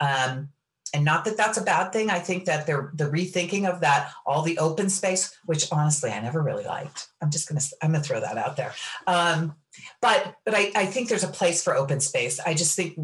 Um, 0.00 0.50
and 0.94 1.04
not 1.04 1.24
that 1.24 1.36
that's 1.36 1.58
a 1.58 1.62
bad 1.62 1.92
thing. 1.92 2.10
I 2.10 2.18
think 2.18 2.46
that 2.46 2.66
the 2.66 2.90
the 2.94 3.04
rethinking 3.04 3.68
of 3.68 3.80
that, 3.80 4.12
all 4.24 4.42
the 4.42 4.58
open 4.58 4.88
space, 4.88 5.36
which 5.44 5.70
honestly 5.70 6.10
I 6.10 6.20
never 6.20 6.42
really 6.42 6.64
liked. 6.64 7.08
I'm 7.20 7.30
just 7.30 7.48
gonna 7.48 7.60
I'm 7.82 7.92
gonna 7.92 8.02
throw 8.02 8.20
that 8.20 8.38
out 8.38 8.56
there. 8.56 8.72
Um, 9.06 9.54
but 10.00 10.34
but 10.44 10.54
I, 10.54 10.72
I 10.74 10.86
think 10.86 11.08
there's 11.08 11.24
a 11.24 11.28
place 11.28 11.62
for 11.62 11.76
open 11.76 12.00
space. 12.00 12.40
I 12.40 12.54
just 12.54 12.74
think 12.74 12.98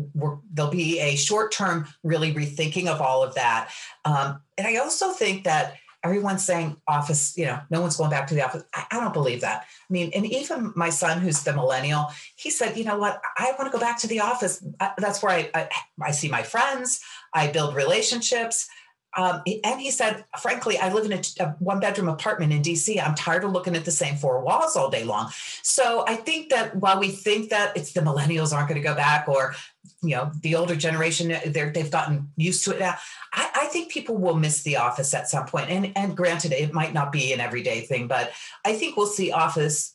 there'll 0.53 0.71
be 0.71 1.01
a 1.01 1.17
short 1.17 1.53
term 1.53 1.87
really 2.03 2.33
rethinking 2.33 2.87
of 2.87 3.01
all 3.01 3.23
of 3.23 3.35
that. 3.35 3.71
Um, 4.05 4.41
and 4.57 4.67
I 4.67 4.77
also 4.77 5.11
think 5.11 5.45
that 5.45 5.75
everyone's 6.05 6.45
saying 6.45 6.77
office, 6.87 7.37
you 7.37 7.47
know, 7.47 7.61
no 7.71 7.81
one's 7.81 7.97
going 7.97 8.11
back 8.11 8.27
to 8.29 8.35
the 8.35 8.43
office. 8.43 8.63
I, 8.75 8.85
I, 8.93 9.01
don't 9.01 9.15
believe 9.15 9.41
that. 9.41 9.63
I 9.63 9.93
mean, 9.93 10.11
and 10.15 10.27
even 10.27 10.73
my 10.77 10.91
son, 10.91 11.21
who's 11.21 11.43
the 11.43 11.55
millennial, 11.55 12.13
he 12.37 12.51
said, 12.51 12.77
you 12.77 12.85
know 12.85 12.99
what, 12.99 13.21
I 13.39 13.55
want 13.59 13.73
to 13.73 13.77
go 13.77 13.81
back 13.81 13.99
to 14.01 14.07
the 14.07 14.21
office. 14.21 14.63
That's 14.99 15.23
where 15.23 15.33
I, 15.33 15.51
I, 15.55 15.69
I 16.03 16.11
see 16.11 16.29
my 16.29 16.43
friends, 16.43 17.01
I 17.33 17.49
build 17.49 17.75
relationships. 17.75 18.69
Um, 19.17 19.43
and 19.63 19.81
he 19.81 19.91
said, 19.91 20.25
frankly, 20.41 20.79
I 20.79 20.93
live 20.93 21.05
in 21.05 21.13
a, 21.13 21.23
a, 21.41 21.51
one 21.59 21.81
bedroom 21.81 22.09
apartment 22.09 22.53
in 22.53 22.63
DC. 22.63 23.01
I'm 23.05 23.15
tired 23.15 23.45
of 23.45 23.53
looking 23.53 23.77
at 23.77 23.85
the 23.85 23.91
same 23.91 24.17
four 24.17 24.41
walls 24.41 24.77
all 24.77 24.91
day 24.91 25.05
long. 25.05 25.31
So 25.63 26.05
I 26.07 26.17
think 26.17 26.51
that 26.51 26.77
while 26.77 26.99
we 26.99 27.09
think 27.09 27.51
that 27.51 27.77
it's 27.77 27.93
the 27.93 28.01
millennials 28.01 28.53
aren't 28.53 28.69
going 28.69 28.81
to 28.81 28.87
go 28.87 28.95
back 28.95 29.29
or, 29.29 29.55
you 30.03 30.17
know, 30.17 30.33
the 30.43 30.57
older 30.57 30.75
generation, 30.75 31.29
they've 31.47 31.91
gotten 31.91 32.31
used 32.37 32.65
to 32.65 32.73
it 32.73 32.81
now. 32.81 32.97
I, 33.33 33.51
I 33.55 33.65
think 33.67 33.91
people 33.91 34.17
will 34.17 34.37
miss 34.37 34.63
the 34.63 34.77
office 34.77 35.15
at 35.15 35.29
some 35.29 35.47
point. 35.47 35.71
And, 35.71 35.93
and 35.97 36.17
granted, 36.17 36.53
it 36.53 36.73
might 36.73 36.93
not 36.93 37.13
be 37.13 37.33
an 37.33 37.41
everyday 37.41 37.83
thing, 37.83 38.09
but 38.09 38.33
I 38.65 38.75
think 38.75 38.97
we'll 38.97 39.07
see 39.07 39.31
office. 39.31 39.95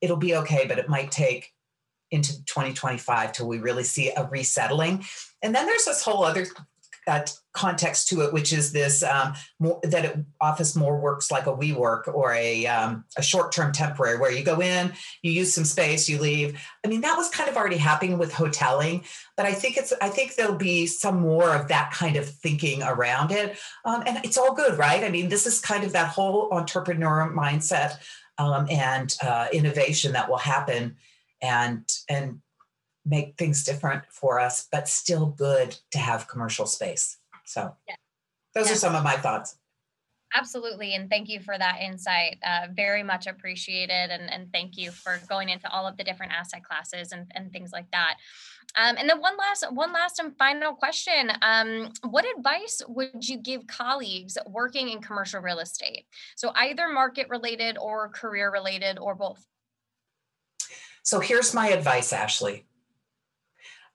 It'll 0.00 0.16
be 0.16 0.36
okay, 0.36 0.64
but 0.68 0.78
it 0.78 0.88
might 0.88 1.10
take 1.10 1.52
into 2.10 2.44
2025 2.44 3.32
till 3.32 3.48
we 3.48 3.58
really 3.58 3.84
see 3.84 4.10
a 4.10 4.24
resettling. 4.24 5.04
And 5.42 5.54
then 5.54 5.66
there's 5.66 5.84
this 5.84 6.02
whole 6.02 6.24
other 6.24 6.46
uh, 7.08 7.24
context 7.52 8.08
to 8.08 8.20
it, 8.20 8.32
which 8.32 8.52
is 8.52 8.70
this 8.70 9.02
um, 9.02 9.34
more, 9.58 9.80
that 9.82 10.04
it, 10.04 10.16
office 10.40 10.76
more 10.76 11.00
works 11.00 11.30
like 11.30 11.46
a 11.46 11.52
WeWork 11.52 12.06
or 12.14 12.32
a, 12.34 12.66
um, 12.66 13.04
a 13.16 13.22
short-term 13.22 13.72
temporary, 13.72 14.18
where 14.18 14.30
you 14.30 14.44
go 14.44 14.60
in, 14.60 14.92
you 15.22 15.32
use 15.32 15.52
some 15.52 15.64
space, 15.64 16.08
you 16.08 16.20
leave. 16.20 16.60
I 16.84 16.88
mean, 16.88 17.00
that 17.00 17.16
was 17.16 17.28
kind 17.30 17.48
of 17.50 17.56
already 17.56 17.78
happening 17.78 18.18
with 18.18 18.32
hoteling, 18.32 19.04
but 19.36 19.46
I 19.46 19.52
think 19.52 19.76
it's 19.76 19.92
I 20.00 20.08
think 20.08 20.34
there'll 20.34 20.54
be 20.54 20.86
some 20.86 21.20
more 21.20 21.54
of 21.54 21.68
that 21.68 21.90
kind 21.92 22.16
of 22.16 22.28
thinking 22.28 22.82
around 22.82 23.32
it, 23.32 23.58
um, 23.84 24.04
and 24.06 24.24
it's 24.24 24.38
all 24.38 24.54
good, 24.54 24.78
right? 24.78 25.02
I 25.02 25.10
mean, 25.10 25.28
this 25.28 25.46
is 25.46 25.60
kind 25.60 25.84
of 25.84 25.92
that 25.92 26.08
whole 26.08 26.48
entrepreneur 26.52 27.32
mindset 27.34 27.98
um, 28.38 28.66
and 28.70 29.16
uh, 29.22 29.48
innovation 29.52 30.12
that 30.12 30.28
will 30.28 30.38
happen, 30.38 30.96
and 31.42 31.88
and 32.08 32.40
make 33.08 33.36
things 33.36 33.64
different 33.64 34.04
for 34.10 34.38
us, 34.38 34.68
but 34.70 34.88
still 34.88 35.26
good 35.26 35.76
to 35.92 35.98
have 35.98 36.28
commercial 36.28 36.66
space. 36.66 37.16
So 37.44 37.74
yeah. 37.88 37.94
those 38.54 38.66
yeah. 38.66 38.72
are 38.72 38.76
some 38.76 38.94
of 38.94 39.02
my 39.02 39.16
thoughts. 39.16 39.56
Absolutely. 40.34 40.94
And 40.94 41.08
thank 41.08 41.28
you 41.28 41.40
for 41.40 41.56
that 41.56 41.80
insight. 41.80 42.36
Uh, 42.46 42.66
very 42.74 43.02
much 43.02 43.26
appreciated. 43.26 44.10
And, 44.10 44.30
and 44.30 44.52
thank 44.52 44.76
you 44.76 44.90
for 44.90 45.18
going 45.26 45.48
into 45.48 45.70
all 45.70 45.86
of 45.86 45.96
the 45.96 46.04
different 46.04 46.32
asset 46.32 46.62
classes 46.62 47.12
and, 47.12 47.30
and 47.34 47.50
things 47.50 47.70
like 47.72 47.90
that. 47.92 48.16
Um, 48.76 48.96
and 48.98 49.08
then 49.08 49.20
one 49.20 49.38
last, 49.38 49.64
one 49.72 49.92
last 49.94 50.18
and 50.18 50.36
final 50.36 50.74
question. 50.74 51.32
Um, 51.40 51.92
what 52.10 52.26
advice 52.36 52.82
would 52.86 53.26
you 53.26 53.38
give 53.38 53.66
colleagues 53.66 54.36
working 54.46 54.90
in 54.90 55.00
commercial 55.00 55.40
real 55.40 55.60
estate? 55.60 56.04
So 56.36 56.52
either 56.54 56.88
market 56.88 57.30
related 57.30 57.78
or 57.78 58.10
career 58.10 58.52
related 58.52 58.98
or 58.98 59.14
both. 59.14 59.42
So 61.02 61.20
here's 61.20 61.54
my 61.54 61.68
advice, 61.68 62.12
Ashley 62.12 62.66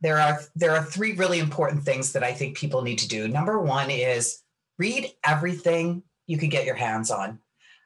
there 0.04 0.20
are 0.20 0.42
there 0.56 0.72
are 0.72 0.84
three 0.84 1.14
really 1.14 1.40
important 1.40 1.84
things 1.84 2.12
that 2.12 2.24
I 2.24 2.34
think 2.34 2.58
people 2.58 2.84
need 2.84 3.00
to 3.00 3.08
do. 3.08 3.28
Number 3.28 3.60
one 3.60 3.90
is 3.90 4.42
read 4.78 5.10
everything 5.26 6.04
you 6.28 6.38
can 6.38 6.50
get 6.50 6.66
your 6.66 6.76
hands 6.76 7.10
on. 7.10 7.40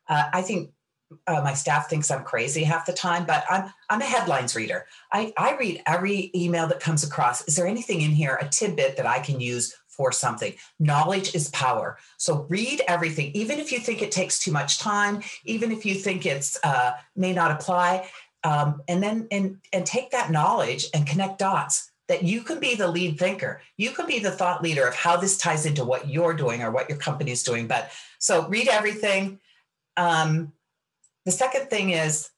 Uh, 0.10 0.30
I 0.34 0.42
think 0.42 0.72
uh, 1.28 1.42
my 1.42 1.54
staff 1.54 1.90
thinks 1.90 2.10
I'm 2.10 2.24
crazy 2.24 2.64
half 2.64 2.88
the 2.88 2.94
time, 2.94 3.26
but 3.26 3.46
I'm 3.50 3.72
I'm 3.90 4.02
a 4.02 4.06
headlines 4.06 4.56
reader. 4.56 4.88
I, 5.14 5.32
I 5.38 5.56
read 5.58 5.84
every 5.86 6.32
email 6.34 6.68
that 6.68 6.80
comes 6.80 7.04
across. 7.04 7.48
Is 7.48 7.56
there 7.56 7.68
anything 7.68 8.02
in 8.02 8.12
here, 8.12 8.38
a 8.42 8.50
tidbit 8.50 8.98
that 8.98 9.06
I 9.06 9.20
can 9.20 9.40
use 9.40 9.76
for 9.88 10.12
something? 10.12 10.54
Knowledge 10.80 11.36
is 11.36 11.50
power. 11.52 12.00
So 12.18 12.48
read 12.50 12.82
everything, 12.88 13.32
even 13.36 13.60
if 13.60 13.72
you 13.72 13.80
think 13.80 14.02
it 14.02 14.12
takes 14.12 14.40
too 14.40 14.52
much 14.52 14.80
time, 14.80 15.22
even 15.46 15.72
if 15.72 15.86
you 15.86 15.94
think 15.94 16.26
it's 16.26 16.58
uh, 16.64 16.94
may 17.16 17.32
not 17.32 17.52
apply, 17.52 18.10
um, 18.44 18.82
and 18.88 19.04
then 19.04 19.28
and 19.30 19.58
and 19.72 19.86
take 19.86 20.10
that 20.12 20.32
knowledge 20.32 20.88
and 20.96 21.06
connect 21.06 21.38
dots 21.38 21.92
that 22.08 22.24
you 22.24 22.42
can 22.42 22.60
be 22.60 22.76
the 22.76 22.88
lead 22.88 23.20
thinker. 23.20 23.62
You 23.76 23.92
can 23.92 24.08
be 24.08 24.20
the 24.20 24.32
thought 24.32 24.64
leader 24.64 24.88
of 24.88 24.96
how 24.96 25.18
this 25.18 25.38
ties 25.38 25.66
into 25.66 25.84
what 25.84 26.10
you're 26.10 26.34
doing 26.34 26.64
or 26.64 26.72
what 26.72 26.90
your 26.90 26.98
company 26.98 27.32
is 27.32 27.44
doing. 27.44 27.68
But 27.68 27.92
so 28.20 28.48
read 28.48 28.68
everything. 28.68 29.40
Um, 29.98 30.54
the 31.26 31.32
second 31.32 31.70
thing 31.70 31.90
is 31.90 32.30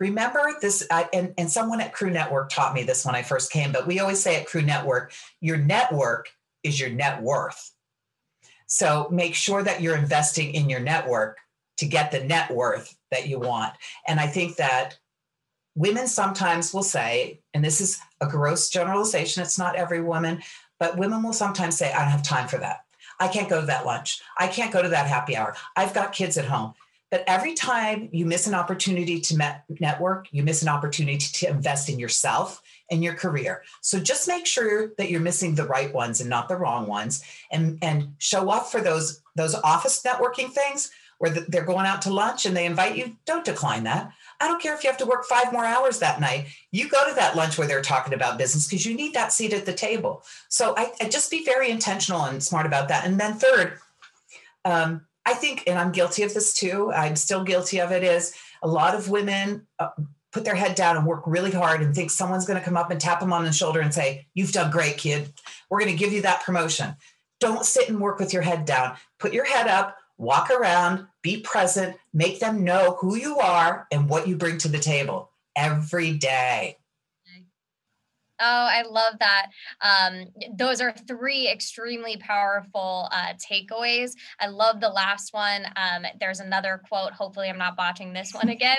remember 0.00 0.40
this, 0.60 0.86
and, 1.12 1.32
and 1.38 1.50
someone 1.50 1.80
at 1.80 1.92
Crew 1.92 2.10
Network 2.10 2.50
taught 2.50 2.74
me 2.74 2.82
this 2.82 3.06
when 3.06 3.14
I 3.14 3.22
first 3.22 3.52
came, 3.52 3.70
but 3.70 3.86
we 3.86 4.00
always 4.00 4.20
say 4.20 4.40
at 4.40 4.46
Crew 4.46 4.62
Network, 4.62 5.12
your 5.40 5.56
network 5.56 6.28
is 6.64 6.80
your 6.80 6.90
net 6.90 7.22
worth. 7.22 7.70
So 8.66 9.08
make 9.12 9.34
sure 9.34 9.62
that 9.62 9.80
you're 9.80 9.96
investing 9.96 10.54
in 10.54 10.68
your 10.68 10.80
network 10.80 11.38
to 11.76 11.86
get 11.86 12.10
the 12.10 12.24
net 12.24 12.50
worth 12.50 12.96
that 13.10 13.28
you 13.28 13.38
want. 13.38 13.74
And 14.08 14.18
I 14.18 14.26
think 14.26 14.56
that 14.56 14.98
women 15.74 16.06
sometimes 16.06 16.72
will 16.72 16.82
say, 16.82 17.40
and 17.52 17.64
this 17.64 17.80
is 17.80 18.00
a 18.26 18.30
gross 18.30 18.68
generalization, 18.68 19.42
it's 19.42 19.58
not 19.58 19.76
every 19.76 20.00
woman, 20.00 20.42
but 20.78 20.98
women 20.98 21.22
will 21.22 21.32
sometimes 21.32 21.76
say, 21.76 21.92
I 21.92 22.00
don't 22.00 22.10
have 22.10 22.22
time 22.22 22.48
for 22.48 22.58
that. 22.58 22.84
I 23.20 23.28
can't 23.28 23.48
go 23.48 23.60
to 23.60 23.66
that 23.66 23.86
lunch. 23.86 24.20
I 24.38 24.48
can't 24.48 24.72
go 24.72 24.82
to 24.82 24.88
that 24.88 25.06
happy 25.06 25.36
hour. 25.36 25.54
I've 25.76 25.94
got 25.94 26.12
kids 26.12 26.36
at 26.36 26.46
home. 26.46 26.74
But 27.10 27.22
every 27.28 27.54
time 27.54 28.08
you 28.10 28.26
miss 28.26 28.48
an 28.48 28.54
opportunity 28.54 29.20
to 29.20 29.36
met, 29.36 29.62
network, 29.78 30.26
you 30.32 30.42
miss 30.42 30.62
an 30.62 30.68
opportunity 30.68 31.18
to 31.18 31.48
invest 31.48 31.88
in 31.88 32.00
yourself 32.00 32.60
and 32.90 33.04
your 33.04 33.14
career. 33.14 33.62
So 33.82 34.00
just 34.00 34.26
make 34.26 34.46
sure 34.46 34.90
that 34.98 35.10
you're 35.10 35.20
missing 35.20 35.54
the 35.54 35.66
right 35.66 35.94
ones 35.94 36.20
and 36.20 36.28
not 36.28 36.48
the 36.48 36.56
wrong 36.56 36.88
ones, 36.88 37.24
and 37.52 37.78
and 37.82 38.14
show 38.18 38.50
up 38.50 38.66
for 38.66 38.80
those 38.80 39.22
those 39.36 39.54
office 39.54 40.02
networking 40.02 40.50
things 40.50 40.90
where 41.18 41.30
they're 41.30 41.64
going 41.64 41.86
out 41.86 42.02
to 42.02 42.12
lunch 42.12 42.46
and 42.46 42.56
they 42.56 42.66
invite 42.66 42.96
you. 42.96 43.16
Don't 43.26 43.44
decline 43.44 43.84
that. 43.84 44.12
I 44.40 44.48
don't 44.48 44.60
care 44.60 44.74
if 44.74 44.84
you 44.84 44.90
have 44.90 44.98
to 44.98 45.06
work 45.06 45.24
five 45.24 45.52
more 45.52 45.64
hours 45.64 45.98
that 45.98 46.20
night. 46.20 46.46
You 46.70 46.88
go 46.88 47.08
to 47.08 47.14
that 47.14 47.36
lunch 47.36 47.56
where 47.56 47.66
they're 47.66 47.82
talking 47.82 48.14
about 48.14 48.38
business 48.38 48.66
because 48.66 48.84
you 48.84 48.94
need 48.94 49.14
that 49.14 49.32
seat 49.32 49.52
at 49.52 49.66
the 49.66 49.72
table. 49.72 50.22
So 50.48 50.74
I, 50.76 50.92
I, 51.00 51.08
just 51.08 51.30
be 51.30 51.44
very 51.44 51.70
intentional 51.70 52.24
and 52.24 52.42
smart 52.42 52.66
about 52.66 52.88
that. 52.88 53.06
And 53.06 53.18
then 53.18 53.34
third, 53.34 53.78
um, 54.64 55.06
I 55.26 55.34
think, 55.34 55.64
and 55.66 55.78
I'm 55.78 55.92
guilty 55.92 56.22
of 56.22 56.34
this 56.34 56.54
too. 56.54 56.92
I'm 56.92 57.16
still 57.16 57.44
guilty 57.44 57.80
of 57.80 57.92
it. 57.92 58.02
Is 58.02 58.34
a 58.62 58.68
lot 58.68 58.94
of 58.94 59.08
women 59.08 59.66
uh, 59.78 59.90
put 60.32 60.44
their 60.44 60.54
head 60.54 60.74
down 60.74 60.96
and 60.96 61.06
work 61.06 61.22
really 61.26 61.50
hard 61.50 61.80
and 61.80 61.94
think 61.94 62.10
someone's 62.10 62.46
going 62.46 62.58
to 62.58 62.64
come 62.64 62.76
up 62.76 62.90
and 62.90 63.00
tap 63.00 63.20
them 63.20 63.32
on 63.32 63.44
the 63.44 63.52
shoulder 63.52 63.80
and 63.80 63.94
say, 63.94 64.26
"You've 64.34 64.52
done 64.52 64.70
great, 64.70 64.98
kid. 64.98 65.32
We're 65.70 65.80
going 65.80 65.92
to 65.92 65.98
give 65.98 66.12
you 66.12 66.22
that 66.22 66.42
promotion." 66.42 66.96
Don't 67.40 67.64
sit 67.64 67.88
and 67.88 68.00
work 68.00 68.18
with 68.18 68.32
your 68.32 68.42
head 68.42 68.64
down. 68.64 68.96
Put 69.18 69.32
your 69.32 69.44
head 69.44 69.66
up 69.66 69.96
walk 70.16 70.50
around, 70.50 71.06
be 71.24 71.40
present, 71.40 71.96
make 72.12 72.38
them 72.38 72.62
know 72.62 72.96
who 73.00 73.16
you 73.16 73.38
are 73.38 73.88
and 73.90 74.08
what 74.08 74.28
you 74.28 74.36
bring 74.36 74.58
to 74.58 74.68
the 74.68 74.78
table 74.78 75.30
every 75.56 76.12
day. 76.12 76.76
Oh, 78.40 78.68
I 78.68 78.82
love 78.82 79.14
that. 79.20 79.46
Um, 79.80 80.26
those 80.58 80.80
are 80.80 80.92
three 81.08 81.48
extremely 81.48 82.16
powerful 82.16 83.08
uh, 83.12 83.34
takeaways. 83.34 84.12
I 84.40 84.48
love 84.48 84.80
the 84.80 84.88
last 84.88 85.32
one. 85.32 85.64
Um, 85.76 86.04
there's 86.20 86.40
another 86.40 86.82
quote. 86.88 87.12
Hopefully, 87.12 87.48
I'm 87.48 87.58
not 87.58 87.76
botching 87.76 88.12
this 88.12 88.34
one 88.34 88.48
again, 88.50 88.76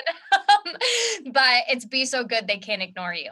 but 1.32 1.64
it's 1.68 1.86
be 1.86 2.04
so 2.04 2.22
good 2.22 2.46
they 2.46 2.58
can't 2.58 2.82
ignore 2.82 3.14
you. 3.14 3.30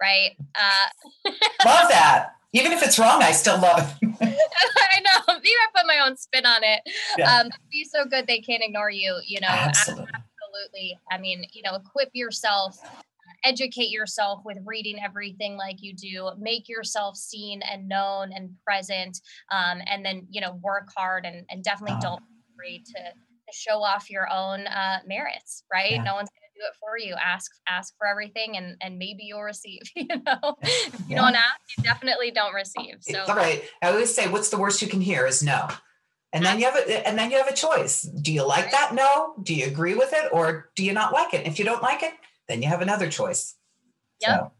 Right. 0.00 0.32
Uh, 0.54 1.30
love 1.64 1.88
that. 1.88 2.32
Even 2.52 2.72
if 2.72 2.82
it's 2.82 2.98
wrong, 2.98 3.22
I 3.22 3.32
still 3.32 3.58
love 3.58 3.94
it. 4.02 4.08
I 4.20 5.00
know. 5.00 5.34
Maybe 5.34 5.48
I 5.48 5.66
put 5.74 5.86
my 5.86 6.00
own 6.04 6.16
spin 6.16 6.44
on 6.44 6.62
it. 6.62 6.82
Yeah. 7.16 7.38
Um, 7.38 7.48
be 7.70 7.84
so 7.84 8.04
good 8.04 8.26
they 8.26 8.40
can't 8.40 8.62
ignore 8.62 8.90
you. 8.90 9.18
You 9.26 9.40
know, 9.40 9.48
absolutely. 9.48 10.06
absolutely. 10.14 10.98
I 11.10 11.18
mean, 11.18 11.44
you 11.52 11.62
know, 11.62 11.76
equip 11.76 12.10
yourself 12.12 12.78
educate 13.44 13.90
yourself 13.90 14.40
with 14.44 14.58
reading 14.64 14.96
everything 15.02 15.56
like 15.56 15.82
you 15.82 15.94
do 15.94 16.30
make 16.38 16.68
yourself 16.68 17.16
seen 17.16 17.60
and 17.62 17.88
known 17.88 18.32
and 18.32 18.50
present 18.64 19.20
um, 19.50 19.80
and 19.86 20.04
then 20.04 20.26
you 20.30 20.40
know 20.40 20.52
work 20.62 20.88
hard 20.96 21.24
and, 21.24 21.44
and 21.50 21.64
definitely 21.64 21.92
uh-huh. 21.94 22.16
don't 22.16 22.22
be 22.28 22.34
afraid 22.54 22.86
to, 22.86 22.92
to 22.92 23.52
show 23.52 23.82
off 23.82 24.10
your 24.10 24.30
own 24.30 24.66
uh, 24.66 24.98
merits 25.06 25.64
right 25.72 25.92
yeah. 25.92 26.02
no 26.02 26.14
one's 26.14 26.28
do 26.62 26.68
it 26.68 26.76
for 26.78 26.98
you. 26.98 27.14
Ask 27.22 27.50
ask 27.68 27.94
for 27.98 28.06
everything, 28.06 28.56
and 28.56 28.76
and 28.80 28.98
maybe 28.98 29.24
you'll 29.24 29.42
receive. 29.42 29.82
You 29.94 30.06
know, 30.08 30.56
if 30.62 31.00
you 31.08 31.16
yeah. 31.16 31.22
don't 31.22 31.34
ask, 31.34 31.60
you 31.76 31.84
definitely 31.84 32.30
don't 32.30 32.54
receive. 32.54 32.96
So 33.00 33.24
all 33.28 33.36
right. 33.36 33.62
I 33.82 33.88
always 33.88 34.12
say, 34.14 34.28
what's 34.28 34.50
the 34.50 34.58
worst 34.58 34.82
you 34.82 34.88
can 34.88 35.00
hear 35.00 35.26
is 35.26 35.42
no. 35.42 35.68
And 36.32 36.44
then 36.44 36.58
you 36.58 36.64
have 36.64 36.76
a 36.76 37.06
and 37.06 37.18
then 37.18 37.30
you 37.30 37.36
have 37.36 37.48
a 37.48 37.54
choice. 37.54 38.02
Do 38.02 38.32
you 38.32 38.46
like 38.46 38.70
that 38.72 38.94
no? 38.94 39.34
Do 39.42 39.54
you 39.54 39.66
agree 39.66 39.94
with 39.94 40.12
it 40.12 40.32
or 40.32 40.70
do 40.74 40.84
you 40.84 40.92
not 40.92 41.12
like 41.12 41.34
it? 41.34 41.46
If 41.46 41.58
you 41.58 41.64
don't 41.64 41.82
like 41.82 42.02
it, 42.02 42.14
then 42.48 42.62
you 42.62 42.68
have 42.68 42.80
another 42.80 43.10
choice. 43.10 43.54
Yep. 44.20 44.30
So 44.30 44.52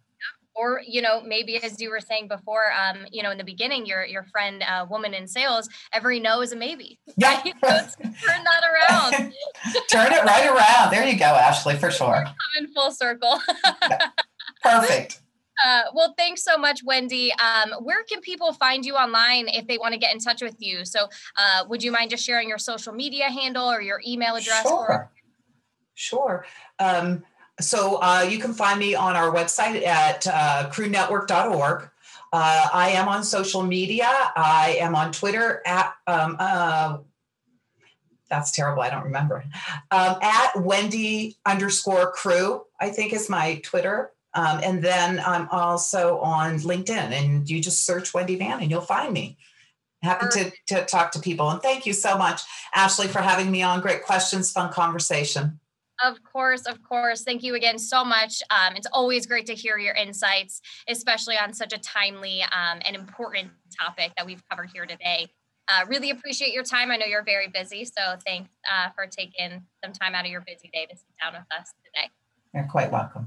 or 0.55 0.81
you 0.87 1.03
know 1.03 1.20
maybe 1.23 1.57
as 1.62 1.81
you 1.81 1.91
were 1.91 2.01
saying 2.01 2.29
before 2.29 2.73
um, 2.73 3.07
you 3.11 3.23
know 3.23 3.31
in 3.31 3.39
the 3.39 3.45
beginning 3.45 3.87
your 3.87 4.05
your 4.05 4.24
friend 4.24 4.62
uh, 4.62 4.87
woman 4.89 5.15
in 5.15 5.27
sales 5.27 5.69
every 5.93 6.20
no 6.20 6.41
is 6.41 6.53
a 6.53 6.57
maybe 6.57 6.99
yeah 7.16 7.43
right? 7.45 7.55
so 7.62 8.03
turn 8.03 8.45
that 8.45 8.62
around 8.65 9.12
turn 9.91 10.12
it 10.12 10.24
right 10.24 10.49
around 10.49 10.91
there 10.91 11.07
you 11.07 11.19
go 11.19 11.24
ashley 11.24 11.77
for 11.77 11.91
sure 11.91 12.24
come 12.24 12.35
in 12.59 12.73
full 12.73 12.91
circle 12.91 13.41
perfect 14.62 15.20
Uh, 15.65 15.83
well, 15.95 16.15
thanks 16.16 16.43
so 16.43 16.57
much, 16.57 16.81
Wendy. 16.83 17.31
Um, 17.35 17.85
where 17.85 18.03
can 18.05 18.20
people 18.20 18.53
find 18.55 18.85
you 18.85 18.95
online 18.95 19.47
if 19.49 19.66
they 19.66 19.79
want 19.79 19.93
to 19.93 19.99
get 19.99 20.12
in 20.12 20.19
touch 20.19 20.43
with 20.43 20.57
you? 20.59 20.85
So, 20.85 21.09
uh, 21.37 21.65
would 21.69 21.83
you 21.85 21.93
mind 21.93 22.11
just 22.11 22.24
sharing 22.24 22.49
your 22.49 22.59
social 22.59 22.93
media 22.93 23.31
handle 23.31 23.70
or 23.70 23.81
your 23.81 24.01
email 24.05 24.35
address? 24.35 24.62
Sure. 24.62 25.12
Sure. 25.95 26.45
Um, 26.79 27.23
so, 27.61 27.99
uh, 28.03 28.27
you 28.29 28.39
can 28.39 28.55
find 28.55 28.79
me 28.79 28.95
on 28.95 29.15
our 29.15 29.33
website 29.33 29.87
at 29.87 30.27
uh, 30.27 30.70
crewnetwork.org. 30.70 31.91
Uh, 32.33 32.69
I 32.73 32.91
am 32.91 33.09
on 33.09 33.23
social 33.24 33.62
media. 33.62 34.09
I 34.09 34.79
am 34.81 34.95
on 34.95 35.12
Twitter 35.12 35.61
at 35.66 35.95
um, 36.07 36.37
uh, 36.39 36.99
that's 38.33 38.51
terrible. 38.51 38.83
I 38.83 38.89
don't 38.89 39.05
remember. 39.05 39.45
Um, 39.91 40.16
at 40.23 40.57
Wendy 40.57 41.37
underscore 41.45 42.12
crew, 42.12 42.65
I 42.81 42.89
think 42.89 43.12
is 43.12 43.29
my 43.29 43.61
Twitter. 43.62 44.11
Um, 44.33 44.61
and 44.65 44.83
then 44.83 45.20
I'm 45.20 45.49
also 45.51 46.19
on 46.20 46.59
LinkedIn, 46.61 47.12
and 47.12 47.49
you 47.49 47.61
just 47.61 47.85
search 47.85 48.15
Wendy 48.15 48.37
Mann 48.37 48.62
and 48.62 48.70
you'll 48.70 48.81
find 48.81 49.12
me. 49.12 49.37
Happy 50.03 50.27
to, 50.33 50.53
to 50.69 50.85
talk 50.87 51.12
to 51.12 51.20
people. 51.20 51.51
And 51.51 51.61
thank 51.61 51.85
you 51.85 51.93
so 51.93 52.16
much, 52.16 52.41
Ashley, 52.74 53.07
for 53.07 53.20
having 53.20 53.51
me 53.51 53.62
on. 53.62 53.83
Great 53.83 54.03
questions, 54.03 54.51
fun 54.51 54.73
conversation. 54.73 55.61
Of 56.03 56.23
course, 56.24 56.66
of 56.66 56.83
course. 56.83 57.23
Thank 57.23 57.43
you 57.43 57.55
again 57.55 57.79
so 57.79 58.05
much. 58.05 58.43
Um, 58.51 58.74
it's 58.74 58.89
always 58.93 59.27
great 59.27 59.47
to 59.47 59.55
hear 59.55 59.79
your 59.79 59.95
insights, 59.95 60.61
especially 60.89 61.37
on 61.37 61.53
such 61.53 61.73
a 61.73 61.79
timely 61.79 62.43
um, 62.43 62.81
and 62.85 62.97
important 62.97 63.51
topic 63.81 64.12
that 64.16 64.27
we've 64.27 64.43
covered 64.51 64.70
here 64.74 64.85
today. 64.85 65.29
Uh, 65.69 65.85
really 65.87 66.11
appreciate 66.11 66.53
your 66.53 66.65
time. 66.65 66.91
I 66.91 66.97
know 66.97 67.07
you're 67.07 67.23
very 67.24 67.47
busy, 67.49 67.85
so 67.85 68.16
thanks 68.27 68.51
uh, 68.70 68.91
for 68.97 69.07
taking 69.07 69.62
some 69.83 69.93
time 69.93 70.15
out 70.15 70.24
of 70.24 70.31
your 70.31 70.41
busy 70.41 70.69
day 70.73 70.87
to 70.87 70.97
sit 70.97 71.07
down 71.20 71.35
with 71.35 71.47
us 71.57 71.73
today. 71.85 72.11
You're 72.53 72.69
quite 72.70 72.91
welcome. 72.91 73.27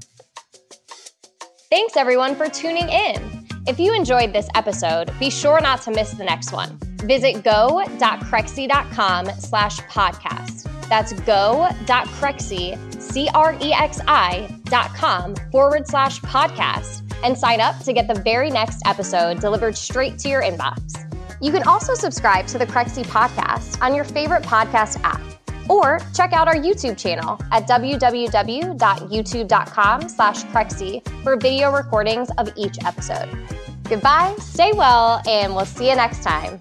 Thanks 1.70 1.96
everyone 1.96 2.36
for 2.36 2.48
tuning 2.48 2.88
in. 2.88 3.46
If 3.66 3.80
you 3.80 3.92
enjoyed 3.94 4.32
this 4.32 4.48
episode, 4.54 5.10
be 5.18 5.30
sure 5.30 5.60
not 5.60 5.82
to 5.82 5.90
miss 5.90 6.12
the 6.12 6.22
next 6.24 6.52
one. 6.52 6.78
Visit 6.98 7.42
go.crexi.com 7.42 9.26
slash 9.38 9.80
podcast. 9.80 10.55
That's 10.88 11.12
go.crexi, 11.12 13.02
C-R-E-X-I 13.02 14.60
dot 14.64 14.94
com 14.94 15.34
forward 15.50 15.86
slash 15.86 16.20
podcast 16.20 17.02
and 17.24 17.36
sign 17.36 17.60
up 17.60 17.78
to 17.84 17.92
get 17.92 18.08
the 18.08 18.20
very 18.20 18.50
next 18.50 18.80
episode 18.86 19.40
delivered 19.40 19.76
straight 19.76 20.18
to 20.18 20.28
your 20.28 20.42
inbox. 20.42 21.02
You 21.40 21.50
can 21.52 21.62
also 21.64 21.94
subscribe 21.94 22.46
to 22.48 22.58
the 22.58 22.66
Crexi 22.66 23.04
podcast 23.04 23.80
on 23.82 23.94
your 23.94 24.04
favorite 24.04 24.42
podcast 24.42 25.00
app 25.02 25.20
or 25.68 26.00
check 26.14 26.32
out 26.32 26.48
our 26.48 26.54
YouTube 26.54 26.96
channel 26.96 27.38
at 27.52 27.68
www.youtube.com 27.68 30.08
slash 30.08 30.44
Crexi 30.44 31.06
for 31.22 31.36
video 31.36 31.70
recordings 31.72 32.30
of 32.38 32.50
each 32.56 32.82
episode. 32.84 33.28
Goodbye, 33.84 34.34
stay 34.38 34.72
well, 34.72 35.20
and 35.28 35.54
we'll 35.54 35.66
see 35.66 35.90
you 35.90 35.96
next 35.96 36.22
time. 36.22 36.58